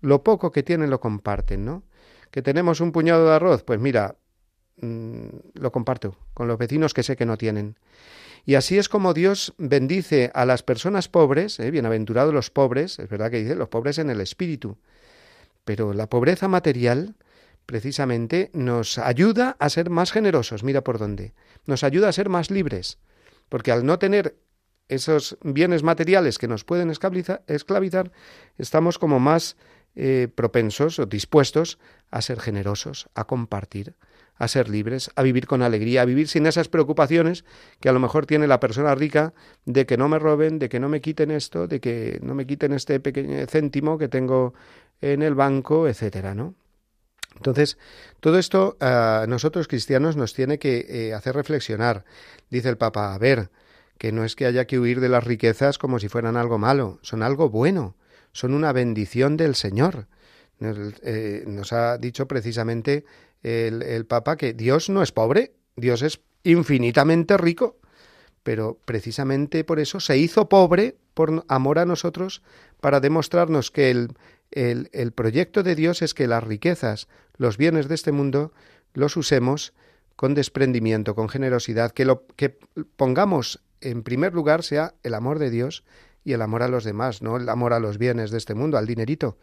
lo 0.01 0.23
poco 0.23 0.51
que 0.51 0.61
tienen 0.61 0.91
lo 0.91 0.99
comparten, 0.99 1.65
¿no? 1.65 1.81
Que 2.29 2.43
tenemos 2.43 2.79
un 2.79 2.91
puñado 2.91 3.25
de 3.25 3.33
arroz, 3.33 3.63
pues 3.63 3.79
mira, 3.79 4.17
Mm, 4.81 5.27
lo 5.55 5.71
comparto 5.71 6.15
con 6.33 6.47
los 6.47 6.57
vecinos 6.57 6.93
que 6.93 7.03
sé 7.03 7.17
que 7.17 7.25
no 7.25 7.37
tienen. 7.37 7.75
Y 8.45 8.55
así 8.55 8.77
es 8.77 8.87
como 8.87 9.13
Dios 9.13 9.53
bendice 9.57 10.31
a 10.33 10.45
las 10.45 10.63
personas 10.63 11.09
pobres, 11.09 11.59
¿eh? 11.59 11.69
bienaventurados 11.71 12.33
los 12.33 12.49
pobres, 12.49 12.97
es 12.99 13.09
verdad 13.09 13.29
que 13.29 13.41
dice 13.41 13.55
los 13.55 13.67
pobres 13.67 13.97
en 13.97 14.09
el 14.09 14.21
espíritu, 14.21 14.77
pero 15.65 15.93
la 15.93 16.09
pobreza 16.09 16.47
material 16.47 17.15
precisamente 17.65 18.49
nos 18.53 18.97
ayuda 18.97 19.57
a 19.59 19.69
ser 19.69 19.89
más 19.89 20.11
generosos, 20.11 20.63
mira 20.63 20.83
por 20.83 20.97
dónde, 20.97 21.33
nos 21.65 21.83
ayuda 21.83 22.07
a 22.07 22.13
ser 22.13 22.29
más 22.29 22.49
libres, 22.49 22.97
porque 23.49 23.71
al 23.71 23.85
no 23.85 23.99
tener 23.99 24.37
esos 24.87 25.37
bienes 25.43 25.83
materiales 25.83 26.37
que 26.37 26.47
nos 26.47 26.63
pueden 26.63 26.89
esclavizar, 26.89 28.11
estamos 28.57 28.97
como 28.97 29.19
más 29.19 29.57
eh, 29.95 30.29
propensos 30.33 30.97
o 30.99 31.05
dispuestos 31.05 31.77
a 32.09 32.21
ser 32.21 32.39
generosos, 32.39 33.09
a 33.13 33.25
compartir, 33.25 33.95
a 34.39 34.47
ser 34.47 34.69
libres, 34.69 35.11
a 35.15 35.21
vivir 35.21 35.45
con 35.45 35.61
alegría, 35.61 36.01
a 36.01 36.05
vivir 36.05 36.27
sin 36.27 36.47
esas 36.47 36.69
preocupaciones 36.69 37.43
que 37.79 37.89
a 37.89 37.91
lo 37.91 37.99
mejor 37.99 38.25
tiene 38.25 38.47
la 38.47 38.59
persona 38.59 38.95
rica 38.95 39.33
de 39.65 39.85
que 39.85 39.97
no 39.97 40.07
me 40.07 40.17
roben, 40.17 40.57
de 40.57 40.69
que 40.69 40.79
no 40.79 40.89
me 40.89 41.01
quiten 41.01 41.29
esto, 41.29 41.67
de 41.67 41.79
que 41.81 42.19
no 42.23 42.33
me 42.33 42.47
quiten 42.47 42.73
este 42.73 42.99
pequeño 43.01 43.45
céntimo 43.47 43.97
que 43.97 44.07
tengo 44.07 44.53
en 45.01 45.21
el 45.21 45.35
banco, 45.35 45.87
etcétera, 45.87 46.33
¿no? 46.33 46.55
Entonces, 47.35 47.77
todo 48.21 48.39
esto 48.39 48.75
a 48.79 49.25
nosotros 49.27 49.67
cristianos 49.67 50.15
nos 50.15 50.33
tiene 50.33 50.57
que 50.57 50.85
eh, 50.89 51.13
hacer 51.13 51.35
reflexionar. 51.35 52.03
Dice 52.49 52.69
el 52.69 52.77
Papa, 52.77 53.13
a 53.13 53.17
ver, 53.17 53.49
que 53.97 54.11
no 54.11 54.23
es 54.23 54.35
que 54.35 54.45
haya 54.45 54.65
que 54.65 54.79
huir 54.79 54.99
de 54.99 55.09
las 55.09 55.25
riquezas 55.25 55.77
como 55.77 55.99
si 55.99 56.07
fueran 56.07 56.37
algo 56.37 56.57
malo, 56.57 56.99
son 57.01 57.23
algo 57.23 57.49
bueno, 57.49 57.95
son 58.31 58.53
una 58.53 58.71
bendición 58.71 59.37
del 59.37 59.55
Señor. 59.55 60.07
Nos, 60.59 60.77
eh, 61.03 61.43
nos 61.47 61.71
ha 61.71 61.97
dicho 61.97 62.27
precisamente 62.27 63.05
el, 63.43 64.05
Papa 64.05 64.37
que 64.37 64.53
Dios 64.53 64.89
no 64.89 65.01
es 65.01 65.11
pobre, 65.11 65.53
Dios 65.75 66.01
es 66.01 66.21
infinitamente 66.43 67.37
rico, 67.37 67.77
pero 68.43 68.79
precisamente 68.85 69.63
por 69.63 69.79
eso 69.79 69.99
se 69.99 70.17
hizo 70.17 70.49
pobre 70.49 70.97
por 71.13 71.45
amor 71.47 71.79
a 71.79 71.85
nosotros 71.85 72.41
para 72.79 72.99
demostrarnos 72.99 73.71
que 73.71 73.91
el, 73.91 74.13
el, 74.51 74.89
el, 74.93 75.11
proyecto 75.11 75.63
de 75.63 75.75
Dios 75.75 76.01
es 76.01 76.13
que 76.13 76.27
las 76.27 76.43
riquezas, 76.43 77.07
los 77.37 77.57
bienes 77.57 77.87
de 77.87 77.95
este 77.95 78.11
mundo, 78.11 78.53
los 78.93 79.17
usemos 79.17 79.73
con 80.15 80.33
desprendimiento, 80.33 81.15
con 81.15 81.29
generosidad, 81.29 81.91
que 81.91 82.05
lo 82.05 82.25
que 82.35 82.57
pongamos 82.95 83.61
en 83.81 84.03
primer 84.03 84.33
lugar 84.33 84.63
sea 84.63 84.95
el 85.03 85.13
amor 85.13 85.39
de 85.39 85.49
Dios 85.49 85.83
y 86.23 86.33
el 86.33 86.41
amor 86.41 86.63
a 86.63 86.67
los 86.67 86.83
demás, 86.83 87.21
no 87.21 87.37
el 87.37 87.47
amor 87.49 87.73
a 87.73 87.79
los 87.79 87.97
bienes 87.97 88.31
de 88.31 88.37
este 88.37 88.53
mundo, 88.53 88.77
al 88.77 88.85
dinerito, 88.85 89.37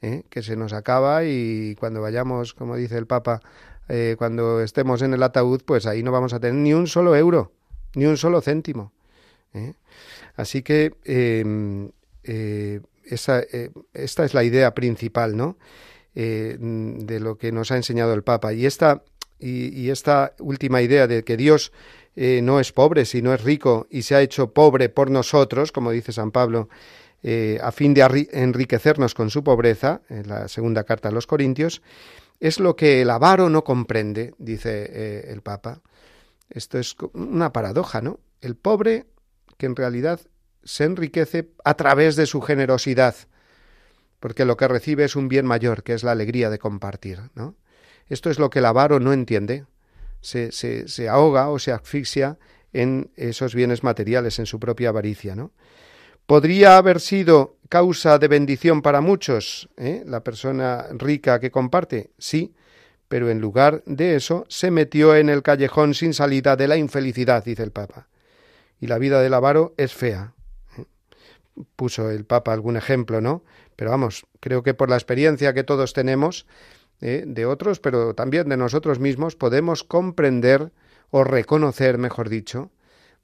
¿eh? 0.00 0.24
que 0.28 0.42
se 0.42 0.56
nos 0.56 0.72
acaba 0.72 1.24
y 1.24 1.76
cuando 1.78 2.00
vayamos, 2.00 2.54
como 2.54 2.76
dice 2.76 2.96
el 2.98 3.06
Papa, 3.06 3.40
eh, 3.88 4.16
cuando 4.18 4.60
estemos 4.60 5.02
en 5.02 5.14
el 5.14 5.22
ataúd, 5.22 5.62
pues 5.64 5.86
ahí 5.86 6.02
no 6.02 6.12
vamos 6.12 6.32
a 6.32 6.40
tener 6.40 6.54
ni 6.54 6.72
un 6.72 6.86
solo 6.86 7.14
euro, 7.16 7.52
ni 7.94 8.06
un 8.06 8.16
solo 8.16 8.40
céntimo. 8.40 8.92
¿eh? 9.54 9.74
Así 10.36 10.62
que 10.62 10.94
em, 11.04 11.90
esa, 13.04 13.42
esta 13.92 14.24
es 14.24 14.34
la 14.34 14.44
idea 14.44 14.74
principal, 14.74 15.36
¿no? 15.36 15.56
de 16.14 17.20
lo 17.20 17.38
que 17.38 17.52
nos 17.52 17.70
ha 17.72 17.76
enseñado 17.76 18.12
el 18.12 18.22
Papa. 18.22 18.52
Y 18.52 18.66
esta, 18.66 19.02
y 19.38 19.88
esta 19.88 20.34
última 20.38 20.82
idea 20.82 21.06
de 21.06 21.24
que 21.24 21.36
Dios 21.36 21.72
no 22.14 22.60
es 22.60 22.72
pobre, 22.72 23.04
sino 23.04 23.32
es 23.32 23.42
rico 23.42 23.86
y 23.90 24.02
se 24.02 24.14
ha 24.14 24.20
hecho 24.20 24.52
pobre 24.52 24.88
por 24.88 25.10
nosotros, 25.10 25.72
como 25.72 25.90
dice 25.90 26.12
San 26.12 26.30
Pablo 26.30 26.68
eh, 27.24 27.60
a 27.62 27.70
fin 27.70 27.94
de 27.94 28.28
enriquecernos 28.32 29.14
con 29.14 29.30
su 29.30 29.44
pobreza, 29.44 30.02
en 30.08 30.28
la 30.28 30.48
segunda 30.48 30.82
carta 30.82 31.08
a 31.08 31.12
los 31.12 31.28
Corintios, 31.28 31.80
es 32.40 32.58
lo 32.58 32.74
que 32.74 33.02
el 33.02 33.10
avaro 33.10 33.48
no 33.48 33.62
comprende, 33.62 34.34
dice 34.38 34.88
eh, 34.90 35.26
el 35.28 35.40
Papa. 35.40 35.80
Esto 36.50 36.78
es 36.78 36.96
una 37.12 37.52
paradoja, 37.52 38.00
¿no? 38.00 38.18
El 38.40 38.56
pobre, 38.56 39.06
que 39.56 39.66
en 39.66 39.76
realidad 39.76 40.20
se 40.64 40.84
enriquece 40.84 41.50
a 41.64 41.74
través 41.74 42.16
de 42.16 42.26
su 42.26 42.40
generosidad, 42.40 43.14
porque 44.18 44.44
lo 44.44 44.56
que 44.56 44.66
recibe 44.66 45.04
es 45.04 45.14
un 45.14 45.28
bien 45.28 45.46
mayor, 45.46 45.84
que 45.84 45.94
es 45.94 46.02
la 46.02 46.12
alegría 46.12 46.50
de 46.50 46.58
compartir. 46.58 47.20
Esto 48.08 48.30
es 48.30 48.40
lo 48.40 48.50
que 48.50 48.58
el 48.58 48.66
avaro 48.66 48.98
no 48.98 49.12
entiende. 49.12 49.64
Se, 50.22 50.50
se, 50.52 50.88
se 50.88 51.08
ahoga 51.08 51.50
o 51.50 51.58
se 51.58 51.72
asfixia 51.72 52.38
en 52.72 53.10
esos 53.16 53.54
bienes 53.54 53.82
materiales, 53.82 54.38
en 54.38 54.46
su 54.46 54.58
propia 54.58 54.88
avaricia, 54.88 55.36
¿no? 55.36 55.52
podría 56.26 56.76
haber 56.76 57.00
sido 57.00 57.58
causa 57.68 58.18
de 58.18 58.28
bendición 58.28 58.82
para 58.82 59.00
muchos, 59.00 59.68
¿eh? 59.76 60.02
la 60.06 60.22
persona 60.22 60.86
rica 60.92 61.40
que 61.40 61.50
comparte, 61.50 62.10
sí, 62.18 62.54
pero 63.08 63.30
en 63.30 63.40
lugar 63.40 63.82
de 63.86 64.16
eso 64.16 64.44
se 64.48 64.70
metió 64.70 65.14
en 65.16 65.28
el 65.28 65.42
callejón 65.42 65.94
sin 65.94 66.14
salida 66.14 66.56
de 66.56 66.68
la 66.68 66.76
infelicidad, 66.76 67.44
dice 67.44 67.62
el 67.62 67.70
Papa. 67.70 68.08
Y 68.80 68.86
la 68.86 68.98
vida 68.98 69.20
del 69.20 69.34
avaro 69.34 69.74
es 69.76 69.92
fea. 69.92 70.32
¿eh? 70.78 70.84
Puso 71.76 72.10
el 72.10 72.24
Papa 72.24 72.52
algún 72.52 72.76
ejemplo, 72.76 73.20
¿no? 73.20 73.44
Pero 73.76 73.90
vamos, 73.90 74.24
creo 74.40 74.62
que 74.62 74.74
por 74.74 74.88
la 74.88 74.96
experiencia 74.96 75.52
que 75.52 75.64
todos 75.64 75.92
tenemos 75.92 76.46
de 77.02 77.46
otros, 77.46 77.80
pero 77.80 78.14
también 78.14 78.48
de 78.48 78.56
nosotros 78.56 79.00
mismos, 79.00 79.34
podemos 79.34 79.82
comprender 79.82 80.70
o 81.10 81.24
reconocer, 81.24 81.98
mejor 81.98 82.28
dicho, 82.28 82.70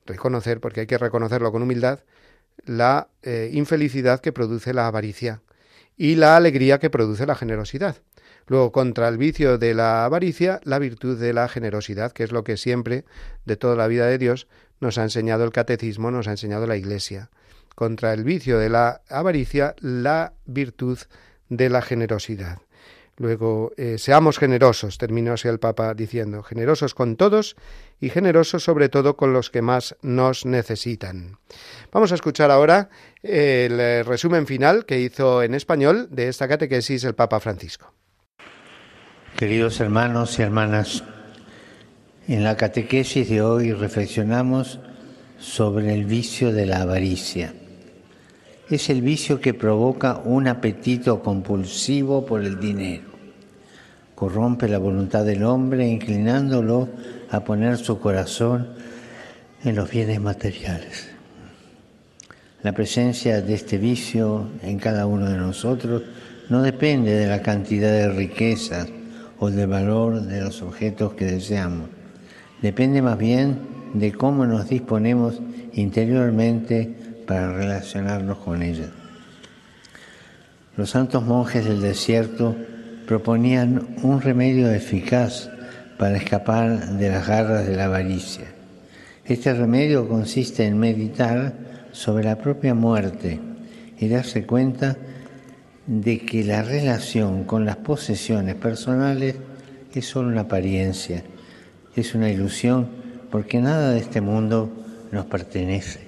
reconocer, 0.05 0.61
porque 0.61 0.81
hay 0.81 0.87
que 0.87 0.99
reconocerlo 0.99 1.53
con 1.53 1.63
humildad, 1.63 2.01
la 2.65 3.09
eh, 3.23 3.51
infelicidad 3.53 4.21
que 4.21 4.33
produce 4.33 4.75
la 4.75 4.89
avaricia 4.89 5.43
y 5.97 6.17
la 6.17 6.37
alegría 6.37 6.79
que 6.79 6.91
produce 6.91 7.25
la 7.25 7.37
generosidad. 7.37 7.97
Luego, 8.49 8.73
contra 8.73 9.09
el 9.09 9.19
vicio 9.19 9.59
de 9.59 9.75
la 9.75 10.05
avaricia, 10.05 10.61
la 10.65 10.79
virtud 10.79 11.19
de 11.19 11.33
la 11.33 11.49
generosidad, 11.49 12.13
que 12.13 12.25
es 12.25 12.33
lo 12.33 12.45
que 12.45 12.57
siempre, 12.57 13.05
de 13.45 13.57
toda 13.57 13.77
la 13.77 13.87
vida 13.87 14.07
de 14.07 14.19
Dios, 14.19 14.49
nos 14.81 14.99
ha 14.99 15.03
enseñado 15.03 15.45
el 15.45 15.53
catecismo, 15.53 16.11
nos 16.11 16.29
ha 16.29 16.33
enseñado 16.33 16.67
la 16.67 16.77
Iglesia. 16.77 17.31
Contra 17.75 18.13
el 18.13 18.25
vicio 18.25 18.59
de 18.59 18.71
la 18.71 19.03
avaricia, 19.09 19.75
la 19.81 20.33
virtud 20.47 20.99
de 21.49 21.69
la 21.69 21.83
generosidad. 21.83 22.59
Luego, 23.19 23.73
eh, 23.77 23.99
seamos 23.99 24.39
generosos, 24.39 24.97
terminó 24.97 25.33
así 25.33 25.49
el 25.49 25.59
Papa 25.59 25.93
diciendo, 25.93 26.45
generosos 26.45 26.95
con 26.95 27.17
todos 27.17 27.57
y 28.01 28.11
generosos 28.11 28.63
sobre 28.63 28.89
todo 28.89 29.17
con 29.17 29.33
los 29.33 29.51
que 29.51 29.61
más 29.61 29.97
nos 30.03 30.47
necesitan. 30.47 31.37
Vamos 31.91 32.13
a 32.13 32.15
escuchar 32.15 32.53
ahora 32.53 32.91
el 33.25 33.81
eh, 33.81 34.05
resumen 34.05 34.47
final 34.47 34.87
que 34.87 35.01
hizo 35.01 35.43
en 35.43 35.55
español 35.55 36.07
de 36.13 36.29
esta 36.29 36.47
catequesis 36.47 37.03
el 37.03 37.17
Papa 37.17 37.41
Francisco. 37.41 37.93
Queridos 39.37 39.81
hermanos 39.81 40.39
y 40.39 40.43
hermanas, 40.43 41.03
en 42.29 42.45
la 42.45 42.57
catequesis 42.57 43.29
de 43.29 43.43
hoy 43.43 43.73
reflexionamos 43.73 44.79
sobre 45.41 45.93
el 45.93 46.05
vicio 46.05 46.53
de 46.53 46.67
la 46.67 46.83
avaricia 46.83 47.53
es 48.71 48.91
el 48.91 49.01
vicio 49.03 49.41
que 49.41 49.55
provoca 49.55 50.19
un 50.25 50.47
apetito 50.47 51.23
compulsivo 51.23 52.27
por 52.27 52.45
el 52.45 52.61
dinero. 52.61 53.05
Corrompe 54.15 54.69
la 54.69 54.79
voluntad 54.79 55.25
del 55.25 55.45
hombre 55.45 55.87
inclinándolo 55.87 56.89
a 57.31 57.41
poner 57.41 57.79
su 57.79 57.99
corazón 57.99 58.69
en 59.65 59.77
los 59.77 59.91
bienes 59.91 60.21
materiales. 60.21 61.09
La 62.63 62.73
presencia 62.73 63.41
de 63.41 63.55
este 63.55 63.79
vicio 63.79 64.49
en 64.63 64.79
cada 64.79 65.07
uno 65.07 65.31
de 65.31 65.37
nosotros 65.37 66.03
no 66.49 66.63
depende 66.63 67.15
de 67.15 67.27
la 67.27 67.41
cantidad 67.41 67.93
de 67.93 68.11
riquezas 68.11 68.89
o 69.39 69.51
del 69.51 69.69
valor 69.69 70.23
de 70.23 70.41
los 70.41 70.61
objetos 70.63 71.15
que 71.15 71.25
deseamos. 71.25 71.89
Depende 72.61 73.01
más 73.01 73.17
bien 73.17 73.59
de 73.95 74.13
cómo 74.13 74.45
nos 74.45 74.69
disponemos 74.69 75.41
interiormente 75.75 77.08
para 77.29 77.53
relacionarnos 77.53 78.39
con 78.39 78.63
ella. 78.63 78.89
Los 80.77 80.91
santos 80.91 81.25
monjes 81.25 81.65
del 81.65 81.81
desierto 81.81 82.57
proponían 83.07 83.97
un 84.03 84.21
remedio 84.21 84.73
eficaz 84.73 85.49
para 85.97 86.17
escapar 86.17 86.95
de 86.99 87.11
las 87.11 87.29
garras 87.29 87.65
de 87.67 87.77
la 87.77 87.85
avaricia. 87.85 88.47
Este 89.25 89.55
remedio 89.55 90.09
consiste 90.09 90.65
en 90.65 90.79
meditar 90.79 91.53
sobre 91.93 92.25
la 92.25 92.37
propia 92.37 92.75
muerte 92.75 93.39
y 93.99 94.09
darse 94.09 94.47
cuenta 94.47 94.97
de 95.87 96.19
que 96.21 96.43
la 96.43 96.63
relación 96.63 97.45
con 97.45 97.65
las 97.65 97.77
posesiones 97.77 98.57
personales 98.57 99.37
es 99.95 100.07
solo 100.07 100.29
una 100.29 100.43
apariencia 100.43 101.23
es 102.01 102.15
una 102.15 102.31
ilusión 102.31 102.89
porque 103.31 103.61
nada 103.61 103.91
de 103.91 103.99
este 103.99 104.21
mundo 104.21 104.71
nos 105.11 105.27
pertenece. 105.27 106.08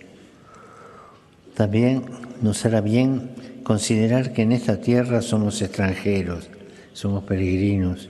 También 1.60 2.04
nos 2.40 2.64
hará 2.64 2.80
bien 2.80 3.32
considerar 3.64 4.32
que 4.32 4.40
en 4.40 4.52
esta 4.52 4.80
tierra 4.80 5.20
somos 5.20 5.60
extranjeros, 5.60 6.48
somos 6.94 7.24
peregrinos. 7.24 8.08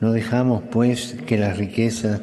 No 0.00 0.10
dejamos 0.12 0.62
pues 0.70 1.18
que 1.26 1.36
las 1.36 1.58
riquezas 1.58 2.22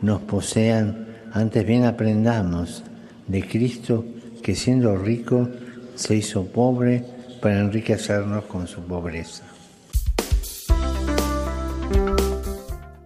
nos 0.00 0.22
posean, 0.22 1.08
antes 1.34 1.66
bien 1.66 1.84
aprendamos 1.84 2.82
de 3.28 3.46
Cristo 3.46 4.06
que 4.42 4.54
siendo 4.54 4.96
rico 4.96 5.50
se 5.96 6.16
hizo 6.16 6.46
pobre 6.46 7.04
para 7.42 7.60
enriquecernos 7.60 8.44
con 8.44 8.66
su 8.66 8.80
pobreza. 8.80 9.44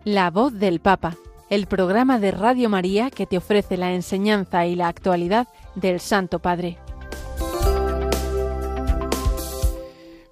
La 0.04 0.30
voz 0.30 0.56
del 0.56 0.78
Papa, 0.78 1.16
el 1.50 1.66
programa 1.66 2.20
de 2.20 2.30
Radio 2.30 2.68
María 2.68 3.10
que 3.10 3.26
te 3.26 3.36
ofrece 3.36 3.76
la 3.76 3.92
enseñanza 3.92 4.64
y 4.66 4.76
la 4.76 4.86
actualidad 4.86 5.48
del 5.80 6.00
Santo 6.00 6.38
Padre. 6.38 6.78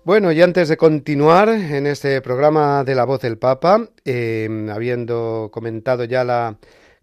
Bueno, 0.05 0.31
y 0.31 0.41
antes 0.41 0.69
de 0.69 0.77
continuar 0.77 1.49
en 1.49 1.87
este 1.87 2.21
programa 2.21 2.85
de 2.85 2.95
la 2.95 3.05
voz 3.05 3.21
del 3.21 3.39
Papa, 3.39 3.89
eh, 4.05 4.69
habiendo 4.73 5.51
comentado 5.53 6.05
ya 6.05 6.23
la 6.23 6.57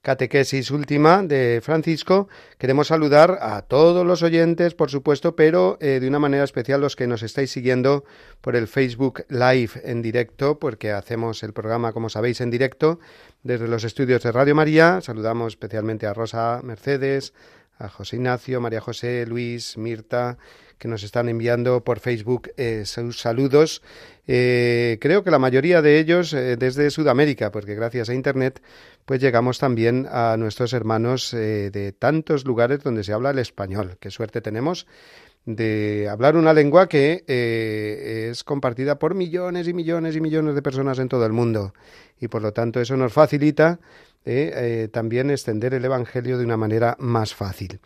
catequesis 0.03 0.69
última 0.69 1.23
de 1.23 1.61
Francisco. 1.63 2.27
Queremos 2.57 2.87
saludar 2.87 3.39
a 3.41 3.61
todos 3.63 4.05
los 4.05 4.21
oyentes, 4.21 4.75
por 4.75 4.91
supuesto, 4.91 5.35
pero 5.35 5.77
eh, 5.79 5.99
de 6.01 6.07
una 6.07 6.19
manera 6.19 6.43
especial 6.43 6.81
los 6.81 6.97
que 6.97 7.07
nos 7.07 7.23
estáis 7.23 7.51
siguiendo 7.51 8.03
por 8.41 8.57
el 8.57 8.67
Facebook 8.67 9.25
Live 9.29 9.71
en 9.83 10.01
directo, 10.01 10.59
porque 10.59 10.91
hacemos 10.91 11.41
el 11.41 11.53
programa, 11.53 11.93
como 11.93 12.09
sabéis, 12.09 12.41
en 12.41 12.51
directo 12.51 12.99
desde 13.43 13.67
los 13.69 13.85
estudios 13.85 14.21
de 14.23 14.33
Radio 14.33 14.55
María. 14.55 14.99
Saludamos 15.01 15.53
especialmente 15.53 16.05
a 16.05 16.13
Rosa 16.13 16.59
Mercedes, 16.63 17.33
a 17.77 17.89
José 17.89 18.17
Ignacio, 18.17 18.61
María 18.61 18.81
José, 18.81 19.25
Luis, 19.25 19.77
Mirta, 19.77 20.37
que 20.77 20.87
nos 20.87 21.03
están 21.03 21.29
enviando 21.29 21.83
por 21.83 21.99
Facebook 21.99 22.51
eh, 22.57 22.83
sus 22.85 23.19
saludos. 23.19 23.81
Eh, 24.27 24.97
creo 25.01 25.23
que 25.23 25.31
la 25.31 25.39
mayoría 25.39 25.81
de 25.81 25.99
ellos 25.99 26.31
desde 26.31 26.89
Sudamérica, 26.89 27.51
porque 27.51 27.75
gracias 27.75 28.09
a 28.09 28.13
Internet 28.13 28.61
pues 29.05 29.21
llegamos 29.21 29.59
también 29.59 30.07
a 30.09 30.37
nuestros 30.37 30.73
hermanos 30.73 31.33
eh, 31.33 31.69
de 31.71 31.91
tantos 31.91 32.45
lugares 32.45 32.83
donde 32.83 33.03
se 33.03 33.13
habla 33.13 33.31
el 33.31 33.39
español. 33.39 33.97
Qué 33.99 34.09
suerte 34.11 34.41
tenemos 34.41 34.87
de 35.45 36.07
hablar 36.09 36.37
una 36.37 36.53
lengua 36.53 36.87
que 36.87 37.25
eh, 37.27 38.29
es 38.31 38.45
compartida 38.45 38.97
por 38.97 39.13
millones 39.13 39.67
y 39.67 39.73
millones 39.73 40.15
y 40.15 40.21
millones 40.21 40.55
de 40.55 40.61
personas 40.61 40.99
en 40.99 41.09
todo 41.09 41.25
el 41.25 41.33
mundo. 41.33 41.73
Y 42.17 42.29
por 42.29 42.41
lo 42.41 42.53
tanto 42.53 42.79
eso 42.79 42.95
nos 42.95 43.11
facilita 43.11 43.79
eh, 44.25 44.89
también 44.91 45.29
extender 45.29 45.73
el 45.73 45.85
Evangelio 45.85 46.37
de 46.37 46.45
una 46.45 46.57
manera 46.57 46.95
más 46.99 47.33
fácil. 47.33 47.79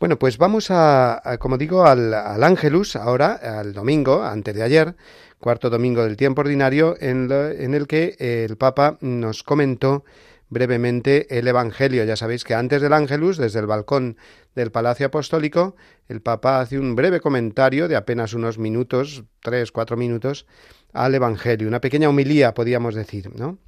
Bueno, 0.00 0.18
pues 0.18 0.38
vamos 0.38 0.66
a, 0.70 1.22
como 1.38 1.56
digo, 1.56 1.86
al, 1.86 2.12
al 2.12 2.42
Ángelus 2.42 2.96
ahora, 2.96 3.34
al 3.34 3.72
domingo, 3.72 4.22
antes 4.22 4.54
de 4.54 4.62
ayer, 4.62 4.96
cuarto 5.38 5.70
domingo 5.70 6.02
del 6.04 6.16
tiempo 6.16 6.40
ordinario, 6.40 6.96
en, 7.00 7.30
en 7.30 7.74
el 7.74 7.86
que 7.86 8.16
el 8.18 8.56
Papa 8.56 8.98
nos 9.00 9.42
comentó 9.42 10.04
brevemente 10.50 11.38
el 11.38 11.48
Evangelio. 11.48 12.04
Ya 12.04 12.16
sabéis 12.16 12.44
que 12.44 12.54
antes 12.54 12.82
del 12.82 12.92
Ángelus, 12.92 13.36
desde 13.36 13.60
el 13.60 13.66
balcón 13.66 14.16
del 14.54 14.70
Palacio 14.70 15.06
Apostólico, 15.06 15.74
el 16.08 16.20
Papa 16.20 16.60
hace 16.60 16.78
un 16.78 16.94
breve 16.94 17.20
comentario 17.20 17.88
de 17.88 17.96
apenas 17.96 18.34
unos 18.34 18.58
minutos, 18.58 19.24
tres, 19.42 19.72
cuatro 19.72 19.96
minutos, 19.96 20.46
al 20.92 21.14
Evangelio, 21.14 21.66
una 21.66 21.80
pequeña 21.80 22.08
humilía, 22.08 22.54
podríamos 22.54 22.94
decir, 22.94 23.34
¿no? 23.34 23.58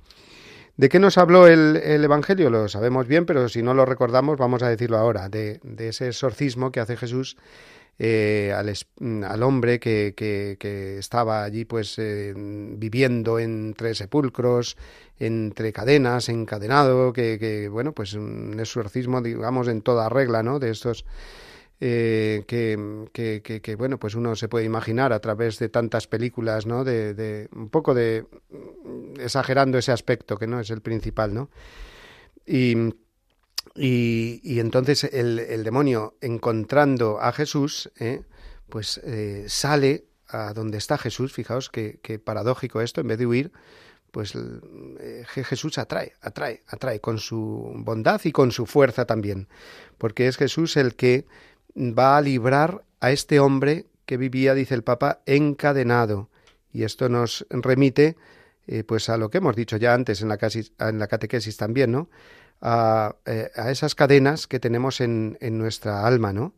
¿De 0.76 0.90
qué 0.90 0.98
nos 0.98 1.16
habló 1.16 1.46
el, 1.46 1.76
Evangelio? 1.76 2.50
Lo 2.50 2.68
sabemos 2.68 3.06
bien, 3.06 3.24
pero 3.24 3.48
si 3.48 3.62
no 3.62 3.72
lo 3.72 3.86
recordamos, 3.86 4.36
vamos 4.36 4.62
a 4.62 4.68
decirlo 4.68 4.98
ahora, 4.98 5.30
de, 5.30 5.58
de 5.62 5.88
ese 5.88 6.08
exorcismo 6.08 6.70
que 6.70 6.80
hace 6.80 6.98
Jesús 6.98 7.36
eh, 7.98 8.52
al, 8.54 9.42
hombre 9.42 9.80
que, 9.80 10.12
que, 10.14 10.98
estaba 10.98 11.44
allí 11.44 11.64
pues 11.64 11.98
eh, 11.98 12.34
viviendo 12.36 13.38
entre 13.38 13.94
sepulcros, 13.94 14.76
entre 15.18 15.72
cadenas, 15.72 16.28
encadenado, 16.28 17.14
que, 17.14 17.38
que, 17.38 17.68
bueno, 17.68 17.92
pues 17.92 18.12
un 18.12 18.60
exorcismo 18.60 19.22
digamos 19.22 19.68
en 19.68 19.80
toda 19.80 20.10
regla, 20.10 20.42
¿no? 20.42 20.58
De 20.58 20.70
estos 20.70 21.06
eh, 21.80 22.44
que, 22.46 23.08
que, 23.12 23.60
que, 23.60 23.74
bueno, 23.74 23.98
pues 23.98 24.14
uno 24.14 24.34
se 24.36 24.48
puede 24.48 24.64
imaginar 24.64 25.12
a 25.12 25.20
través 25.20 25.58
de 25.58 25.68
tantas 25.68 26.06
películas, 26.06 26.66
¿no? 26.66 26.84
De, 26.84 27.48
un 27.52 27.68
poco 27.68 27.94
de 27.94 28.26
exagerando 29.18 29.78
ese 29.78 29.92
aspecto 29.92 30.36
que 30.38 30.46
no 30.46 30.60
es 30.60 30.70
el 30.70 30.80
principal, 30.80 31.34
¿no? 31.34 31.50
Y 32.46 32.94
y, 33.78 34.58
entonces 34.58 35.04
el, 35.04 35.62
demonio, 35.62 36.16
encontrando 36.20 37.20
a 37.20 37.32
Jesús, 37.32 37.90
¿eh? 37.98 38.22
pues 38.68 38.98
eh, 39.04 39.44
sale 39.48 40.06
a 40.28 40.54
donde 40.54 40.78
está 40.78 40.96
Jesús. 40.96 41.32
Fijaos 41.32 41.68
qué 41.70 42.20
paradójico 42.24 42.80
esto, 42.80 43.02
en 43.02 43.08
vez 43.08 43.18
de 43.18 43.26
huir, 43.26 43.52
pues 44.12 44.32
Jesús 45.26 45.76
atrae, 45.76 46.14
atrae, 46.22 46.62
atrae 46.68 47.00
con 47.00 47.18
su 47.18 47.70
bondad 47.76 48.20
y 48.24 48.32
con 48.32 48.50
su 48.50 48.64
fuerza 48.64 49.04
también, 49.04 49.46
porque 49.98 50.26
es 50.26 50.38
Jesús 50.38 50.78
el 50.78 50.94
que 50.94 51.26
va 51.76 52.16
a 52.16 52.20
librar 52.20 52.82
a 53.00 53.10
este 53.10 53.40
hombre 53.40 53.86
que 54.04 54.16
vivía, 54.16 54.54
dice 54.54 54.74
el 54.74 54.82
Papa, 54.82 55.20
encadenado. 55.26 56.28
Y 56.72 56.84
esto 56.84 57.08
nos 57.08 57.46
remite 57.50 58.16
pues 58.86 59.08
a 59.08 59.16
lo 59.16 59.30
que 59.30 59.38
hemos 59.38 59.54
dicho 59.54 59.76
ya 59.76 59.94
antes 59.94 60.22
en 60.22 60.28
la, 60.28 60.38
en 60.80 60.98
la 60.98 61.06
catequesis 61.06 61.56
también, 61.56 61.92
¿no? 61.92 62.08
Eh, 62.62 63.50
a, 63.54 63.70
esas 63.70 63.94
cadenas 63.94 64.46
que 64.46 64.58
tenemos 64.58 65.00
en, 65.00 65.36
en 65.40 65.58
nuestra 65.58 66.06
alma, 66.06 66.32
¿no? 66.32 66.54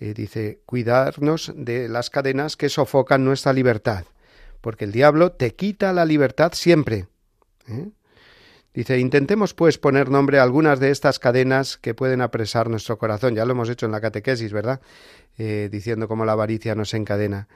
Eh, 0.00 0.14
dice, 0.14 0.60
cuidarnos 0.66 1.52
de 1.54 1.88
las 1.88 2.10
cadenas 2.10 2.56
que 2.56 2.68
sofocan 2.68 3.24
nuestra 3.24 3.52
libertad, 3.52 4.04
porque 4.60 4.86
el 4.86 4.92
diablo 4.92 5.32
te 5.32 5.54
quita 5.54 5.92
la 5.92 6.04
libertad 6.04 6.52
siempre. 6.54 7.06
¿eh? 7.68 7.90
Dice, 8.72 8.98
intentemos 8.98 9.52
pues 9.54 9.78
poner 9.78 10.10
nombre 10.10 10.38
a 10.38 10.44
algunas 10.44 10.78
de 10.78 10.90
estas 10.90 11.18
cadenas 11.18 11.76
que 11.76 11.94
pueden 11.94 12.20
apresar 12.20 12.68
nuestro 12.68 12.98
corazón. 12.98 13.34
Ya 13.34 13.44
lo 13.44 13.52
hemos 13.52 13.68
hecho 13.68 13.86
en 13.86 13.92
la 13.92 14.00
catequesis, 14.00 14.52
¿verdad? 14.52 14.80
diciendo 15.36 16.06
cómo 16.06 16.26
la 16.26 16.32
avaricia 16.32 16.74
nos 16.74 16.92
encadena. 16.92 17.48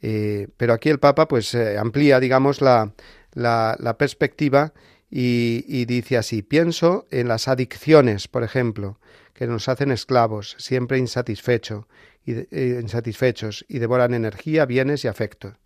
pero 0.00 0.72
aquí 0.72 0.88
el 0.88 0.98
Papa 0.98 1.28
pues 1.28 1.54
amplía, 1.54 2.18
digamos, 2.18 2.60
la, 2.60 2.92
la, 3.34 3.96
perspectiva 3.98 4.72
y, 5.10 5.84
dice 5.86 6.16
así, 6.16 6.42
pienso 6.42 7.06
en 7.10 7.28
las 7.28 7.48
adicciones, 7.48 8.28
por 8.28 8.42
ejemplo, 8.42 8.98
que 9.32 9.46
nos 9.46 9.68
hacen 9.68 9.90
esclavos, 9.90 10.56
siempre 10.58 10.98
insatisfecho, 10.98 11.88
eh, 12.26 12.78
insatisfechos 12.82 13.64
y 13.68 13.78
devoran 13.78 14.14
energía, 14.14 14.66
bienes 14.66 15.04
y 15.04 15.08
afecto. 15.08 15.56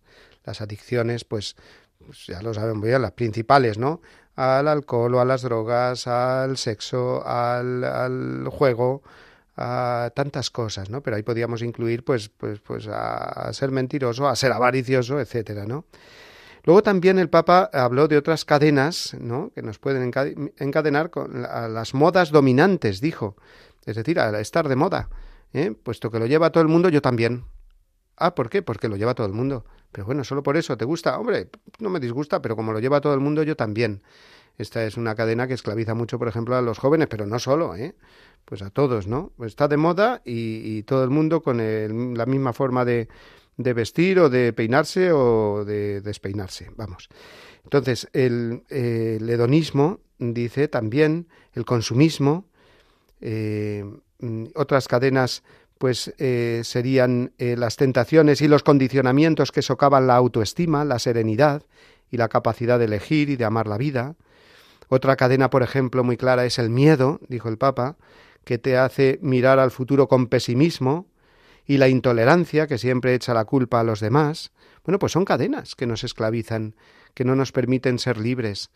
Las 0.45 0.61
adicciones, 0.61 1.25
pues, 1.25 1.55
pues 2.05 2.27
ya 2.27 2.41
lo 2.41 2.53
saben 2.53 2.79
bien, 2.81 3.01
las 3.01 3.13
principales, 3.13 3.77
¿no? 3.77 4.01
Al 4.35 4.67
alcohol 4.67 5.15
o 5.15 5.19
a 5.19 5.25
las 5.25 5.43
drogas, 5.43 6.07
al 6.07 6.57
sexo, 6.57 7.25
al, 7.25 7.83
al 7.83 8.47
juego, 8.49 9.03
a 9.55 10.11
tantas 10.15 10.49
cosas, 10.49 10.89
¿no? 10.89 11.01
Pero 11.01 11.15
ahí 11.15 11.23
podíamos 11.23 11.61
incluir, 11.61 12.03
pues, 12.03 12.29
pues, 12.29 12.59
pues 12.59 12.87
a 12.87 13.51
ser 13.53 13.71
mentiroso, 13.71 14.27
a 14.27 14.35
ser 14.35 14.51
avaricioso, 14.51 15.19
etcétera, 15.19 15.65
¿no? 15.65 15.85
Luego 16.65 16.81
también 16.81 17.19
el 17.19 17.29
Papa 17.29 17.69
habló 17.73 18.07
de 18.07 18.17
otras 18.17 18.45
cadenas 18.45 19.15
¿no? 19.19 19.51
que 19.53 19.61
nos 19.61 19.79
pueden 19.79 20.11
encadenar 20.57 21.09
con 21.09 21.41
las 21.41 21.93
modas 21.93 22.31
dominantes, 22.31 23.01
dijo. 23.01 23.35
Es 23.85 23.97
decir, 23.97 24.17
a 24.19 24.39
estar 24.39 24.69
de 24.69 24.77
moda. 24.77 25.09
¿eh? 25.51 25.73
Puesto 25.83 26.09
que 26.09 26.19
lo 26.19 26.25
lleva 26.25 26.51
todo 26.51 26.61
el 26.61 26.69
mundo, 26.69 26.87
yo 26.87 27.01
también. 27.01 27.43
Ah, 28.17 28.35
¿por 28.35 28.49
qué? 28.49 28.61
Porque 28.61 28.87
lo 28.87 28.95
lleva 28.95 29.13
todo 29.13 29.27
el 29.27 29.33
mundo. 29.33 29.65
Pero 29.91 30.05
bueno, 30.05 30.23
solo 30.23 30.43
por 30.43 30.57
eso, 30.57 30.77
¿te 30.77 30.85
gusta? 30.85 31.19
Hombre, 31.19 31.49
no 31.79 31.89
me 31.89 31.99
disgusta, 31.99 32.41
pero 32.41 32.55
como 32.55 32.73
lo 32.73 32.79
lleva 32.79 33.01
todo 33.01 33.13
el 33.13 33.19
mundo, 33.19 33.43
yo 33.43 33.55
también. 33.55 34.01
Esta 34.57 34.85
es 34.85 34.97
una 34.97 35.15
cadena 35.15 35.47
que 35.47 35.53
esclaviza 35.53 35.95
mucho, 35.95 36.19
por 36.19 36.27
ejemplo, 36.27 36.55
a 36.55 36.61
los 36.61 36.77
jóvenes, 36.77 37.07
pero 37.09 37.25
no 37.25 37.39
solo, 37.39 37.75
¿eh? 37.75 37.95
Pues 38.45 38.61
a 38.61 38.69
todos, 38.69 39.07
¿no? 39.07 39.31
Está 39.43 39.67
de 39.67 39.77
moda 39.77 40.21
y, 40.25 40.83
todo 40.83 41.03
el 41.03 41.09
mundo 41.09 41.41
con 41.41 41.57
la 42.17 42.25
misma 42.25 42.53
forma 42.53 42.85
de, 42.85 43.07
de 43.57 43.73
vestir 43.73 44.19
o 44.19 44.29
de 44.29 44.53
peinarse 44.53 45.11
o 45.11 45.63
de 45.65 46.01
despeinarse, 46.01 46.69
vamos. 46.75 47.09
Entonces, 47.63 48.09
el, 48.13 48.63
hedonismo, 48.69 49.99
dice 50.19 50.67
también, 50.67 51.27
el 51.53 51.65
consumismo, 51.65 52.45
eh, 53.21 53.85
otras 54.55 54.87
cadenas 54.87 55.43
pues 55.83 56.13
eh, 56.17 56.61
serían 56.63 57.33
eh, 57.39 57.57
las 57.57 57.75
tentaciones 57.75 58.39
y 58.39 58.47
los 58.47 58.63
condicionamientos 58.63 59.51
que 59.51 59.61
socavan 59.61 60.07
la 60.07 60.15
autoestima, 60.15 60.85
la 60.85 60.97
serenidad 60.97 61.63
y 62.09 62.15
la 62.15 62.29
capacidad 62.29 62.79
de 62.79 62.85
elegir 62.85 63.29
y 63.29 63.35
de 63.35 63.43
amar 63.43 63.67
la 63.67 63.77
vida. 63.77 64.15
Otra 64.87 65.17
cadena, 65.17 65.49
por 65.49 65.61
ejemplo, 65.61 66.05
muy 66.05 66.15
clara 66.15 66.45
es 66.45 66.57
el 66.57 66.69
miedo, 66.69 67.19
dijo 67.27 67.49
el 67.49 67.57
Papa, 67.57 67.97
que 68.45 68.57
te 68.57 68.77
hace 68.77 69.19
mirar 69.21 69.59
al 69.59 69.71
futuro 69.71 70.07
con 70.07 70.27
pesimismo, 70.27 71.05
y 71.65 71.75
la 71.75 71.89
intolerancia, 71.89 72.65
que 72.65 72.77
siempre 72.77 73.13
echa 73.13 73.33
la 73.33 73.43
culpa 73.43 73.81
a 73.81 73.83
los 73.83 73.99
demás, 73.99 74.53
bueno, 74.85 74.99
pues 74.99 75.11
son 75.11 75.25
cadenas 75.25 75.75
que 75.75 75.85
nos 75.85 76.05
esclavizan, 76.05 76.75
que 77.13 77.25
no 77.25 77.35
nos 77.35 77.51
permiten 77.51 77.99
ser 77.99 78.19
libres. 78.19 78.69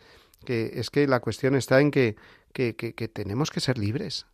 que 0.43 0.73
es 0.73 0.89
que 0.89 1.07
la 1.07 1.21
cuestión 1.21 1.55
está 1.55 1.79
en 1.79 1.89
que, 1.89 2.17
que, 2.51 2.75
que, 2.75 3.07
tenemos 3.07 3.49
que 3.49 3.61
ser 3.61 3.77
libres. 3.77 4.25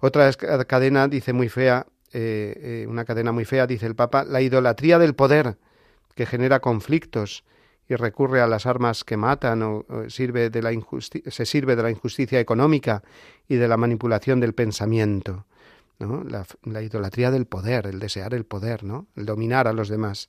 Otra 0.00 0.32
cadena 0.66 1.08
dice 1.08 1.32
muy 1.32 1.48
fea, 1.48 1.86
eh, 2.12 2.82
eh, 2.82 2.86
una 2.88 3.04
cadena 3.04 3.32
muy 3.32 3.44
fea, 3.44 3.66
dice 3.66 3.86
el 3.86 3.94
Papa, 3.94 4.24
la 4.24 4.40
idolatría 4.40 4.98
del 4.98 5.14
poder, 5.14 5.56
que 6.14 6.26
genera 6.26 6.60
conflictos 6.60 7.44
y 7.88 7.94
recurre 7.94 8.40
a 8.40 8.46
las 8.46 8.66
armas 8.66 9.04
que 9.04 9.16
matan 9.16 9.62
o, 9.62 9.84
sirve 10.08 10.50
de 10.50 10.62
la 10.62 10.72
se 11.00 11.46
sirve 11.46 11.76
de 11.76 11.82
la 11.82 11.90
injusticia 11.90 12.40
económica 12.40 13.02
y 13.48 13.56
de 13.56 13.68
la 13.68 13.76
manipulación 13.76 14.40
del 14.40 14.54
pensamiento. 14.54 15.46
¿no? 15.98 16.24
La, 16.24 16.82
idolatría 16.82 17.30
del 17.30 17.46
poder, 17.46 17.86
el 17.86 17.98
desear 17.98 18.34
el 18.34 18.44
poder, 18.44 18.84
¿no? 18.84 19.06
el 19.16 19.24
dominar 19.24 19.68
a 19.68 19.72
los 19.72 19.88
demás. 19.88 20.28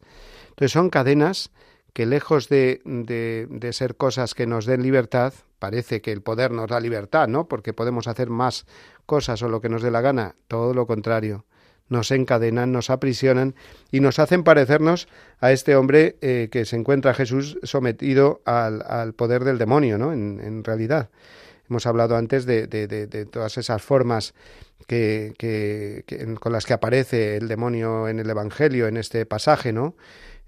Entonces 0.50 0.72
son 0.72 0.90
cadenas 0.90 1.52
que 1.98 2.06
lejos 2.06 2.48
de, 2.48 2.80
de, 2.86 3.48
de, 3.50 3.74
ser 3.74 3.96
cosas 3.96 4.36
que 4.36 4.46
nos 4.46 4.68
den 4.68 4.84
libertad, 4.84 5.34
parece 5.58 6.00
que 6.00 6.12
el 6.12 6.22
poder 6.22 6.52
nos 6.52 6.70
da 6.70 6.80
libertad, 6.80 7.28
¿no? 7.28 7.48
Porque 7.48 7.74
podemos 7.74 8.08
hacer 8.08 8.30
más 8.30 8.68
cosas 9.08 9.42
o 9.42 9.50
lo 9.50 9.62
que 9.62 9.70
nos 9.70 9.82
dé 9.82 9.90
la 9.90 10.02
gana, 10.02 10.36
todo 10.48 10.76
lo 10.76 10.86
contrario 10.86 11.46
nos 11.90 12.12
encadenan, 12.12 12.72
nos 12.72 12.92
aprisionan 12.92 13.56
y 13.92 14.00
nos 14.02 14.20
hacen 14.20 14.44
parecernos 14.44 15.08
a 15.40 15.52
este 15.52 15.76
hombre 15.76 16.18
eh, 16.22 16.50
que 16.52 16.66
se 16.66 16.76
encuentra 16.76 17.16
Jesús 17.16 17.58
sometido 17.64 18.42
al, 18.46 19.14
poder 19.14 19.44
del 19.44 19.58
demonio, 19.58 19.98
¿no? 19.98 20.14
En, 20.14 20.64
realidad. 20.66 21.10
Hemos 21.70 21.88
hablado 21.88 22.16
antes 22.16 22.46
de, 22.46 22.68
de, 22.68 23.26
todas 23.26 23.58
esas 23.58 23.82
formas 23.82 24.36
que, 24.86 25.34
que, 25.38 26.04
con 26.40 26.52
las 26.52 26.66
que 26.66 26.74
aparece 26.74 27.38
el 27.38 27.48
demonio 27.48 28.08
en 28.08 28.20
el 28.20 28.30
Evangelio, 28.30 28.88
en 28.88 28.98
este 28.98 29.26
pasaje, 29.26 29.74
¿no? 29.74 29.96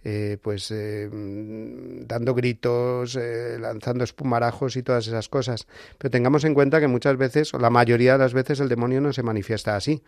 Eh, 0.06 0.38
pues 0.42 0.72
eh, 0.72 1.10
dando 1.12 2.34
gritos, 2.34 3.20
lanzando 3.60 4.06
espumarajos 4.06 4.78
y 4.78 4.84
todas 4.84 5.08
esas 5.08 5.28
cosas. 5.28 5.68
Pero 5.98 6.10
tengamos 6.10 6.46
en 6.46 6.54
cuenta 6.54 6.80
que 6.80 6.88
muchas 6.88 7.18
veces, 7.18 7.54
o 7.54 7.60
la 7.60 7.70
mayoría 7.70 8.14
de 8.14 8.20
las 8.20 8.34
veces, 8.34 8.62
el 8.62 8.70
demonio 8.70 9.02
no 9.02 9.12
se 9.12 9.24
manifiesta 9.24 9.76
así 9.76 10.02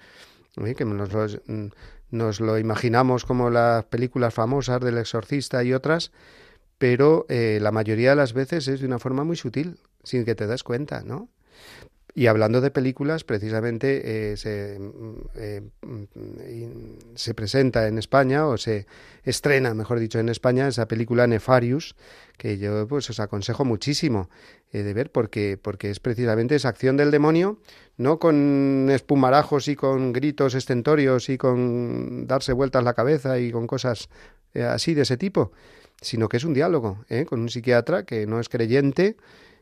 que 0.76 0.86
nos 0.86 1.12
lo, 1.12 1.28
mm, 1.46 1.70
nos 2.12 2.40
lo, 2.40 2.58
imaginamos 2.58 3.26
como 3.26 3.50
las 3.50 3.86
películas 3.86 4.34
famosas 4.34 4.82
del 4.82 4.98
exorcista 4.98 5.64
y 5.64 5.74
otras, 5.74 6.12
pero 6.78 7.26
eh, 7.30 7.60
la 7.62 7.72
mayoría 7.72 8.12
de 8.12 8.16
las 8.18 8.34
veces 8.34 8.68
es 8.68 8.82
de 8.82 8.88
una 8.88 9.00
forma 9.00 9.24
muy 9.24 9.36
sutil, 9.36 9.78
sin 10.04 10.26
que 10.26 10.36
te 10.36 10.48
das 10.48 10.64
cuenta, 10.64 11.04
¿no? 11.04 11.30
Y 12.14 12.28
hablando 12.28 12.60
de 12.60 12.72
películas, 12.72 13.24
precisamente 13.24 14.32
eh, 14.32 14.38
se, 14.38 14.78
eh, 15.36 15.62
mm, 15.82 17.16
se, 17.16 17.34
presenta 17.34 17.88
en 17.88 17.98
España 17.98 18.48
o 18.48 18.58
se 18.58 18.86
estrena, 19.24 19.74
mejor 19.74 20.00
dicho, 20.00 20.20
en 20.20 20.28
España 20.28 20.68
esa 20.68 20.90
película 20.90 21.26
Nefarius, 21.28 21.96
que 22.38 22.58
yo 22.58 22.86
pues 22.88 23.10
os 23.10 23.20
aconsejo 23.22 23.64
muchísimo 23.64 24.30
eh, 24.74 24.84
de 24.84 24.94
ver 24.94 25.10
porque, 25.12 25.58
porque 25.62 25.90
es 25.90 26.02
precisamente 26.02 26.56
esa 26.56 26.68
acción 26.68 26.98
del 26.98 27.12
demonio, 27.12 27.60
no 27.96 28.20
con 28.20 28.90
espumarajos 28.92 29.70
y 29.70 29.78
con 29.78 30.12
gritos 30.12 30.54
estentorios 30.54 31.30
y 31.30 31.38
con 31.38 32.28
darse 32.28 32.52
vueltas 32.52 32.84
la 32.84 32.94
cabeza 32.94 33.40
y 33.40 33.52
con 33.52 33.68
cosas 33.68 34.10
así 34.54 34.94
de 34.94 35.04
ese 35.04 35.16
tipo, 35.16 35.54
sino 36.02 36.28
que 36.28 36.36
es 36.36 36.44
un 36.44 36.54
diálogo 36.54 37.06
con 37.28 37.40
un 37.40 37.48
psiquiatra 37.48 38.04
que 38.04 38.28
no 38.28 38.42
es 38.42 38.50
creyente, 38.50 39.16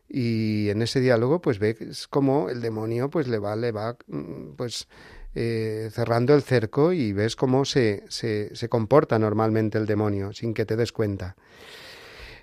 y 0.09 0.69
en 0.69 0.81
ese 0.81 0.99
diálogo 0.99 1.39
pues 1.39 1.59
ves 1.59 2.07
cómo 2.07 2.49
el 2.49 2.61
demonio 2.61 3.09
pues 3.09 3.27
le 3.27 3.37
va 3.37 3.55
le 3.55 3.71
va 3.71 3.95
mm, 4.07 4.55
pues 4.57 4.87
eh, 5.35 5.89
cerrando 5.93 6.33
el 6.33 6.41
cerco 6.41 6.91
y 6.91 7.13
ves 7.13 7.35
cómo 7.35 7.63
se, 7.63 8.03
se, 8.09 8.69
comporta 8.69 9.19
normalmente 9.19 9.77
el 9.77 9.85
demonio 9.85 10.33
sin 10.33 10.55
que 10.55 10.65
te 10.65 10.75
des 10.75 10.91
cuenta 10.91 11.35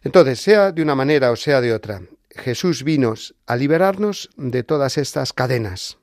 entonces 0.05 0.41
sea 0.41 0.71
de 0.71 0.83
una 0.83 0.95
manera 0.95 1.33
o 1.33 1.37
sea 1.37 1.61
de 1.61 1.75
otra 1.75 2.03
Jesús 2.31 2.85
vino 2.85 3.15
a 3.47 3.57
liberarnos 3.57 4.31
de 4.37 4.63
todas 4.63 4.99
estas 4.99 5.33
cadenas 5.33 5.99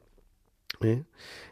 ¿eh? 0.82 1.04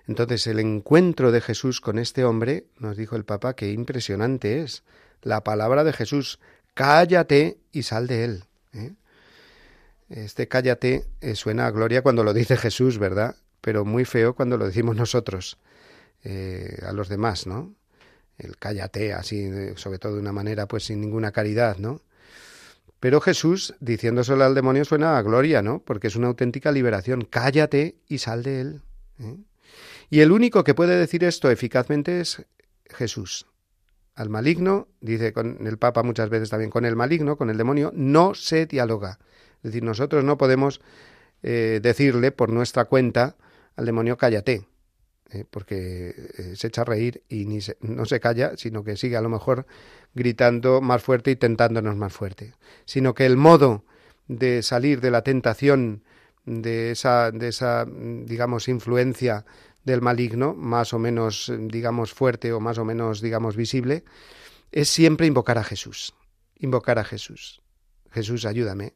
entonces 0.08 0.46
el 0.48 0.60
encuentro 0.60 1.32
de 1.32 1.40
Jesús 1.40 1.80
con 1.80 1.98
este 1.98 2.26
hombre 2.26 2.66
nos 2.78 2.98
dijo 2.98 3.16
el 3.16 3.24
Papa 3.24 3.56
que 3.56 3.72
impresionante 3.72 4.62
es 4.62 4.84
la 5.22 5.46
palabra 5.46 5.86
de 5.86 5.94
Jesús 5.94 6.40
cállate 6.74 7.60
y 7.72 7.84
sal 7.84 8.08
de 8.08 8.26
él 8.26 8.44
¿eh? 8.74 8.92
Este 10.12 10.50
cállate 10.50 11.06
eh, 11.22 11.36
suena 11.36 11.68
a 11.68 11.72
gloria 11.72 12.02
cuando 12.02 12.24
lo 12.26 12.34
dice 12.34 12.58
Jesús, 12.58 12.98
¿verdad? 12.98 13.38
Pero 13.62 13.86
muy 13.86 14.04
feo 14.04 14.36
cuando 14.36 14.58
lo 14.58 14.66
decimos 14.66 14.98
nosotros 14.98 15.58
eh, 16.24 16.80
a 16.86 16.92
los 16.92 17.08
demás, 17.08 17.48
¿no? 17.48 17.74
El 18.38 18.58
cállate, 18.58 19.14
así, 19.14 19.50
sobre 19.76 20.00
todo 20.00 20.16
de 20.16 20.20
una 20.20 20.34
manera, 20.34 20.68
pues 20.68 20.86
sin 20.86 21.00
ninguna 21.00 21.32
caridad, 21.32 21.78
¿no? 21.78 22.02
Pero 23.00 23.22
Jesús, 23.22 23.74
diciéndoselo 23.80 24.44
al 24.44 24.54
demonio, 24.54 24.84
suena 24.84 25.18
a 25.18 25.22
gloria, 25.22 25.62
¿no? 25.62 25.80
Porque 25.80 26.08
es 26.08 26.16
una 26.16 26.28
auténtica 26.28 26.72
liberación. 26.72 27.24
Cállate 27.24 27.96
y 28.08 28.18
sal 28.18 28.44
de 28.44 28.62
él. 28.62 28.82
¿eh? 29.20 29.38
Y 30.10 30.20
el 30.20 30.32
único 30.32 30.64
que 30.64 30.76
puede 30.76 30.98
decir 30.98 31.24
esto 31.24 31.50
eficazmente 31.50 32.20
es 32.20 32.46
Jesús. 32.90 33.48
Al 34.14 34.30
maligno, 34.30 34.88
dice 35.00 35.34
con 35.34 35.66
el 35.66 35.78
Papa 35.78 36.04
muchas 36.04 36.30
veces 36.30 36.50
también, 36.50 36.70
con 36.70 36.86
el 36.86 36.96
maligno, 36.96 37.38
con 37.38 37.50
el 37.50 37.58
demonio, 37.58 37.92
no 37.96 38.36
se 38.36 38.66
dialoga. 38.66 39.18
Es 39.64 39.72
decir, 39.72 39.84
nosotros 39.84 40.24
no 40.24 40.38
podemos 40.38 40.82
eh, 41.44 41.80
decirle 41.82 42.32
por 42.32 42.52
nuestra 42.52 42.86
cuenta 42.86 43.36
al 43.76 43.86
demonio 43.86 44.18
cállate, 44.18 44.68
eh, 45.32 45.46
porque 45.50 46.16
eh, 46.38 46.56
se 46.56 46.68
echa 46.68 46.82
a 46.82 46.86
reír 46.86 47.24
y 47.30 47.46
ni 47.46 47.60
no 47.82 48.06
se 48.06 48.20
calla, 48.20 48.58
sino 48.58 48.84
que 48.84 48.98
sigue 48.98 49.18
a 49.18 49.22
lo 49.22 49.30
mejor 49.30 49.66
gritando 50.14 50.82
más 50.82 51.02
fuerte 51.04 51.32
y 51.32 51.36
tentándonos 51.36 51.96
más 51.96 52.12
fuerte. 52.12 52.54
Sino 52.86 53.14
que 53.14 53.26
el 53.26 53.38
modo 53.38 53.86
de 54.28 54.64
salir 54.64 55.00
de 55.00 55.12
la 55.12 55.24
tentación 55.24 56.04
de 56.46 56.92
esa, 56.92 57.32
de 57.32 57.50
esa 57.50 57.86
digamos, 57.88 58.68
influencia 58.68 59.46
del 59.84 60.02
maligno, 60.02 60.54
más 60.54 60.94
o 60.94 61.00
menos, 61.00 61.52
digamos, 61.60 62.14
fuerte 62.14 62.52
o 62.54 62.60
más 62.60 62.78
o 62.78 62.86
menos, 62.86 63.22
digamos, 63.22 63.56
visible, 63.56 64.04
es 64.72 64.90
siempre 64.90 65.28
invocar 65.28 65.58
a 65.58 65.64
Jesús. 65.64 66.14
Invocar 66.58 67.00
a 67.00 67.04
Jesús. 67.04 67.62
Jesús, 68.12 68.46
ayúdame 68.46 68.94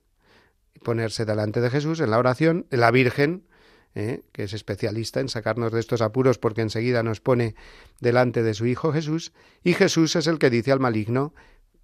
ponerse 0.85 1.25
delante 1.25 1.59
de 1.59 1.69
Jesús 1.69 1.99
en 1.99 2.11
la 2.11 2.19
oración, 2.19 2.67
la 2.69 2.91
Virgen, 2.91 3.43
¿eh? 3.95 4.21
que 4.31 4.43
es 4.43 4.53
especialista 4.53 5.19
en 5.19 5.27
sacarnos 5.27 5.73
de 5.73 5.79
estos 5.81 6.01
apuros 6.01 6.37
porque 6.37 6.61
enseguida 6.61 7.03
nos 7.03 7.19
pone 7.19 7.55
delante 7.99 8.43
de 8.43 8.53
su 8.53 8.67
Hijo 8.67 8.93
Jesús, 8.93 9.33
y 9.63 9.73
Jesús 9.73 10.15
es 10.15 10.27
el 10.27 10.37
que 10.37 10.49
dice 10.49 10.71
al 10.71 10.79
maligno, 10.79 11.33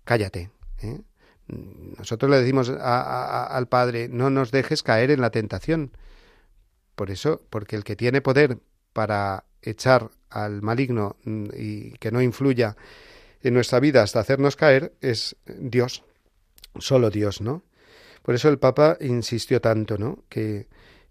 cállate. 0.05 0.51
¿eh? 0.81 1.01
Nosotros 1.47 2.31
le 2.31 2.39
decimos 2.39 2.69
al 2.69 3.67
Padre, 3.67 4.07
no 4.07 4.29
nos 4.29 4.51
dejes 4.51 4.83
caer 4.83 5.11
en 5.11 5.19
la 5.19 5.31
tentación. 5.31 5.91
Por 6.95 7.09
eso, 7.11 7.41
porque 7.49 7.75
el 7.75 7.83
que 7.83 7.95
tiene 7.95 8.21
poder 8.21 8.59
para 8.93 9.45
echar 9.61 10.11
al 10.29 10.61
maligno 10.61 11.17
mm, 11.25 11.45
y 11.57 11.91
que 11.93 12.11
no 12.11 12.21
influya 12.21 12.77
en 13.41 13.53
nuestra 13.53 13.79
vida 13.79 14.03
hasta 14.03 14.19
hacernos 14.19 14.55
caer 14.55 14.93
es 15.01 15.35
Dios, 15.45 16.03
solo 16.77 17.09
Dios, 17.09 17.41
¿no? 17.41 17.63
Por 18.21 18.36
eso 18.36 18.49
el 18.49 18.60
Papa 18.60 18.97
insistió 19.01 19.62
tanto, 19.62 19.97
¿no? 19.97 20.23
Que 20.29 20.67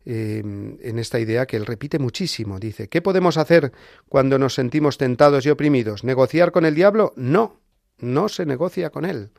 eh, 0.07 0.38
en 0.38 0.99
esta 0.99 1.20
idea 1.20 1.46
que 1.46 1.57
él 1.57 1.66
repite 1.66 1.99
muchísimo. 1.99 2.59
Dice, 2.59 2.88
¿qué 2.88 3.03
podemos 3.03 3.37
hacer 3.37 3.73
cuando 4.09 4.38
nos 4.38 4.55
sentimos 4.55 4.96
tentados 4.96 5.44
y 5.44 5.51
oprimidos? 5.51 6.05
¿Negociar 6.05 6.53
con 6.53 6.64
el 6.64 6.75
diablo? 6.75 7.12
No, 7.16 7.61
no 7.99 8.29
se 8.29 8.46
negocia 8.46 8.90
con 8.90 9.05
él. 9.05 9.31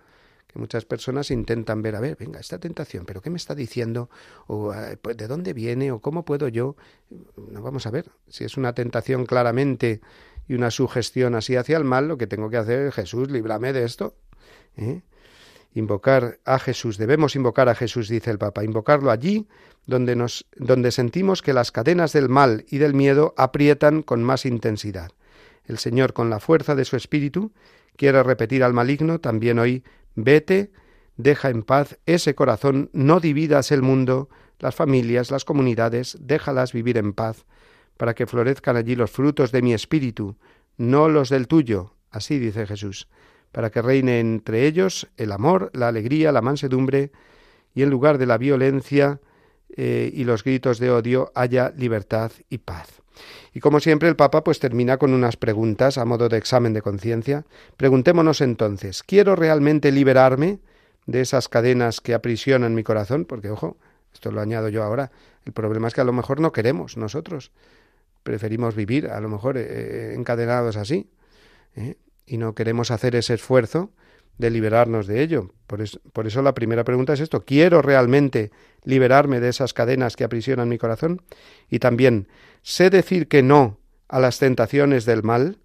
Que 0.48 0.60
muchas 0.60 0.86
personas 0.86 1.32
intentan 1.32 1.82
ver, 1.82 1.96
a 1.96 2.02
ver, 2.02 2.18
venga, 2.20 2.40
esta 2.40 2.60
tentación, 2.60 3.06
pero 3.06 3.22
¿qué 3.22 3.30
me 3.30 3.38
está 3.38 3.56
diciendo? 3.56 4.10
¿O 4.48 4.74
eh, 4.74 4.98
pues, 5.02 5.16
de 5.18 5.28
dónde 5.28 5.54
viene? 5.54 5.92
¿O 5.92 6.00
cómo 6.00 6.26
puedo 6.26 6.48
yo? 6.48 6.76
No, 7.38 7.62
vamos 7.62 7.88
a 7.88 7.92
ver, 7.92 8.12
si 8.28 8.44
es 8.44 8.58
una 8.58 8.74
tentación 8.74 9.26
claramente 9.26 10.02
y 10.48 10.54
una 10.54 10.70
sugestión 10.70 11.36
así 11.36 11.56
hacia 11.56 11.78
el 11.78 11.86
mal, 11.86 12.08
lo 12.08 12.18
que 12.18 12.28
tengo 12.28 12.50
que 12.50 12.58
hacer 12.58 12.88
es, 12.88 12.94
Jesús, 12.94 13.32
líbrame 13.32 13.72
de 13.72 13.86
esto. 13.86 14.16
¿eh? 14.76 15.02
Invocar 15.74 16.40
a 16.46 16.60
Jesús, 16.60 16.98
debemos 16.98 17.36
invocar 17.36 17.70
a 17.70 17.76
Jesús, 17.76 18.10
dice 18.10 18.32
el 18.32 18.38
Papa, 18.38 18.64
invocarlo 18.64 19.12
allí 19.12 19.48
donde 19.86 20.16
nos 20.16 20.46
donde 20.56 20.92
sentimos 20.92 21.42
que 21.42 21.54
las 21.54 21.72
cadenas 21.72 22.14
del 22.14 22.30
mal 22.30 22.66
y 22.70 22.78
del 22.78 22.94
miedo 22.94 23.34
aprietan 23.38 24.04
con 24.04 24.24
más 24.24 24.46
intensidad. 24.46 25.12
El 25.66 25.78
Señor, 25.78 26.14
con 26.14 26.30
la 26.30 26.40
fuerza 26.40 26.76
de 26.76 26.86
su 26.86 26.96
espíritu, 26.96 27.52
quiere 27.96 28.22
repetir 28.24 28.64
al 28.64 28.74
maligno 28.74 29.20
también 29.20 29.60
hoy, 29.60 29.84
vete, 30.16 30.72
deja 31.18 31.50
en 31.50 31.64
paz 31.64 31.98
ese 32.06 32.36
corazón, 32.36 32.90
no 32.94 33.20
dividas 33.20 33.72
el 33.72 33.82
mundo, 33.82 34.30
las 34.60 34.76
familias, 34.76 35.32
las 35.32 35.46
comunidades, 35.46 36.18
déjalas 36.20 36.74
vivir 36.74 36.98
en 36.98 37.14
paz, 37.14 37.46
para 37.98 38.14
que 38.14 38.28
florezcan 38.28 38.76
allí 38.76 38.96
los 38.96 39.12
frutos 39.12 39.52
de 39.52 39.62
mi 39.62 39.74
espíritu, 39.74 40.36
no 40.78 41.10
los 41.10 41.30
del 41.30 41.48
tuyo, 41.48 41.96
así 42.12 42.40
dice 42.40 42.68
Jesús 42.68 43.08
para 43.52 43.70
que 43.70 43.82
reine 43.82 44.20
entre 44.20 44.66
ellos 44.66 45.10
el 45.18 45.32
amor, 45.32 45.72
la 45.74 45.88
alegría, 45.88 46.32
la 46.32 46.42
mansedumbre, 46.42 47.12
y 47.74 47.84
en 47.84 47.90
lugar 47.90 48.18
de 48.18 48.26
la 48.26 48.38
violencia 48.38 49.20
eh, 49.76 50.12
y 50.14 50.24
los 50.24 50.44
gritos 50.44 50.80
de 50.80 50.92
odio 50.92 51.32
haya 51.36 51.74
libertad 51.78 52.32
y 52.50 52.58
paz. 52.58 53.02
Y 53.54 53.60
como 53.60 53.80
siempre 53.80 54.10
el 54.10 54.16
Papa 54.16 54.44
pues 54.44 54.60
termina 54.60 54.98
con 54.98 55.14
unas 55.14 55.38
preguntas 55.38 55.98
a 55.98 56.06
modo 56.06 56.30
de 56.30 56.38
examen 56.38 56.74
de 56.74 56.82
conciencia. 56.82 57.46
Preguntémonos 57.78 58.42
entonces, 58.42 59.04
¿quiero 59.04 59.36
realmente 59.36 59.92
liberarme 59.92 60.60
de 61.06 61.22
esas 61.22 61.50
cadenas 61.50 62.02
que 62.02 62.14
aprisionan 62.14 62.76
mi 62.76 62.84
corazón, 62.84 63.26
porque 63.26 63.50
ojo, 63.50 63.78
esto 64.14 64.32
lo 64.32 64.42
añado 64.42 64.70
yo 64.70 64.84
ahora, 64.84 65.12
el 65.46 65.54
problema 65.54 65.88
es 65.88 65.94
que 65.94 66.02
a 66.02 66.06
lo 66.06 66.14
mejor 66.14 66.40
no 66.40 66.52
queremos 66.52 66.98
nosotros, 66.98 67.52
preferimos 68.24 68.76
vivir 68.76 69.08
a 69.08 69.20
lo 69.20 69.30
mejor 69.30 69.58
eh, 69.58 70.14
encadenados 70.16 70.78
así, 70.78 71.10
¿eh? 71.76 71.96
Y 72.32 72.38
no 72.38 72.56
queremos 72.56 72.92
hacer 72.92 73.18
ese 73.18 73.34
esfuerzo 73.34 73.92
de 74.38 74.50
liberarnos 74.50 75.06
de 75.06 75.22
ello. 75.22 75.52
Por 75.68 75.82
eso, 75.82 76.00
por 76.14 76.28
eso 76.28 76.42
la 76.42 76.54
primera 76.54 76.86
pregunta 76.86 77.12
es 77.12 77.20
esto, 77.20 77.44
¿quiero 77.44 77.82
realmente 77.82 78.52
liberarme 78.86 79.42
de 79.42 79.50
esas 79.50 79.74
cadenas 79.74 80.16
que 80.16 80.24
aprisionan 80.24 80.70
mi 80.70 80.78
corazón? 80.78 81.24
Y 81.70 81.80
también, 81.80 82.30
¿sé 82.62 82.90
decir 82.90 83.28
que 83.28 83.44
no 83.44 83.80
a 84.08 84.22
las 84.22 84.40
tentaciones 84.40 85.04
del 85.04 85.24
mal 85.24 85.60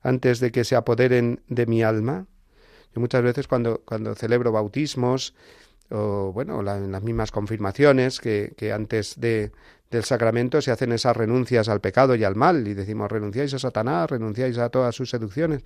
antes 0.00 0.40
de 0.40 0.52
que 0.52 0.64
se 0.64 0.74
apoderen 0.74 1.42
de 1.48 1.66
mi 1.66 1.82
alma? 1.82 2.26
Yo 2.94 3.02
muchas 3.02 3.22
veces 3.22 3.46
cuando, 3.46 3.82
cuando 3.84 4.14
celebro 4.14 4.52
bautismos, 4.52 5.34
o 5.90 6.32
bueno, 6.32 6.60
en 6.60 6.92
las 6.92 7.02
mismas 7.02 7.30
confirmaciones 7.30 8.20
que, 8.20 8.54
que 8.56 8.72
antes 8.72 9.20
de, 9.20 9.52
del 9.90 10.04
sacramento 10.04 10.60
se 10.60 10.70
hacen 10.70 10.92
esas 10.92 11.16
renuncias 11.16 11.68
al 11.68 11.80
pecado 11.80 12.14
y 12.14 12.24
al 12.24 12.34
mal 12.34 12.66
y 12.66 12.74
decimos 12.74 13.10
renunciáis 13.10 13.54
a 13.54 13.58
Satanás, 13.58 14.10
renunciáis 14.10 14.58
a 14.58 14.68
todas 14.68 14.94
sus 14.94 15.10
seducciones, 15.10 15.62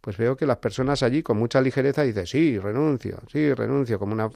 pues 0.00 0.16
veo 0.16 0.36
que 0.36 0.46
las 0.46 0.58
personas 0.58 1.02
allí 1.02 1.22
con 1.22 1.38
mucha 1.38 1.60
ligereza 1.60 2.02
dicen 2.02 2.26
sí, 2.26 2.58
renuncio, 2.58 3.18
sí, 3.30 3.52
renuncio, 3.54 3.98
como 3.98 4.12
una, 4.12 4.30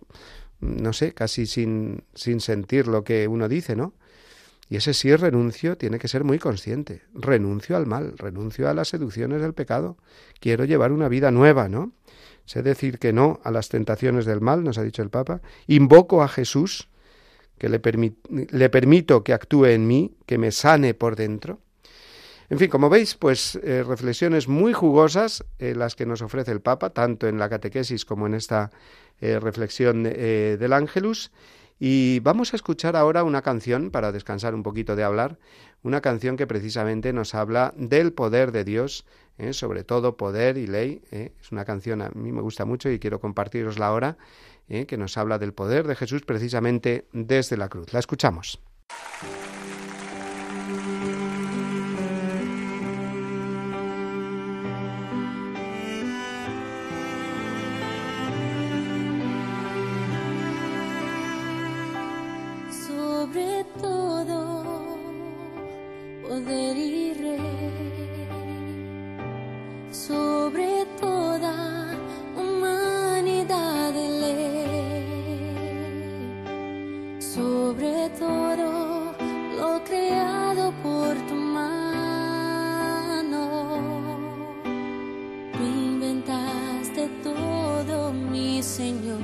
no 0.60 0.92
sé, 0.92 1.12
casi 1.12 1.46
sin, 1.46 2.04
sin 2.14 2.40
sentir 2.40 2.86
lo 2.86 3.04
que 3.04 3.28
uno 3.28 3.48
dice, 3.48 3.76
¿no? 3.76 3.92
Y 4.68 4.76
ese 4.76 4.94
sí 4.94 5.14
renuncio 5.14 5.76
tiene 5.76 5.98
que 5.98 6.08
ser 6.08 6.24
muy 6.24 6.38
consciente. 6.38 7.02
Renuncio 7.14 7.76
al 7.76 7.86
mal, 7.86 8.18
renuncio 8.18 8.68
a 8.68 8.74
las 8.74 8.88
seducciones 8.88 9.40
del 9.40 9.54
pecado. 9.54 9.96
Quiero 10.40 10.64
llevar 10.64 10.90
una 10.90 11.08
vida 11.08 11.30
nueva, 11.30 11.68
¿no? 11.68 11.92
Sé 12.46 12.62
decir 12.62 12.98
que 12.98 13.12
no 13.12 13.40
a 13.44 13.50
las 13.50 13.68
tentaciones 13.68 14.24
del 14.24 14.40
mal, 14.40 14.64
nos 14.64 14.78
ha 14.78 14.82
dicho 14.82 15.02
el 15.02 15.10
Papa. 15.10 15.40
Invoco 15.68 16.22
a 16.22 16.28
Jesús, 16.28 16.88
que 17.58 17.68
le, 17.68 17.80
le 18.50 18.68
permito 18.70 19.24
que 19.24 19.32
actúe 19.32 19.66
en 19.66 19.86
mí, 19.86 20.16
que 20.26 20.38
me 20.38 20.52
sane 20.52 20.94
por 20.94 21.16
dentro. 21.16 21.60
En 22.48 22.58
fin, 22.58 22.70
como 22.70 22.88
veis, 22.88 23.14
pues 23.14 23.56
eh, 23.56 23.82
reflexiones 23.82 24.46
muy 24.46 24.72
jugosas 24.72 25.44
eh, 25.58 25.74
las 25.74 25.96
que 25.96 26.06
nos 26.06 26.22
ofrece 26.22 26.52
el 26.52 26.60
Papa, 26.60 26.90
tanto 26.90 27.26
en 27.26 27.38
la 27.38 27.48
catequesis 27.48 28.04
como 28.04 28.26
en 28.26 28.34
esta 28.34 28.70
eh, 29.20 29.40
reflexión 29.40 30.04
del 30.04 30.72
Ángelus. 30.72 31.32
Y 31.78 32.20
vamos 32.20 32.52
a 32.52 32.56
escuchar 32.56 32.96
ahora 32.96 33.22
una 33.24 33.42
canción, 33.42 33.90
para 33.90 34.12
descansar 34.12 34.54
un 34.54 34.62
poquito 34.62 34.96
de 34.96 35.04
hablar, 35.04 35.38
una 35.82 36.00
canción 36.00 36.36
que 36.36 36.46
precisamente 36.46 37.12
nos 37.12 37.34
habla 37.34 37.74
del 37.76 38.12
poder 38.12 38.50
de 38.52 38.64
Dios, 38.64 39.04
sobre 39.50 39.84
todo 39.84 40.16
poder 40.16 40.56
y 40.56 40.66
ley. 40.66 41.02
Es 41.10 41.52
una 41.52 41.64
canción 41.64 42.00
a 42.00 42.10
mí 42.10 42.32
me 42.32 42.40
gusta 42.40 42.64
mucho 42.64 42.90
y 42.90 42.98
quiero 42.98 43.20
compartirosla 43.20 43.86
ahora. 43.86 44.16
¿eh? 44.68 44.86
que 44.86 44.96
nos 44.96 45.16
habla 45.16 45.38
del 45.38 45.52
poder 45.52 45.86
de 45.86 45.96
Jesús 45.96 46.22
precisamente 46.22 47.06
desde 47.12 47.56
la 47.56 47.68
cruz. 47.68 47.92
La 47.92 48.00
escuchamos. 48.00 48.60
poder 66.28 66.76
y 66.76 67.14
rey 67.14 67.40
sobre 69.92 70.84
toda 71.00 71.94
humanidad 72.36 73.92
de 73.92 74.06
sobre 77.20 78.10
todo 78.18 79.14
lo 79.58 79.84
creado 79.84 80.72
por 80.82 81.14
tu 81.28 81.34
mano. 81.34 81.82
Tú 85.52 85.62
inventaste 85.62 87.08
todo, 87.22 88.12
mi 88.12 88.62
Señor, 88.62 89.20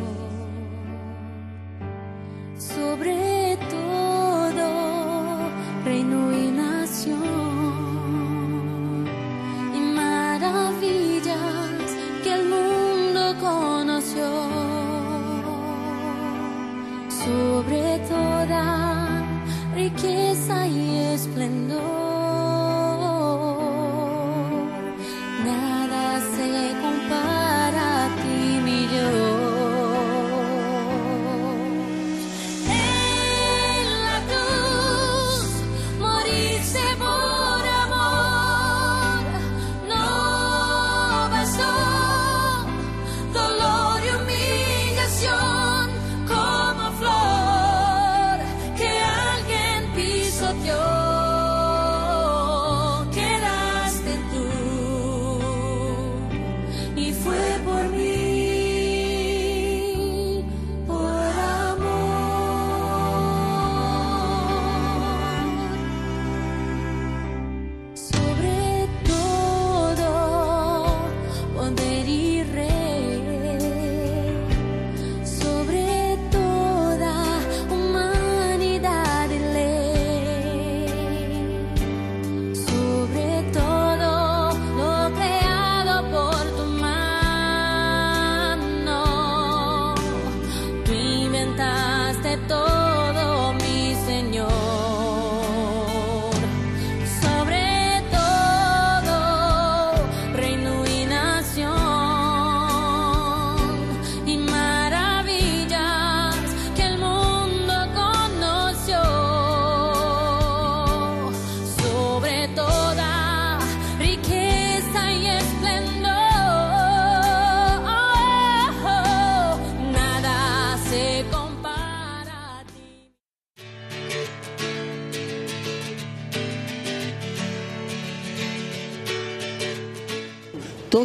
sobre 2.56 3.56
todo 3.70 4.66
reino. 5.84 6.21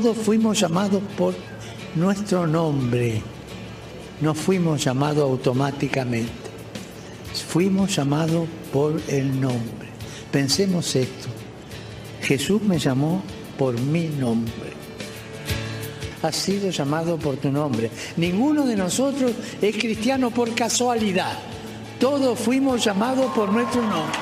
Todos 0.08 0.24
fuimos 0.24 0.58
llamados 0.58 1.04
por 1.18 1.36
nuestro 1.96 2.48
nombre, 2.48 3.22
no 4.22 4.34
fuimos 4.34 4.82
llamados 4.82 5.22
automáticamente, 5.22 6.32
fuimos 7.46 7.94
llamados 7.94 8.48
por 8.72 9.02
el 9.10 9.42
nombre. 9.42 9.90
Pensemos 10.32 10.96
esto, 10.96 11.28
Jesús 12.22 12.62
me 12.62 12.80
llamó 12.80 13.22
por 13.58 13.78
mi 13.82 14.08
nombre. 14.08 14.72
Has 16.24 16.38
sido 16.38 16.70
llamado 16.70 17.18
por 17.18 17.36
tu 17.36 17.52
nombre. 17.52 17.92
Ninguno 18.16 18.66
de 18.66 18.78
nosotros 18.78 19.34
es 19.62 19.76
cristiano 19.76 20.32
por 20.32 20.56
casualidad. 20.56 21.38
Todos 22.00 22.40
fuimos 22.40 22.82
llamados 22.82 23.30
por 23.34 23.52
nuestro 23.52 23.82
nombre. 23.82 24.18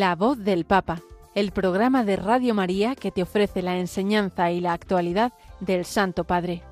La 0.00 0.16
voz 0.16 0.38
del 0.38 0.64
Papa, 0.64 1.02
el 1.34 1.52
programa 1.52 2.04
de 2.04 2.16
Radio 2.16 2.54
María 2.54 2.94
que 2.94 3.10
te 3.10 3.22
ofrece 3.22 3.60
la 3.60 3.76
enseñanza 3.76 4.50
y 4.50 4.58
la 4.62 4.72
actualidad 4.72 5.34
del 5.60 5.84
Santo 5.84 6.24
Padre. 6.24 6.62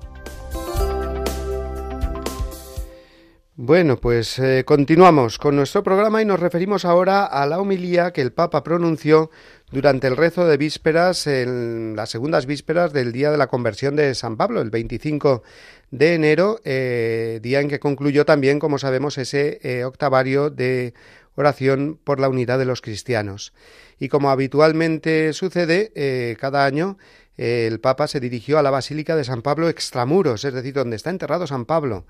Bueno, 3.55 3.97
pues 3.97 4.39
eh, 4.39 4.63
continuamos 4.65 5.37
con 5.37 5.55
nuestro 5.55 5.83
programa 5.83 6.23
y 6.23 6.25
nos 6.25 6.39
referimos 6.39 6.85
ahora 6.85 7.25
a 7.25 7.45
la 7.45 7.59
homilía 7.59 8.13
que 8.13 8.21
el 8.21 8.31
Papa 8.31 8.63
pronunció 8.63 9.29
durante 9.69 10.07
el 10.07 10.17
rezo 10.17 10.47
de 10.47 10.57
vísperas, 10.57 11.27
en 11.27 11.95
las 11.95 12.09
segundas 12.09 12.47
vísperas 12.47 12.93
del 12.93 13.11
día 13.11 13.29
de 13.29 13.37
la 13.37 13.45
conversión 13.45 13.95
de 13.95 14.15
San 14.15 14.37
Pablo, 14.37 14.61
el 14.61 14.71
25 14.71 15.43
de 15.91 16.15
enero, 16.15 16.61
eh, 16.63 17.39
día 17.43 17.59
en 17.59 17.67
que 17.67 17.79
concluyó 17.79 18.25
también, 18.25 18.59
como 18.59 18.79
sabemos, 18.79 19.17
ese 19.19 19.59
eh, 19.61 19.83
octavario 19.83 20.49
de 20.49 20.93
oración 21.39 21.99
por 22.03 22.19
la 22.19 22.29
unidad 22.29 22.59
de 22.59 22.65
los 22.65 22.81
cristianos. 22.81 23.53
Y 23.97 24.09
como 24.09 24.29
habitualmente 24.29 25.33
sucede 25.33 26.35
cada 26.39 26.65
año, 26.65 26.97
el 27.37 27.79
Papa 27.79 28.07
se 28.07 28.19
dirigió 28.19 28.59
a 28.59 28.63
la 28.63 28.71
Basílica 28.71 29.15
de 29.15 29.23
San 29.23 29.41
Pablo 29.41 29.69
extramuros, 29.69 30.43
es 30.45 30.53
decir, 30.53 30.73
donde 30.73 30.95
está 30.95 31.09
enterrado 31.09 31.47
San 31.47 31.65
Pablo 31.65 32.05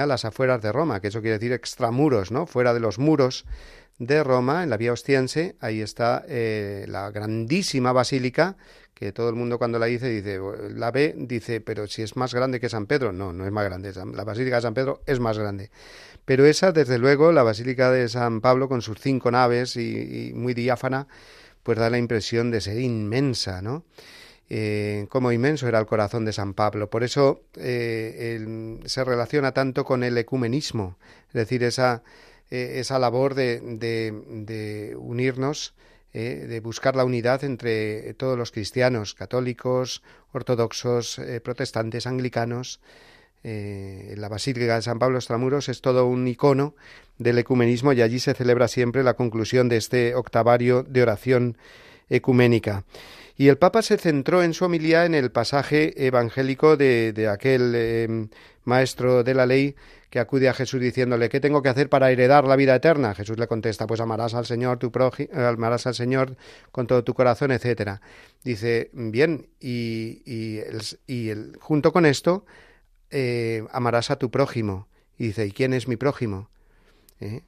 a 0.00 0.06
las 0.06 0.24
afueras 0.24 0.60
de 0.60 0.72
Roma, 0.72 1.00
que 1.00 1.08
eso 1.08 1.20
quiere 1.20 1.38
decir 1.38 1.52
extramuros, 1.52 2.30
¿no? 2.30 2.46
Fuera 2.46 2.74
de 2.74 2.80
los 2.80 2.98
muros 2.98 3.44
de 3.98 4.24
Roma, 4.24 4.64
en 4.64 4.70
la 4.70 4.76
vía 4.76 4.92
ostiense, 4.92 5.56
ahí 5.60 5.80
está 5.80 6.24
eh, 6.28 6.84
la 6.88 7.10
grandísima 7.10 7.92
basílica, 7.92 8.56
que 8.94 9.12
todo 9.12 9.28
el 9.28 9.34
mundo 9.34 9.58
cuando 9.58 9.78
la 9.78 9.86
dice, 9.86 10.08
dice, 10.08 10.38
la 10.70 10.90
ve, 10.90 11.14
dice, 11.16 11.60
pero 11.60 11.86
si 11.86 12.02
es 12.02 12.16
más 12.16 12.32
grande 12.32 12.60
que 12.60 12.68
San 12.68 12.86
Pedro, 12.86 13.12
no, 13.12 13.32
no 13.32 13.44
es 13.44 13.52
más 13.52 13.64
grande, 13.64 13.92
la 14.14 14.24
basílica 14.24 14.56
de 14.56 14.62
San 14.62 14.74
Pedro 14.74 15.02
es 15.06 15.20
más 15.20 15.38
grande. 15.38 15.70
Pero 16.24 16.46
esa, 16.46 16.72
desde 16.72 16.98
luego, 16.98 17.32
la 17.32 17.42
basílica 17.42 17.90
de 17.90 18.08
San 18.08 18.40
Pablo, 18.40 18.68
con 18.68 18.82
sus 18.82 18.98
cinco 19.00 19.30
naves 19.30 19.76
y, 19.76 20.32
muy 20.34 20.54
diáfana, 20.54 21.08
pues 21.62 21.78
da 21.78 21.90
la 21.90 21.98
impresión 21.98 22.50
de 22.50 22.60
ser 22.60 22.78
inmensa, 22.78 23.62
¿no? 23.62 23.84
eh, 24.48 25.06
cómo 25.08 25.32
inmenso 25.32 25.68
era 25.68 25.78
el 25.78 25.86
corazón 25.86 26.24
de 26.24 26.32
San 26.32 26.54
Pablo. 26.54 26.90
Por 26.90 27.02
eso 27.02 27.42
eh, 27.56 28.78
se 28.84 29.04
relaciona 29.04 29.52
tanto 29.52 29.84
con 29.84 30.04
el 30.04 30.16
ecumenismo, 30.18 30.98
es 31.28 31.34
decir, 31.34 31.64
esa, 31.64 32.02
eh, 32.50 32.74
esa 32.76 32.98
labor 32.98 33.34
de, 33.34 33.60
de, 33.60 34.94
unirnos, 34.96 35.74
eh, 36.14 36.46
de 36.48 36.60
buscar 36.60 36.96
la 36.96 37.04
unidad 37.04 37.44
entre 37.44 38.14
todos 38.14 38.38
los 38.38 38.52
cristianos, 38.52 39.14
católicos, 39.14 40.02
ortodoxos, 40.32 41.20
protestantes, 41.42 42.06
anglicanos. 42.06 42.80
la 43.42 44.28
Basílica 44.30 44.76
de 44.76 44.82
San 44.82 44.98
Pablo 44.98 45.18
Extramuros 45.18 45.68
es 45.68 45.82
todo 45.82 46.06
un 46.06 46.26
icono 46.26 46.74
del 47.18 47.38
ecumenismo 47.38 47.92
y 47.92 48.00
allí 48.00 48.18
se 48.18 48.34
celebra 48.34 48.68
siempre 48.68 49.04
la 49.04 49.14
conclusión 49.14 49.68
de 49.68 49.76
este 49.76 50.14
octavario 50.14 50.82
de 50.82 51.02
oración 51.02 51.58
ecuménica. 52.08 52.84
Y 53.36 53.48
el 53.48 53.58
Papa 53.58 53.82
se 53.82 53.98
centró 53.98 54.42
en 54.42 54.54
su 54.54 54.64
homilía 54.64 55.06
en 55.06 55.14
el 55.14 55.30
pasaje 55.30 56.06
evangélico 56.06 56.76
de, 56.76 57.28
aquel 57.30 57.72
eh, 57.74 58.28
maestro 58.64 59.24
de 59.24 59.34
la 59.34 59.46
ley 59.46 59.74
que 60.14 60.20
acude 60.20 60.48
a 60.48 60.54
Jesús 60.54 60.80
diciéndole 60.80 61.28
¿qué 61.28 61.40
tengo 61.40 61.60
que 61.60 61.68
hacer 61.68 61.88
para 61.88 62.08
heredar 62.08 62.46
la 62.46 62.54
vida 62.54 62.72
eterna? 62.76 63.16
Jesús 63.16 63.36
le 63.36 63.48
contesta 63.48 63.88
pues 63.88 64.00
amarás 64.00 64.34
al 64.34 64.46
Señor 64.46 64.78
tu 64.78 64.92
amarás 65.34 65.88
al 65.88 65.96
Señor 65.96 66.36
con 66.70 66.86
todo 66.86 67.02
tu 67.02 67.14
corazón, 67.14 67.50
etcétera. 67.50 68.00
Dice 68.44 68.90
bien 68.92 69.48
y, 69.58 70.22
y, 70.24 71.28
el, 71.30 71.58
junto 71.60 71.92
con 71.92 72.06
esto 72.06 72.46
eh, 73.10 73.64
amarás 73.72 74.12
a 74.12 74.16
tu 74.16 74.30
prójimo. 74.30 74.86
Y 75.18 75.26
dice 75.26 75.46
¿y 75.46 75.50
quién 75.50 75.74
es 75.74 75.88
mi 75.88 75.96
prójimo? 75.96 76.48
¿Eh? 77.18 77.42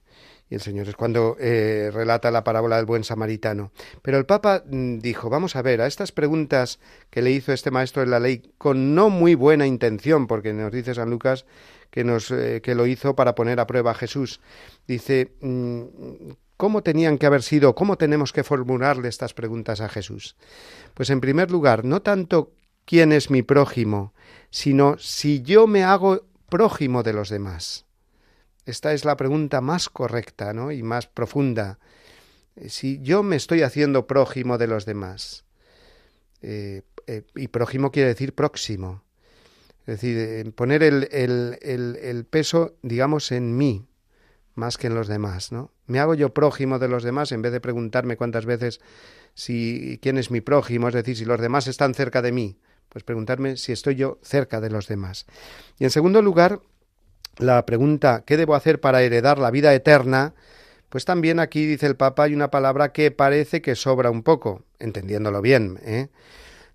Y 0.50 0.56
el 0.56 0.60
Señor 0.60 0.88
es 0.88 0.96
cuando 0.96 1.36
eh, 1.38 1.92
relata 1.94 2.32
la 2.32 2.42
parábola 2.42 2.78
del 2.78 2.86
buen 2.86 3.04
samaritano. 3.04 3.70
Pero 4.02 4.18
el 4.18 4.26
Papa 4.26 4.64
mm, 4.68 4.98
dijo, 4.98 5.30
vamos 5.30 5.54
a 5.54 5.62
ver, 5.62 5.80
a 5.80 5.86
estas 5.86 6.10
preguntas 6.10 6.80
que 7.10 7.22
le 7.22 7.30
hizo 7.30 7.52
este 7.52 7.70
maestro 7.70 8.02
de 8.02 8.08
la 8.08 8.18
ley 8.18 8.42
con 8.58 8.96
no 8.96 9.08
muy 9.08 9.36
buena 9.36 9.68
intención, 9.68 10.26
porque 10.26 10.52
nos 10.52 10.72
dice 10.72 10.94
San 10.94 11.10
Lucas 11.10 11.46
que, 11.90 12.04
nos, 12.04 12.30
eh, 12.30 12.60
que 12.62 12.74
lo 12.74 12.86
hizo 12.86 13.16
para 13.16 13.34
poner 13.34 13.60
a 13.60 13.66
prueba 13.66 13.92
a 13.92 13.94
Jesús. 13.94 14.40
Dice, 14.86 15.32
mm, 15.40 15.82
¿cómo 16.56 16.82
tenían 16.82 17.18
que 17.18 17.26
haber 17.26 17.42
sido, 17.42 17.74
cómo 17.74 17.96
tenemos 17.96 18.32
que 18.32 18.44
formularle 18.44 19.08
estas 19.08 19.34
preguntas 19.34 19.80
a 19.80 19.88
Jesús? 19.88 20.36
Pues 20.94 21.10
en 21.10 21.20
primer 21.20 21.50
lugar, 21.50 21.84
no 21.84 22.02
tanto 22.02 22.52
quién 22.84 23.12
es 23.12 23.30
mi 23.30 23.42
prójimo, 23.42 24.14
sino 24.50 24.96
si 24.98 25.42
yo 25.42 25.66
me 25.66 25.84
hago 25.84 26.24
prójimo 26.48 27.02
de 27.02 27.12
los 27.12 27.28
demás. 27.28 27.84
Esta 28.64 28.92
es 28.92 29.04
la 29.04 29.16
pregunta 29.16 29.60
más 29.60 29.88
correcta 29.88 30.52
¿no? 30.52 30.72
y 30.72 30.82
más 30.82 31.06
profunda. 31.06 31.78
Eh, 32.56 32.68
si 32.68 33.00
yo 33.00 33.22
me 33.22 33.36
estoy 33.36 33.62
haciendo 33.62 34.06
prójimo 34.06 34.58
de 34.58 34.66
los 34.66 34.86
demás, 34.86 35.44
eh, 36.42 36.82
y 37.34 37.48
prójimo 37.48 37.92
quiere 37.92 38.08
decir 38.08 38.34
próximo, 38.34 39.02
es 39.86 40.00
decir, 40.00 40.52
poner 40.54 40.82
el, 40.82 41.08
el, 41.12 41.58
el, 41.62 42.24
peso, 42.24 42.74
digamos, 42.82 43.30
en 43.30 43.56
mí, 43.56 43.86
más 44.54 44.78
que 44.78 44.88
en 44.88 44.94
los 44.94 45.06
demás, 45.06 45.52
¿no? 45.52 45.70
Me 45.86 46.00
hago 46.00 46.14
yo 46.14 46.34
prójimo 46.34 46.80
de 46.80 46.88
los 46.88 47.04
demás 47.04 47.30
en 47.30 47.40
vez 47.40 47.52
de 47.52 47.60
preguntarme 47.60 48.16
cuántas 48.16 48.46
veces 48.46 48.80
si 49.34 50.00
quién 50.02 50.18
es 50.18 50.32
mi 50.32 50.40
prójimo, 50.40 50.88
es 50.88 50.94
decir, 50.94 51.16
si 51.16 51.24
los 51.24 51.40
demás 51.40 51.68
están 51.68 51.94
cerca 51.94 52.20
de 52.20 52.32
mí, 52.32 52.58
pues 52.88 53.04
preguntarme 53.04 53.56
si 53.56 53.70
estoy 53.70 53.94
yo 53.94 54.18
cerca 54.22 54.60
de 54.60 54.70
los 54.70 54.88
demás. 54.88 55.26
Y 55.78 55.84
en 55.84 55.90
segundo 55.90 56.20
lugar, 56.20 56.60
la 57.38 57.64
pregunta 57.64 58.24
¿qué 58.26 58.36
debo 58.36 58.56
hacer 58.56 58.80
para 58.80 59.02
heredar 59.02 59.38
la 59.38 59.52
vida 59.52 59.72
eterna? 59.72 60.34
Pues 60.88 61.04
también 61.04 61.38
aquí 61.38 61.64
dice 61.64 61.86
el 61.86 61.96
Papa 61.96 62.24
hay 62.24 62.34
una 62.34 62.50
palabra 62.50 62.92
que 62.92 63.12
parece 63.12 63.62
que 63.62 63.76
sobra 63.76 64.10
un 64.10 64.24
poco, 64.24 64.64
entendiéndolo 64.80 65.42
bien, 65.42 65.78
¿eh? 65.84 66.08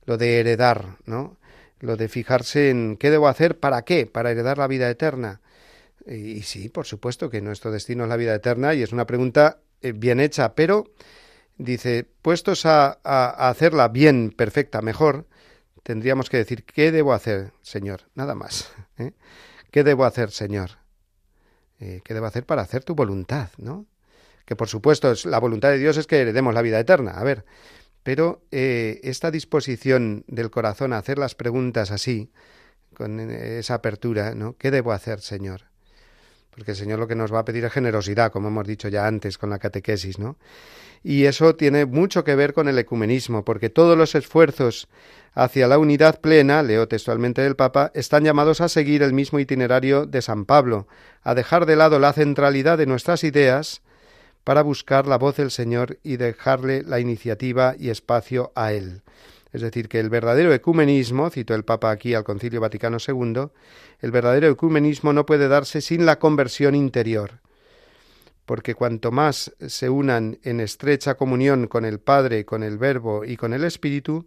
lo 0.05 0.17
de 0.17 0.39
heredar, 0.39 0.97
¿no? 1.05 1.37
Lo 1.81 1.97
de 1.97 2.07
fijarse 2.07 2.69
en 2.69 2.95
qué 2.97 3.11
debo 3.11 3.27
hacer 3.27 3.59
para 3.59 3.81
qué, 3.83 4.05
para 4.05 4.31
heredar 4.31 4.57
la 4.57 4.67
vida 4.67 4.89
eterna. 4.89 5.41
Y, 6.07 6.41
sí, 6.43 6.69
por 6.69 6.85
supuesto 6.85 7.29
que 7.29 7.41
nuestro 7.41 7.71
destino 7.71 8.03
es 8.03 8.09
la 8.09 8.17
vida 8.17 8.33
eterna 8.33 8.73
y 8.73 8.81
es 8.81 8.93
una 8.93 9.05
pregunta 9.05 9.59
eh, 9.81 9.91
bien 9.91 10.19
hecha, 10.19 10.55
pero 10.55 10.85
dice, 11.57 12.07
puestos 12.21 12.65
a, 12.65 12.99
a, 13.03 13.49
hacerla 13.49 13.89
bien, 13.89 14.31
perfecta, 14.31 14.81
mejor, 14.81 15.27
tendríamos 15.83 16.29
que 16.29 16.37
decir, 16.37 16.63
¿qué 16.63 16.91
debo 16.91 17.13
hacer, 17.13 17.51
Señor? 17.61 18.01
Nada 18.15 18.35
más. 18.35 18.71
¿eh? 18.97 19.11
¿Qué 19.71 19.83
debo 19.83 20.05
hacer, 20.05 20.31
Señor? 20.31 20.71
Eh, 21.79 22.01
¿Qué 22.03 22.13
debo 22.13 22.27
hacer 22.27 22.45
para 22.45 22.61
hacer 22.61 22.83
tu 22.83 22.93
voluntad, 22.93 23.49
no? 23.57 23.85
Que 24.45 24.55
por 24.55 24.67
supuesto 24.67 25.11
es, 25.11 25.25
la 25.25 25.39
voluntad 25.39 25.69
de 25.69 25.79
Dios 25.79 25.97
es 25.97 26.07
que 26.07 26.19
heredemos 26.19 26.53
la 26.53 26.61
vida 26.61 26.79
eterna. 26.79 27.11
A 27.11 27.23
ver, 27.23 27.45
pero 28.03 28.41
eh, 28.51 28.99
esta 29.03 29.31
disposición 29.31 30.23
del 30.27 30.49
corazón 30.49 30.93
a 30.93 30.97
hacer 30.97 31.17
las 31.17 31.35
preguntas 31.35 31.91
así, 31.91 32.31
con 32.95 33.19
eh, 33.19 33.59
esa 33.59 33.75
apertura, 33.75 34.33
¿no? 34.35 34.55
¿Qué 34.57 34.71
debo 34.71 34.91
hacer, 34.91 35.21
Señor? 35.21 35.63
Porque 36.49 36.71
el 36.71 36.77
Señor 36.77 36.99
lo 36.99 37.07
que 37.07 37.15
nos 37.15 37.33
va 37.33 37.39
a 37.39 37.45
pedir 37.45 37.63
es 37.63 37.71
generosidad, 37.71 38.31
como 38.31 38.49
hemos 38.49 38.67
dicho 38.67 38.89
ya 38.89 39.07
antes 39.07 39.37
con 39.37 39.49
la 39.49 39.59
catequesis, 39.59 40.19
¿no? 40.19 40.37
Y 41.03 41.25
eso 41.25 41.55
tiene 41.55 41.85
mucho 41.85 42.23
que 42.23 42.35
ver 42.35 42.53
con 42.53 42.67
el 42.67 42.77
ecumenismo, 42.77 43.45
porque 43.45 43.69
todos 43.69 43.97
los 43.97 44.13
esfuerzos 44.15 44.87
hacia 45.33 45.67
la 45.67 45.77
unidad 45.77 46.19
plena, 46.19 46.61
leo 46.61 46.87
textualmente 46.87 47.41
del 47.41 47.55
Papa, 47.55 47.91
están 47.95 48.23
llamados 48.23 48.61
a 48.61 48.69
seguir 48.69 49.01
el 49.01 49.13
mismo 49.13 49.39
itinerario 49.39 50.05
de 50.05 50.21
San 50.21 50.45
Pablo, 50.45 50.87
a 51.23 51.33
dejar 51.33 51.65
de 51.65 51.77
lado 51.77 51.99
la 51.99 52.13
centralidad 52.13 52.77
de 52.77 52.85
nuestras 52.85 53.23
ideas 53.23 53.81
para 54.43 54.61
buscar 54.61 55.07
la 55.07 55.17
voz 55.17 55.37
del 55.37 55.51
Señor 55.51 55.99
y 56.03 56.17
dejarle 56.17 56.83
la 56.83 56.99
iniciativa 56.99 57.75
y 57.77 57.89
espacio 57.89 58.51
a 58.55 58.73
Él. 58.73 59.01
Es 59.53 59.61
decir, 59.61 59.89
que 59.89 59.99
el 59.99 60.09
verdadero 60.09 60.53
ecumenismo, 60.53 61.29
cito 61.29 61.53
el 61.53 61.65
Papa 61.65 61.91
aquí 61.91 62.13
al 62.13 62.23
Concilio 62.23 62.61
Vaticano 62.61 62.97
II, 63.05 63.49
el 63.99 64.11
verdadero 64.11 64.47
ecumenismo 64.47 65.13
no 65.13 65.25
puede 65.25 65.47
darse 65.47 65.81
sin 65.81 66.05
la 66.05 66.19
conversión 66.19 66.73
interior, 66.73 67.39
porque 68.45 68.75
cuanto 68.75 69.11
más 69.11 69.53
se 69.59 69.89
unan 69.89 70.39
en 70.43 70.61
estrecha 70.61 71.15
comunión 71.15 71.67
con 71.67 71.85
el 71.85 71.99
Padre, 71.99 72.45
con 72.45 72.63
el 72.63 72.77
Verbo 72.77 73.25
y 73.25 73.35
con 73.35 73.53
el 73.53 73.63
Espíritu, 73.65 74.25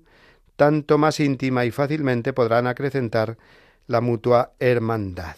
tanto 0.57 0.99
más 0.99 1.21
íntima 1.21 1.65
y 1.65 1.71
fácilmente 1.71 2.33
podrán 2.33 2.67
acrecentar 2.67 3.39
la 3.87 4.01
mutua 4.01 4.53
hermandad. 4.59 5.37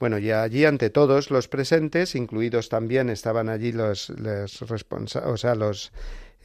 Bueno, 0.00 0.18
y 0.18 0.30
allí 0.30 0.64
ante 0.64 0.88
todos 0.88 1.30
los 1.30 1.46
presentes, 1.46 2.14
incluidos 2.14 2.70
también 2.70 3.10
estaban 3.10 3.50
allí 3.50 3.70
los, 3.70 4.10
responsables, 4.66 5.44
los 5.58 5.92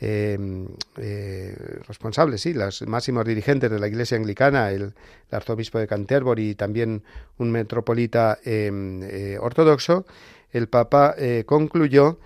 em, 0.01 0.67
eh, 0.97 1.55
responsables, 1.87 2.41
sí, 2.41 2.53
los 2.53 2.81
máximos 2.81 3.25
dirigentes 3.25 3.71
de 3.71 3.79
la 3.79 3.87
Iglesia 3.87 4.17
anglicana, 4.17 4.71
el, 4.71 4.93
arzobispo 5.31 5.79
de 5.79 5.87
Canterbury 5.87 6.49
y 6.49 6.55
también 6.55 7.03
un 7.37 7.49
metropolita 7.49 8.39
em, 8.43 9.01
eh, 9.03 9.37
ortodoxo, 9.39 10.05
el 10.51 10.67
Papa 10.67 11.15
eh, 11.17 11.43
concluyó 11.45 12.19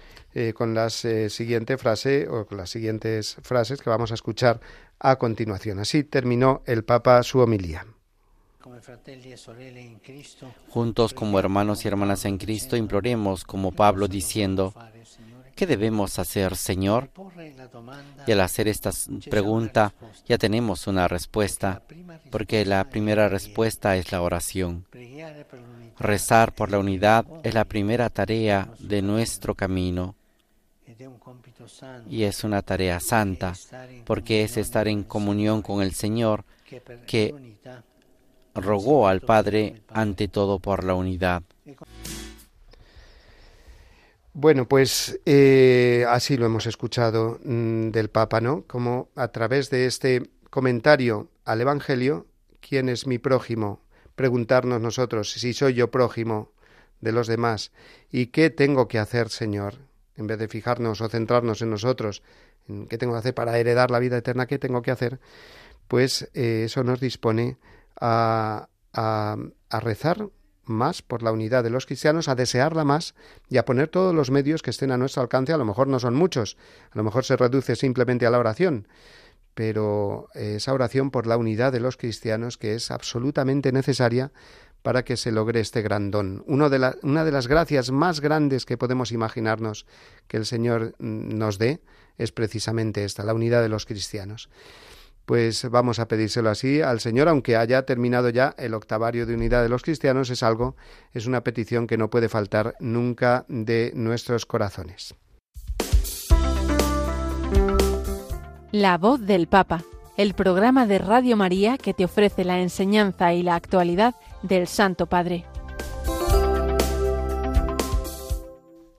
con 0.56 0.76
frase 1.78 2.28
o 2.28 2.46
con 2.46 2.58
las 2.58 2.70
siguientes 2.70 3.38
frases 3.42 3.82
que 3.82 3.90
vamos 3.90 4.12
a 4.12 4.16
escuchar 4.16 4.60
a 5.00 5.18
continuación. 5.18 5.80
Así 5.80 6.04
terminó 6.04 6.64
el 6.66 6.84
Papa 6.84 7.22
su 7.24 7.40
homilía. 7.40 7.86
Juntos 10.70 11.14
como 11.14 11.40
hermanos 11.40 11.84
y 11.84 11.88
hermanas 11.88 12.26
en 12.26 12.38
Cristo 12.38 12.76
imploremos 12.76 13.44
como 13.44 13.72
Pablo 13.72 14.08
diciendo, 14.08 14.74
¿qué 15.56 15.68
debemos 15.68 16.20
hacer, 16.20 16.56
Señor? 16.56 17.10
Y 18.26 18.32
al 18.32 18.42
hacer 18.42 18.68
esta 18.68 18.92
pregunta 19.30 19.94
ya 20.26 20.38
tenemos 20.38 20.88
una 20.88 21.08
respuesta, 21.08 21.82
porque 22.32 22.66
la 22.66 22.90
primera 22.90 23.28
respuesta 23.30 23.98
es 23.98 24.12
la 24.12 24.22
oración. 24.22 24.86
Rezar 25.98 26.54
por 26.54 26.72
la 26.72 26.80
unidad 26.80 27.26
es 27.44 27.54
la 27.54 27.66
primera 27.66 28.10
tarea 28.10 28.70
de 28.80 29.02
nuestro 29.02 29.56
camino 29.56 30.16
y 32.10 32.24
es 32.24 32.44
una 32.44 32.62
tarea 32.62 33.00
santa, 33.00 33.54
porque 34.06 34.44
es 34.44 34.58
estar 34.58 34.88
en 34.88 35.04
comunión 35.04 35.62
con 35.62 35.82
el 35.82 35.94
Señor 35.94 36.46
que 37.06 37.34
rogó 38.60 39.08
al 39.08 39.22
Padre 39.22 39.82
ante 39.90 40.28
todo 40.28 40.60
por 40.60 40.84
la 40.84 40.96
unidad. 40.96 41.44
Bueno, 44.34 44.68
pues 44.68 45.20
eh, 45.26 46.06
así 46.08 46.38
lo 46.38 46.46
hemos 46.46 46.66
escuchado 46.66 47.40
mm, 47.44 47.90
del 47.90 48.10
Papa, 48.10 48.40
¿no? 48.40 48.64
Como 48.68 49.10
a 49.16 49.30
través 49.30 49.70
de 49.70 49.86
este 49.86 50.30
comentario 50.50 51.30
al 51.46 51.62
Evangelio, 51.62 52.28
¿quién 52.62 52.90
es 52.90 53.08
mi 53.08 53.18
prójimo? 53.18 53.82
Preguntarnos 54.16 54.80
nosotros 54.80 55.32
si 55.32 55.54
soy 55.54 55.74
yo 55.74 55.92
prójimo 55.92 56.52
de 57.02 57.12
los 57.12 57.28
demás 57.28 57.72
y 58.12 58.28
qué 58.28 58.50
tengo 58.50 58.88
que 58.88 59.00
hacer, 59.00 59.30
Señor, 59.30 59.76
en 60.16 60.28
vez 60.28 60.38
de 60.38 60.48
fijarnos 60.48 61.02
o 61.02 61.10
centrarnos 61.10 61.62
en 61.62 61.70
nosotros, 61.72 62.22
en 62.68 62.88
qué 62.88 62.98
tengo 62.98 63.14
que 63.14 63.20
hacer 63.20 63.34
para 63.34 63.58
heredar 63.58 63.92
la 63.92 64.00
vida 64.00 64.18
eterna, 64.18 64.46
qué 64.46 64.60
tengo 64.60 64.82
que 64.82 64.92
hacer, 64.92 65.20
pues 65.88 66.30
eh, 66.34 66.64
eso 66.66 66.84
nos 66.84 67.00
dispone 67.00 67.58
a, 68.00 68.68
rezar 69.82 70.30
más 70.66 71.02
por 71.02 71.24
la 71.24 71.32
unidad 71.32 71.64
de 71.64 71.70
los 71.70 71.86
cristianos, 71.86 72.28
a 72.28 72.36
desearla 72.36 72.84
más 72.84 73.16
y 73.50 73.58
a 73.58 73.66
poner 73.66 73.88
todos 73.88 74.14
los 74.14 74.30
medios 74.30 74.62
que 74.62 74.70
estén 74.70 74.92
a 74.92 74.98
nuestro 74.98 75.22
alcance. 75.22 75.54
A 75.54 75.58
lo 75.58 75.66
mejor 75.66 75.88
no 75.88 76.00
son 76.00 76.14
muchos, 76.14 76.58
a 76.92 76.98
lo 76.98 77.04
mejor 77.04 77.26
se 77.26 77.36
reduce 77.36 77.76
simplemente 77.76 78.26
a 78.26 78.30
la 78.30 78.40
oración, 78.40 78.88
pero 79.56 80.28
esa 80.36 80.74
oración 80.74 81.10
por 81.12 81.26
la 81.26 81.38
unidad 81.38 81.72
de 81.72 81.80
los 81.80 81.98
cristianos 81.98 82.58
que 82.58 82.76
es 82.76 82.92
absolutamente 82.92 83.72
necesaria 83.72 84.32
para 84.82 85.04
que 85.04 85.18
se 85.18 85.32
logre 85.32 85.60
este 85.60 85.82
gran 85.82 86.12
don. 86.12 86.44
Una 86.48 86.70
de 86.70 87.32
las 87.32 87.48
gracias 87.48 87.92
más 87.92 88.22
grandes 88.22 88.66
que 88.66 88.78
podemos 88.78 89.12
imaginarnos 89.12 89.86
que 90.28 90.38
el 90.38 90.46
Señor 90.46 90.96
mm, 91.00 91.38
nos 91.38 91.58
dé 91.58 91.82
es 92.18 92.32
precisamente 92.32 93.04
esta, 93.04 93.24
la 93.24 93.34
unidad 93.34 93.62
de 93.62 93.70
los 93.70 93.86
cristianos. 93.86 94.50
Pues 95.30 95.70
vamos 95.70 96.00
a 96.00 96.08
pedírselo 96.08 96.50
así 96.50 96.82
al 96.82 97.00
Señor, 97.02 97.28
aunque 97.28 97.56
haya 97.56 97.86
terminado 97.86 98.30
ya 98.30 98.56
el 98.58 98.74
octavario 98.74 99.28
de 99.28 99.36
unidad 99.36 99.62
de 99.62 99.70
los 99.70 99.84
cristianos, 99.84 100.32
es 100.32 100.42
algo, 100.42 100.76
es 101.14 101.28
una 101.28 101.44
petición 101.44 101.86
que 101.86 102.00
no 102.00 102.10
puede 102.10 102.30
faltar 102.30 102.74
nunca 102.80 103.46
de 103.48 103.92
nuestros 103.94 104.48
corazones. 104.48 105.14
La 108.72 108.98
voz 108.98 109.22
del 109.22 109.46
Papa, 109.46 109.84
el 110.18 110.34
programa 110.34 110.88
de 110.88 110.98
Radio 110.98 111.38
María 111.38 111.78
que 111.78 111.94
te 111.94 112.06
ofrece 112.06 112.44
la 112.44 112.60
enseñanza 112.60 113.32
y 113.32 113.44
la 113.44 113.54
actualidad 113.54 114.16
del 114.42 114.66
Santo 114.66 115.06
Padre. 115.06 115.46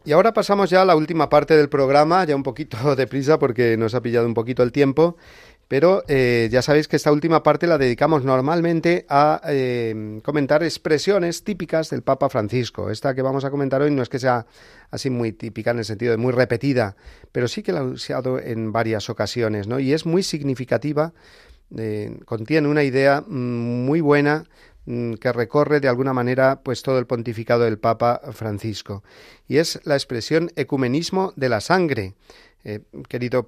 Y 0.02 0.12
ahora 0.12 0.32
pasamos 0.32 0.70
ya 0.70 0.80
a 0.80 0.84
la 0.84 0.96
última 0.96 1.28
parte 1.28 1.56
del 1.56 1.68
programa, 1.68 2.24
ya 2.24 2.34
un 2.34 2.42
poquito 2.42 2.94
deprisa 2.96 3.38
porque 3.38 3.76
nos 3.76 3.94
ha 3.94 4.00
pillado 4.00 4.26
un 4.26 4.34
poquito 4.34 4.62
el 4.62 4.72
tiempo, 4.72 5.16
pero 5.70 6.02
eh, 6.08 6.48
ya 6.50 6.62
sabéis 6.62 6.88
que 6.88 6.96
esta 6.96 7.12
última 7.12 7.44
parte 7.44 7.68
la 7.68 7.78
dedicamos 7.78 8.24
normalmente 8.24 9.06
a 9.08 9.40
eh, 9.46 10.18
comentar 10.24 10.64
expresiones 10.64 11.44
típicas 11.44 11.90
del 11.90 12.02
Papa 12.02 12.28
Francisco. 12.28 12.90
Esta 12.90 13.14
que 13.14 13.22
vamos 13.22 13.44
a 13.44 13.52
comentar 13.52 13.80
hoy 13.80 13.92
no 13.92 14.02
es 14.02 14.08
que 14.08 14.18
sea 14.18 14.46
así 14.90 15.10
muy 15.10 15.30
típica 15.30 15.70
en 15.70 15.78
el 15.78 15.84
sentido 15.84 16.10
de 16.10 16.16
muy 16.16 16.32
repetida, 16.32 16.96
pero 17.30 17.46
sí 17.46 17.62
que 17.62 17.70
la 17.70 17.80
ha 17.80 17.84
usado 17.84 18.40
en 18.40 18.72
varias 18.72 19.10
ocasiones, 19.10 19.68
¿no? 19.68 19.78
Y 19.78 19.92
es 19.92 20.06
muy 20.06 20.24
significativa, 20.24 21.12
eh, 21.78 22.18
contiene 22.24 22.66
una 22.66 22.82
idea 22.82 23.20
mm, 23.20 23.84
muy 23.86 24.00
buena 24.00 24.46
Mm, 24.86 25.14
que 25.14 25.32
recorre 25.32 25.78
de 25.78 25.86
alguna 25.86 26.12
manera 26.12 26.62
pues 26.64 26.82
todo 26.82 26.98
el 26.98 27.06
pontificado 27.06 27.62
del 27.62 27.78
Papa 27.78 28.20
Francisco 28.32 29.04
y 29.46 29.58
es 29.58 29.78
la 29.84 29.94
expresión 29.94 30.50
ecumenismo 30.56 31.32
de 31.36 31.48
la 31.48 31.60
sangre. 31.60 32.14
Querido 33.08 33.46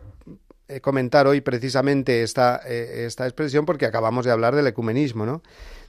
comentar 0.80 1.26
hoy 1.26 1.40
precisamente 1.40 2.22
esta, 2.22 2.60
eh, 2.66 3.04
esta 3.06 3.26
expresión 3.26 3.66
porque 3.66 3.86
acabamos 3.86 4.24
de 4.24 4.30
hablar 4.30 4.54
del 4.54 4.66
ecumenismo, 4.66 5.26
¿no? 5.26 5.42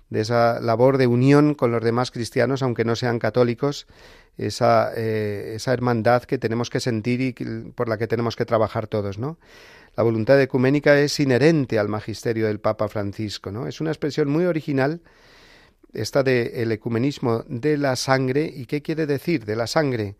de 0.09 0.21
esa 0.21 0.59
labor 0.59 0.97
de 0.97 1.07
unión 1.07 1.55
con 1.55 1.71
los 1.71 1.84
demás 1.84 2.11
cristianos, 2.11 2.61
aunque 2.61 2.86
no 2.86 2.95
sean 2.95 3.17
católicos, 3.17 3.88
esa, 4.38 4.91
eh, 4.95 5.53
esa 5.55 5.74
hermandad 5.74 6.24
que 6.24 6.38
tenemos 6.38 6.69
que 6.69 6.80
sentir 6.80 7.21
y 7.21 7.34
por 7.71 7.89
la 7.89 7.97
que 7.97 8.07
tenemos 8.07 8.36
que 8.36 8.45
trabajar 8.45 8.88
todos, 8.88 9.17
¿no? 9.17 9.38
La 9.95 10.03
voluntad 10.03 10.39
ecuménica 10.41 10.99
es 10.99 11.19
inherente 11.19 11.78
al 11.78 11.88
magisterio 11.88 12.47
del 12.47 12.59
Papa 12.59 12.88
Francisco, 12.88 13.51
¿no? 13.51 13.67
Es 13.67 13.82
una 13.82 13.91
expresión 13.91 14.30
muy 14.30 14.45
original 14.45 15.01
esta 15.93 16.24
de 16.24 16.63
el 16.63 16.71
ecumenismo 16.71 17.43
de 17.47 17.78
la 17.78 17.95
sangre. 17.95 18.51
¿Y 18.53 18.65
qué 18.65 18.82
quiere 18.82 19.05
decir 19.05 19.45
de 19.45 19.55
la 19.55 19.67
sangre? 19.67 20.15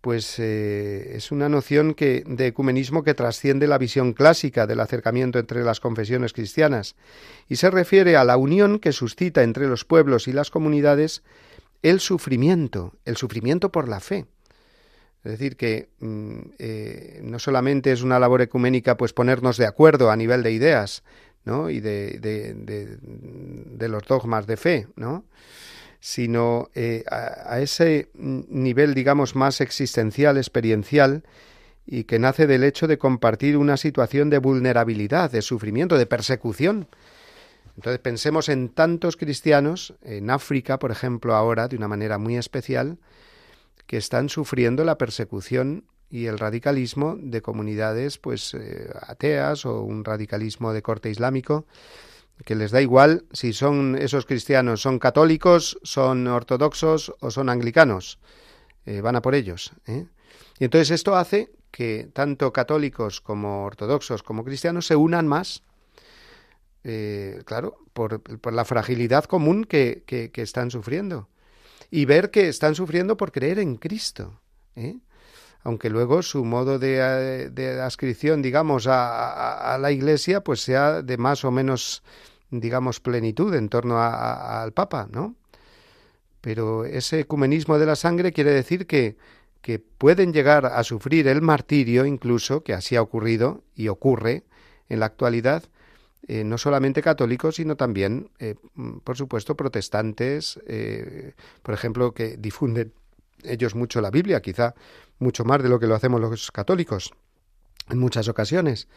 Pues 0.00 0.38
eh, 0.38 1.16
es 1.16 1.32
una 1.32 1.48
noción 1.48 1.96
de 1.98 2.46
ecumenismo 2.46 3.02
que 3.02 3.14
trasciende 3.14 3.66
la 3.66 3.78
visión 3.78 4.12
clásica 4.12 4.66
del 4.66 4.80
acercamiento 4.80 5.38
entre 5.38 5.64
las 5.64 5.80
confesiones 5.80 6.32
cristianas 6.32 6.94
y 7.48 7.56
se 7.56 7.70
refiere 7.70 8.16
a 8.16 8.24
la 8.24 8.36
unión 8.36 8.78
que 8.78 8.92
suscita 8.92 9.42
entre 9.42 9.66
los 9.66 9.84
pueblos 9.84 10.28
y 10.28 10.32
las 10.32 10.50
comunidades 10.50 11.22
el 11.82 12.00
sufrimiento, 12.00 12.94
el 13.04 13.16
sufrimiento 13.16 13.70
por 13.72 13.88
la 13.88 14.00
fe. 14.00 14.26
Es 15.24 15.32
decir, 15.32 15.56
que 15.56 15.88
mm, 15.98 16.38
eh, 16.58 17.20
no 17.24 17.40
solamente 17.40 17.90
es 17.90 18.02
una 18.02 18.20
labor 18.20 18.40
ecuménica 18.40 18.96
pues 18.96 19.12
ponernos 19.12 19.56
de 19.56 19.66
acuerdo 19.66 20.10
a 20.10 20.16
nivel 20.16 20.44
de 20.44 20.52
ideas, 20.52 21.02
y 21.70 21.80
de, 21.80 22.18
de, 23.78 23.88
los 23.88 24.02
dogmas 24.06 24.46
de 24.46 24.56
fe, 24.56 24.86
¿no? 24.96 25.24
Sino 26.00 26.70
eh, 26.74 27.04
a, 27.10 27.60
ese 27.60 28.08
nivel, 28.14 28.94
digamos, 28.94 29.34
más 29.34 29.60
existencial, 29.60 30.36
experiencial, 30.36 31.24
y 31.86 32.04
que 32.04 32.18
nace 32.18 32.46
del 32.46 32.64
hecho 32.64 32.86
de 32.86 32.98
compartir 32.98 33.56
una 33.56 33.76
situación 33.76 34.28
de 34.30 34.38
vulnerabilidad, 34.38 35.30
de 35.30 35.42
sufrimiento, 35.42 35.96
de 35.96 36.06
persecución. 36.06 36.86
Entonces 37.76 37.98
pensemos 38.00 38.48
en 38.48 38.68
tantos 38.68 39.16
cristianos, 39.16 39.94
en 40.02 40.30
África, 40.30 40.78
por 40.78 40.90
ejemplo, 40.90 41.34
ahora, 41.34 41.68
de 41.68 41.76
una 41.76 41.88
manera 41.88 42.18
muy 42.18 42.36
especial, 42.36 42.98
que 43.86 43.96
están 43.96 44.28
sufriendo 44.28 44.84
la 44.84 44.98
persecución 44.98 45.84
y 46.10 46.26
el 46.26 46.38
radicalismo 46.38 47.16
de 47.18 47.42
comunidades 47.42 48.18
pues 48.18 48.54
eh, 48.54 48.90
ateas 49.06 49.66
o 49.66 49.82
un 49.82 50.04
radicalismo 50.04 50.72
de 50.72 50.82
corte 50.82 51.10
islámico 51.10 51.66
que 52.44 52.54
les 52.54 52.70
da 52.70 52.80
igual 52.80 53.24
si 53.32 53.52
son 53.52 53.96
esos 53.96 54.26
cristianos 54.26 54.82
son 54.82 54.98
católicos, 54.98 55.78
son 55.82 56.26
ortodoxos 56.26 57.12
o 57.20 57.30
son 57.30 57.48
anglicanos, 57.48 58.18
eh, 58.86 59.00
van 59.00 59.16
a 59.16 59.22
por 59.22 59.34
ellos. 59.34 59.72
¿eh? 59.86 60.06
Y 60.58 60.64
entonces 60.64 60.90
esto 60.90 61.16
hace 61.16 61.50
que 61.70 62.08
tanto 62.12 62.52
católicos 62.52 63.20
como 63.20 63.64
ortodoxos 63.64 64.22
como 64.22 64.44
cristianos 64.44 64.86
se 64.86 64.96
unan 64.96 65.26
más, 65.28 65.62
claro, 67.44 67.76
por, 67.92 68.22
por, 68.22 68.54
la 68.54 68.64
fragilidad 68.64 69.24
común 69.24 69.64
que, 69.64 70.04
que, 70.06 70.30
que, 70.30 70.40
están 70.40 70.70
sufriendo 70.70 71.28
y 71.90 72.04
ver 72.04 72.30
que 72.30 72.48
están 72.48 72.74
sufriendo 72.74 73.16
por 73.16 73.32
creer 73.32 73.58
en 73.58 73.76
Cristo. 73.76 74.40
¿eh? 74.76 74.96
Aunque 75.62 75.90
luego 75.90 76.22
su 76.22 76.44
modo 76.44 76.78
de, 76.78 76.98
eh, 76.98 77.50
de 77.50 77.80
ascripción, 77.80 78.42
digamos, 78.42 78.86
a, 78.88 79.76
la 79.80 79.92
Iglesia, 79.92 80.42
pues 80.42 80.60
sea 80.60 81.02
de 81.02 81.16
más 81.16 81.44
o 81.44 81.50
menos, 81.50 82.02
digamos, 82.50 83.00
plenitud 83.00 83.54
en 83.54 83.68
torno 83.68 84.00
al 84.00 84.72
Papa, 84.72 85.08
¿no? 85.10 85.34
Pero 86.40 86.84
ese 86.84 87.20
ecumenismo 87.20 87.78
de 87.78 87.86
la 87.86 87.96
sangre 87.96 88.32
quiere 88.32 88.52
decir 88.52 88.86
que, 88.86 89.16
que 89.60 89.78
pueden 89.80 90.32
llegar 90.32 90.66
a 90.66 90.84
sufrir 90.84 91.26
el 91.26 91.42
martirio, 91.42 92.06
incluso, 92.06 92.62
que 92.62 92.74
así 92.74 92.94
ha 92.96 93.02
ocurrido 93.02 93.64
y 93.74 93.88
ocurre 93.88 94.44
en 94.88 95.00
la 95.00 95.06
actualidad, 95.06 95.64
eh, 96.28 96.44
no 96.44 96.58
solamente 96.58 97.02
católicos, 97.02 97.56
sino 97.56 97.76
también, 97.76 98.30
eh, 98.38 98.54
por 99.02 99.16
supuesto, 99.16 99.56
protestantes, 99.56 100.60
por 101.62 101.74
ejemplo, 101.74 102.12
que 102.12 102.36
difunden 102.36 102.92
ellos 103.44 103.74
mucho 103.74 104.00
la 104.00 104.10
Biblia, 104.10 104.40
quizá 104.40 104.74
mucho 105.18 105.44
más 105.44 105.62
de 105.62 105.68
lo 105.68 105.78
que 105.78 105.86
lo 105.86 105.94
hacemos 105.94 106.20
los 106.20 106.50
católicos 106.50 107.12
en 107.90 107.98
muchas 107.98 108.28
ocasiones. 108.28 108.88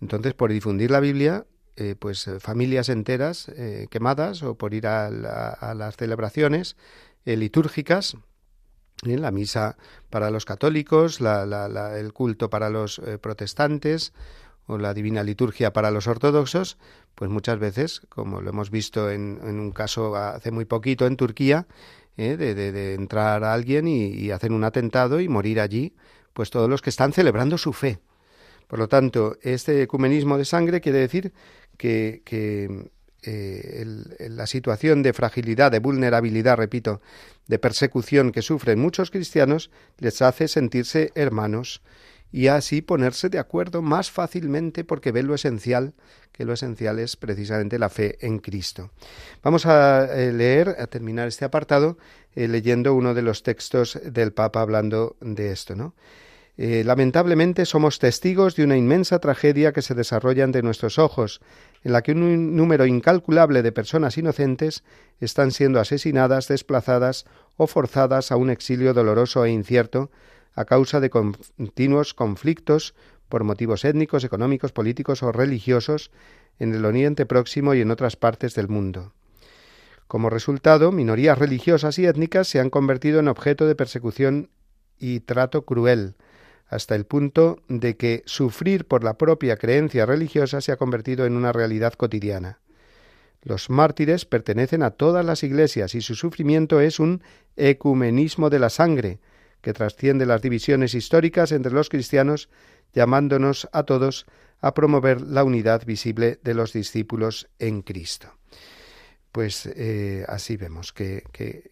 Entonces, 0.00 0.34
por 0.34 0.50
difundir 0.50 0.90
la 0.90 1.00
Biblia, 1.00 1.46
eh, 1.76 1.94
pues 1.98 2.26
eh, 2.26 2.40
familias 2.40 2.88
enteras 2.88 3.48
eh, 3.48 3.86
quemadas 3.90 4.42
o 4.42 4.54
por 4.54 4.74
ir 4.74 4.86
a, 4.86 5.10
las 5.10 5.96
celebraciones 5.96 6.76
litúrgicas, 7.24 8.16
la 9.02 9.30
misa 9.30 9.76
para 10.10 10.30
los 10.30 10.44
católicos, 10.44 11.20
el 11.20 12.12
culto 12.12 12.50
para 12.50 12.70
los 12.70 13.00
protestantes 13.20 14.12
o 14.66 14.78
la 14.78 14.94
divina 14.94 15.22
liturgia 15.22 15.72
para 15.72 15.90
los 15.90 16.06
ortodoxos, 16.06 16.76
pues 17.14 17.30
muchas 17.30 17.58
veces, 17.58 18.02
como 18.08 18.40
lo 18.40 18.50
hemos 18.50 18.70
visto 18.70 19.10
en, 19.10 19.40
un 19.42 19.72
caso 19.72 20.16
hace 20.16 20.50
muy 20.50 20.64
poquito 20.64 21.06
en 21.06 21.16
Turquía, 21.16 21.66
¿eh? 22.16 22.36
de, 22.36 22.94
entrar 22.94 23.44
a 23.44 23.52
alguien 23.52 23.88
y, 23.88 24.30
hacer 24.30 24.52
un 24.52 24.64
atentado 24.64 25.20
y 25.20 25.28
morir 25.28 25.60
allí, 25.60 25.94
pues 26.32 26.50
todos 26.50 26.68
los 26.68 26.82
que 26.82 26.90
están 26.90 27.12
celebrando 27.12 27.58
su 27.58 27.72
fe. 27.72 27.98
Por 28.66 28.78
lo 28.78 28.88
tanto, 28.88 29.36
este 29.42 29.82
ecumenismo 29.82 30.38
de 30.38 30.44
sangre 30.44 30.80
quiere 30.80 30.98
decir 30.98 31.32
que, 31.76 32.22
eh, 33.22 33.84
la 34.30 34.46
situación 34.46 35.02
de 35.02 35.12
fragilidad, 35.12 35.70
de 35.72 35.80
vulnerabilidad, 35.80 36.56
repito, 36.56 37.00
de 37.46 37.58
persecución 37.58 38.32
que 38.32 38.42
sufren 38.42 38.78
muchos 38.78 39.10
cristianos 39.10 39.70
les 39.98 40.22
hace 40.22 40.46
sentirse 40.48 41.10
hermanos 41.14 41.82
y 42.32 42.46
así 42.46 42.82
ponerse 42.82 43.28
de 43.28 43.38
acuerdo 43.38 43.82
más 43.82 44.10
fácilmente 44.10 44.84
porque 44.84 45.12
ven 45.12 45.26
lo 45.26 45.34
esencial, 45.34 45.94
que 46.32 46.44
lo 46.44 46.52
esencial 46.52 46.98
es 46.98 47.16
precisamente 47.16 47.78
la 47.78 47.88
fe 47.88 48.18
en 48.20 48.38
Cristo. 48.38 48.90
Vamos 49.42 49.66
a 49.66 50.04
eh, 50.14 50.32
leer, 50.32 50.76
a 50.78 50.86
terminar 50.86 51.28
este 51.28 51.44
apartado, 51.44 51.98
eh, 52.34 52.48
leyendo 52.48 52.94
uno 52.94 53.14
de 53.14 53.22
los 53.22 53.42
textos 53.42 53.98
del 54.04 54.32
Papa 54.32 54.60
hablando 54.60 55.16
de 55.20 55.50
esto, 55.52 55.74
¿no? 55.74 55.94
Eh, 56.62 56.84
lamentablemente 56.84 57.64
somos 57.64 57.98
testigos 57.98 58.54
de 58.54 58.64
una 58.64 58.76
inmensa 58.76 59.18
tragedia 59.18 59.72
que 59.72 59.80
se 59.80 59.94
desarrolla 59.94 60.44
ante 60.44 60.62
nuestros 60.62 60.98
ojos, 60.98 61.40
en 61.84 61.92
la 61.92 62.02
que 62.02 62.12
un 62.12 62.54
número 62.54 62.84
incalculable 62.84 63.62
de 63.62 63.72
personas 63.72 64.18
inocentes 64.18 64.84
están 65.20 65.52
siendo 65.52 65.80
asesinadas, 65.80 66.48
desplazadas 66.48 67.24
o 67.56 67.66
forzadas 67.66 68.30
a 68.30 68.36
un 68.36 68.50
exilio 68.50 68.92
doloroso 68.92 69.42
e 69.46 69.50
incierto, 69.50 70.10
a 70.54 70.64
causa 70.64 71.00
de 71.00 71.10
continuos 71.10 72.14
conflictos 72.14 72.94
por 73.28 73.44
motivos 73.44 73.84
étnicos, 73.84 74.24
económicos, 74.24 74.72
políticos 74.72 75.22
o 75.22 75.32
religiosos 75.32 76.10
en 76.58 76.74
el 76.74 76.84
Oriente 76.84 77.26
Próximo 77.26 77.74
y 77.74 77.80
en 77.80 77.90
otras 77.90 78.16
partes 78.16 78.54
del 78.54 78.68
mundo. 78.68 79.14
Como 80.06 80.28
resultado, 80.28 80.90
minorías 80.90 81.38
religiosas 81.38 81.98
y 81.98 82.06
étnicas 82.06 82.48
se 82.48 82.58
han 82.58 82.68
convertido 82.68 83.20
en 83.20 83.28
objeto 83.28 83.66
de 83.66 83.76
persecución 83.76 84.50
y 84.98 85.20
trato 85.20 85.64
cruel, 85.64 86.16
hasta 86.66 86.94
el 86.94 87.04
punto 87.04 87.62
de 87.68 87.96
que 87.96 88.22
sufrir 88.26 88.86
por 88.86 89.02
la 89.04 89.18
propia 89.18 89.56
creencia 89.56 90.06
religiosa 90.06 90.60
se 90.60 90.72
ha 90.72 90.76
convertido 90.76 91.26
en 91.26 91.36
una 91.36 91.52
realidad 91.52 91.94
cotidiana. 91.94 92.60
Los 93.42 93.70
mártires 93.70 94.24
pertenecen 94.26 94.82
a 94.82 94.90
todas 94.90 95.24
las 95.24 95.42
iglesias 95.42 95.94
y 95.94 96.00
su 96.00 96.14
sufrimiento 96.14 96.80
es 96.80 97.00
un 97.00 97.22
ecumenismo 97.56 98.50
de 98.50 98.58
la 98.58 98.68
sangre, 98.68 99.20
que 99.60 99.72
trasciende 99.72 100.26
las 100.26 100.42
divisiones 100.42 100.94
históricas 100.94 101.52
entre 101.52 101.72
los 101.72 101.88
cristianos, 101.88 102.48
llamándonos 102.92 103.68
a 103.72 103.84
todos 103.84 104.26
a 104.60 104.74
promover 104.74 105.20
la 105.22 105.44
unidad 105.44 105.84
visible 105.86 106.38
de 106.42 106.54
los 106.54 106.72
discípulos 106.72 107.48
en 107.58 107.82
Cristo. 107.82 108.34
Pues 109.32 109.66
eh, 109.66 110.24
así 110.28 110.56
vemos 110.56 110.92
que, 110.92 111.22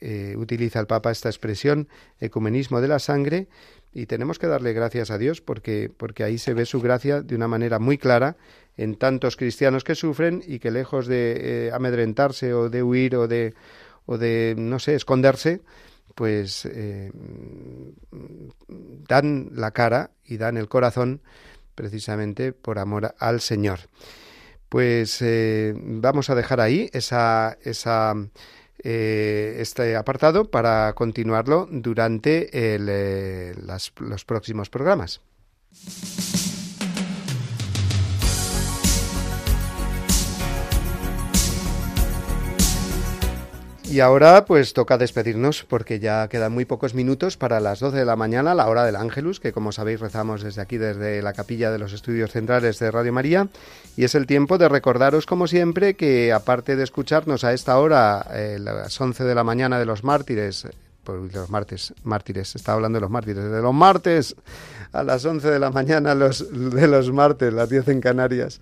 eh, 0.00 0.34
utiliza 0.36 0.78
el 0.78 0.86
Papa 0.86 1.10
esta 1.10 1.28
expresión 1.28 1.88
ecumenismo 2.20 2.80
de 2.80 2.88
la 2.88 3.00
sangre 3.00 3.48
y 3.92 4.06
tenemos 4.06 4.38
que 4.38 4.46
darle 4.46 4.72
gracias 4.72 5.10
a 5.10 5.18
Dios 5.18 5.40
porque, 5.40 5.90
porque 5.94 6.22
ahí 6.22 6.38
se 6.38 6.54
ve 6.54 6.66
su 6.66 6.80
gracia 6.80 7.20
de 7.20 7.34
una 7.34 7.48
manera 7.48 7.80
muy 7.80 7.98
clara 7.98 8.36
en 8.76 8.94
tantos 8.94 9.36
cristianos 9.36 9.82
que 9.82 9.96
sufren 9.96 10.42
y 10.46 10.60
que 10.60 10.70
lejos 10.70 11.08
de 11.08 11.66
eh, 11.66 11.70
amedrentarse 11.72 12.54
o 12.54 12.70
de 12.70 12.82
huir 12.84 13.16
o 13.16 13.26
de, 13.26 13.54
o 14.06 14.18
de, 14.18 14.54
no 14.56 14.78
sé, 14.78 14.94
esconderse, 14.94 15.60
pues 16.18 16.64
eh, 16.64 17.12
dan 19.06 19.50
la 19.54 19.70
cara 19.70 20.10
y 20.24 20.36
dan 20.36 20.56
el 20.56 20.68
corazón 20.68 21.22
precisamente 21.76 22.52
por 22.52 22.80
amor 22.80 23.14
al 23.20 23.40
Señor. 23.40 23.78
Pues 24.68 25.22
eh, 25.22 25.74
vamos 25.76 26.28
a 26.28 26.34
dejar 26.34 26.60
ahí 26.60 26.90
esa, 26.92 27.56
esa, 27.62 28.14
eh, 28.82 29.58
este 29.60 29.94
apartado 29.94 30.50
para 30.50 30.92
continuarlo 30.94 31.68
durante 31.70 32.50
los 32.80 34.24
próximos 34.24 34.70
programas. 34.70 35.20
Y 43.90 44.00
ahora 44.00 44.44
pues 44.44 44.74
toca 44.74 44.98
despedirnos 44.98 45.64
porque 45.64 45.98
ya 45.98 46.28
quedan 46.28 46.52
muy 46.52 46.66
pocos 46.66 46.92
minutos 46.92 47.38
para 47.38 47.58
las 47.58 47.80
12 47.80 47.96
de 47.96 48.04
la 48.04 48.16
mañana, 48.16 48.54
la 48.54 48.68
hora 48.68 48.84
del 48.84 48.96
Ángelus, 48.96 49.40
que 49.40 49.52
como 49.52 49.72
sabéis 49.72 50.00
rezamos 50.00 50.42
desde 50.42 50.60
aquí, 50.60 50.76
desde 50.76 51.22
la 51.22 51.32
capilla 51.32 51.70
de 51.70 51.78
los 51.78 51.94
estudios 51.94 52.30
centrales 52.30 52.78
de 52.78 52.90
Radio 52.90 53.14
María. 53.14 53.48
Y 53.96 54.04
es 54.04 54.14
el 54.14 54.26
tiempo 54.26 54.58
de 54.58 54.68
recordaros 54.68 55.24
como 55.24 55.46
siempre 55.46 55.94
que 55.94 56.34
aparte 56.34 56.76
de 56.76 56.84
escucharnos 56.84 57.44
a 57.44 57.54
esta 57.54 57.78
hora, 57.78 58.26
eh, 58.34 58.58
las 58.60 59.00
11 59.00 59.24
de 59.24 59.34
la 59.34 59.42
mañana 59.42 59.78
de 59.78 59.86
los 59.86 60.04
mártires, 60.04 60.68
pues, 61.02 61.32
los 61.32 61.48
martes, 61.48 61.94
mártires, 62.04 62.56
estaba 62.56 62.76
hablando 62.76 62.98
de 62.98 63.00
los 63.00 63.10
mártires, 63.10 63.50
de 63.50 63.62
los 63.62 63.74
martes 63.74 64.36
a 64.92 65.02
las 65.02 65.24
11 65.24 65.48
de 65.48 65.58
la 65.58 65.70
mañana 65.70 66.14
los, 66.14 66.46
de 66.52 66.86
los 66.88 67.10
martes, 67.10 67.54
las 67.54 67.70
10 67.70 67.88
en 67.88 68.00
Canarias 68.02 68.60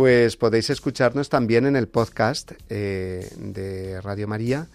pues 0.00 0.38
podéis 0.38 0.70
escucharnos 0.70 1.28
también 1.28 1.66
en 1.66 1.76
el 1.76 1.86
podcast 1.86 2.52
eh, 2.70 3.28
de 3.36 4.00
Radio 4.00 4.26
María, 4.26 4.66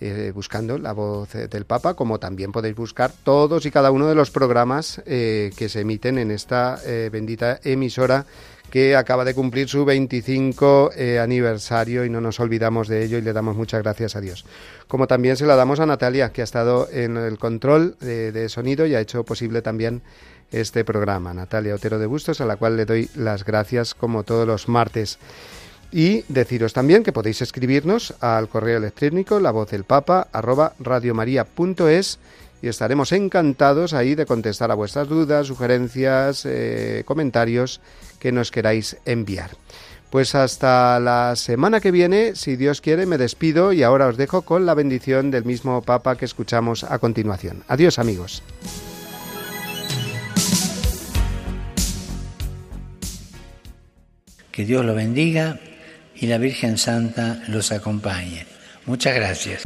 eh, 0.00 0.32
buscando 0.34 0.78
la 0.78 0.92
voz 0.92 1.34
del 1.34 1.66
Papa, 1.66 1.92
como 1.92 2.18
también 2.18 2.50
podéis 2.50 2.76
buscar 2.76 3.12
todos 3.22 3.66
y 3.66 3.70
cada 3.70 3.90
uno 3.90 4.08
de 4.08 4.14
los 4.14 4.30
programas 4.30 5.02
eh, 5.04 5.50
que 5.54 5.68
se 5.68 5.80
emiten 5.80 6.16
en 6.16 6.30
esta 6.30 6.80
bendita 7.12 7.60
emisora 7.62 8.24
que 8.70 8.96
acaba 8.96 9.26
de 9.26 9.34
cumplir 9.34 9.68
su 9.68 9.84
25 9.84 10.92
aniversario 11.20 12.06
y 12.06 12.08
no 12.08 12.22
nos 12.22 12.40
olvidamos 12.40 12.88
de 12.88 13.04
ello 13.04 13.18
y 13.18 13.22
le 13.22 13.34
damos 13.34 13.56
muchas 13.56 13.82
gracias 13.82 14.16
a 14.16 14.22
Dios. 14.22 14.46
Como 14.88 15.06
también 15.06 15.36
se 15.36 15.44
la 15.44 15.56
damos 15.56 15.80
a 15.80 15.84
Natalia, 15.84 16.32
que 16.32 16.40
ha 16.40 16.44
estado 16.44 16.88
en 16.90 17.18
el 17.18 17.38
control 17.38 17.98
de 17.98 18.48
sonido 18.48 18.86
y 18.86 18.94
ha 18.94 19.00
hecho 19.00 19.24
posible 19.24 19.60
también 19.60 20.00
este 20.52 20.84
programa. 20.84 21.34
Natalia 21.34 21.74
Otero 21.74 21.98
de 21.98 22.06
Bustos, 22.06 22.40
a 22.40 22.46
la 22.46 22.56
cual 22.56 22.76
le 22.76 22.84
doy 22.84 23.08
las 23.14 23.44
gracias 23.44 23.94
como 23.94 24.24
todos 24.24 24.46
los 24.46 24.68
martes. 24.68 25.18
Y 25.92 26.24
deciros 26.28 26.72
también 26.72 27.02
que 27.02 27.12
podéis 27.12 27.42
escribirnos 27.42 28.14
al 28.20 28.48
correo 28.48 28.78
electrónico 28.78 29.40
la 29.40 29.50
voz 29.50 29.70
del 29.70 29.84
papa 29.84 30.28
arroba 30.32 30.74
radiomaria.es 30.78 32.18
y 32.62 32.68
estaremos 32.68 33.12
encantados 33.12 33.94
ahí 33.94 34.14
de 34.14 34.26
contestar 34.26 34.70
a 34.70 34.74
vuestras 34.74 35.08
dudas, 35.08 35.46
sugerencias, 35.46 36.44
eh, 36.44 37.02
comentarios 37.06 37.80
que 38.18 38.32
nos 38.32 38.50
queráis 38.50 38.98
enviar. 39.04 39.50
Pues 40.10 40.34
hasta 40.34 40.98
la 40.98 41.36
semana 41.36 41.80
que 41.80 41.92
viene, 41.92 42.34
si 42.34 42.56
Dios 42.56 42.80
quiere, 42.80 43.06
me 43.06 43.16
despido 43.16 43.72
y 43.72 43.82
ahora 43.82 44.08
os 44.08 44.16
dejo 44.16 44.42
con 44.42 44.66
la 44.66 44.74
bendición 44.74 45.30
del 45.30 45.44
mismo 45.44 45.82
Papa 45.82 46.16
que 46.16 46.24
escuchamos 46.24 46.84
a 46.84 46.98
continuación. 46.98 47.62
Adiós 47.68 47.98
amigos. 47.98 48.42
Que 54.60 54.66
Dios 54.66 54.84
lo 54.84 54.94
bendiga 54.94 55.58
y 56.14 56.26
la 56.26 56.36
Virgen 56.36 56.76
Santa 56.76 57.42
los 57.48 57.72
acompañe. 57.72 58.44
Muchas 58.84 59.14
gracias. 59.14 59.62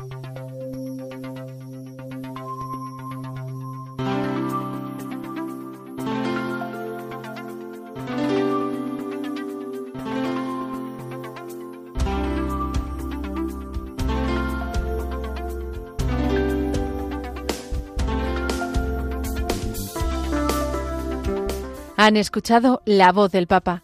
Han 21.97 22.16
escuchado 22.16 22.80
La 22.84 23.11
voz 23.11 23.32
del 23.32 23.49
Papa 23.49 23.84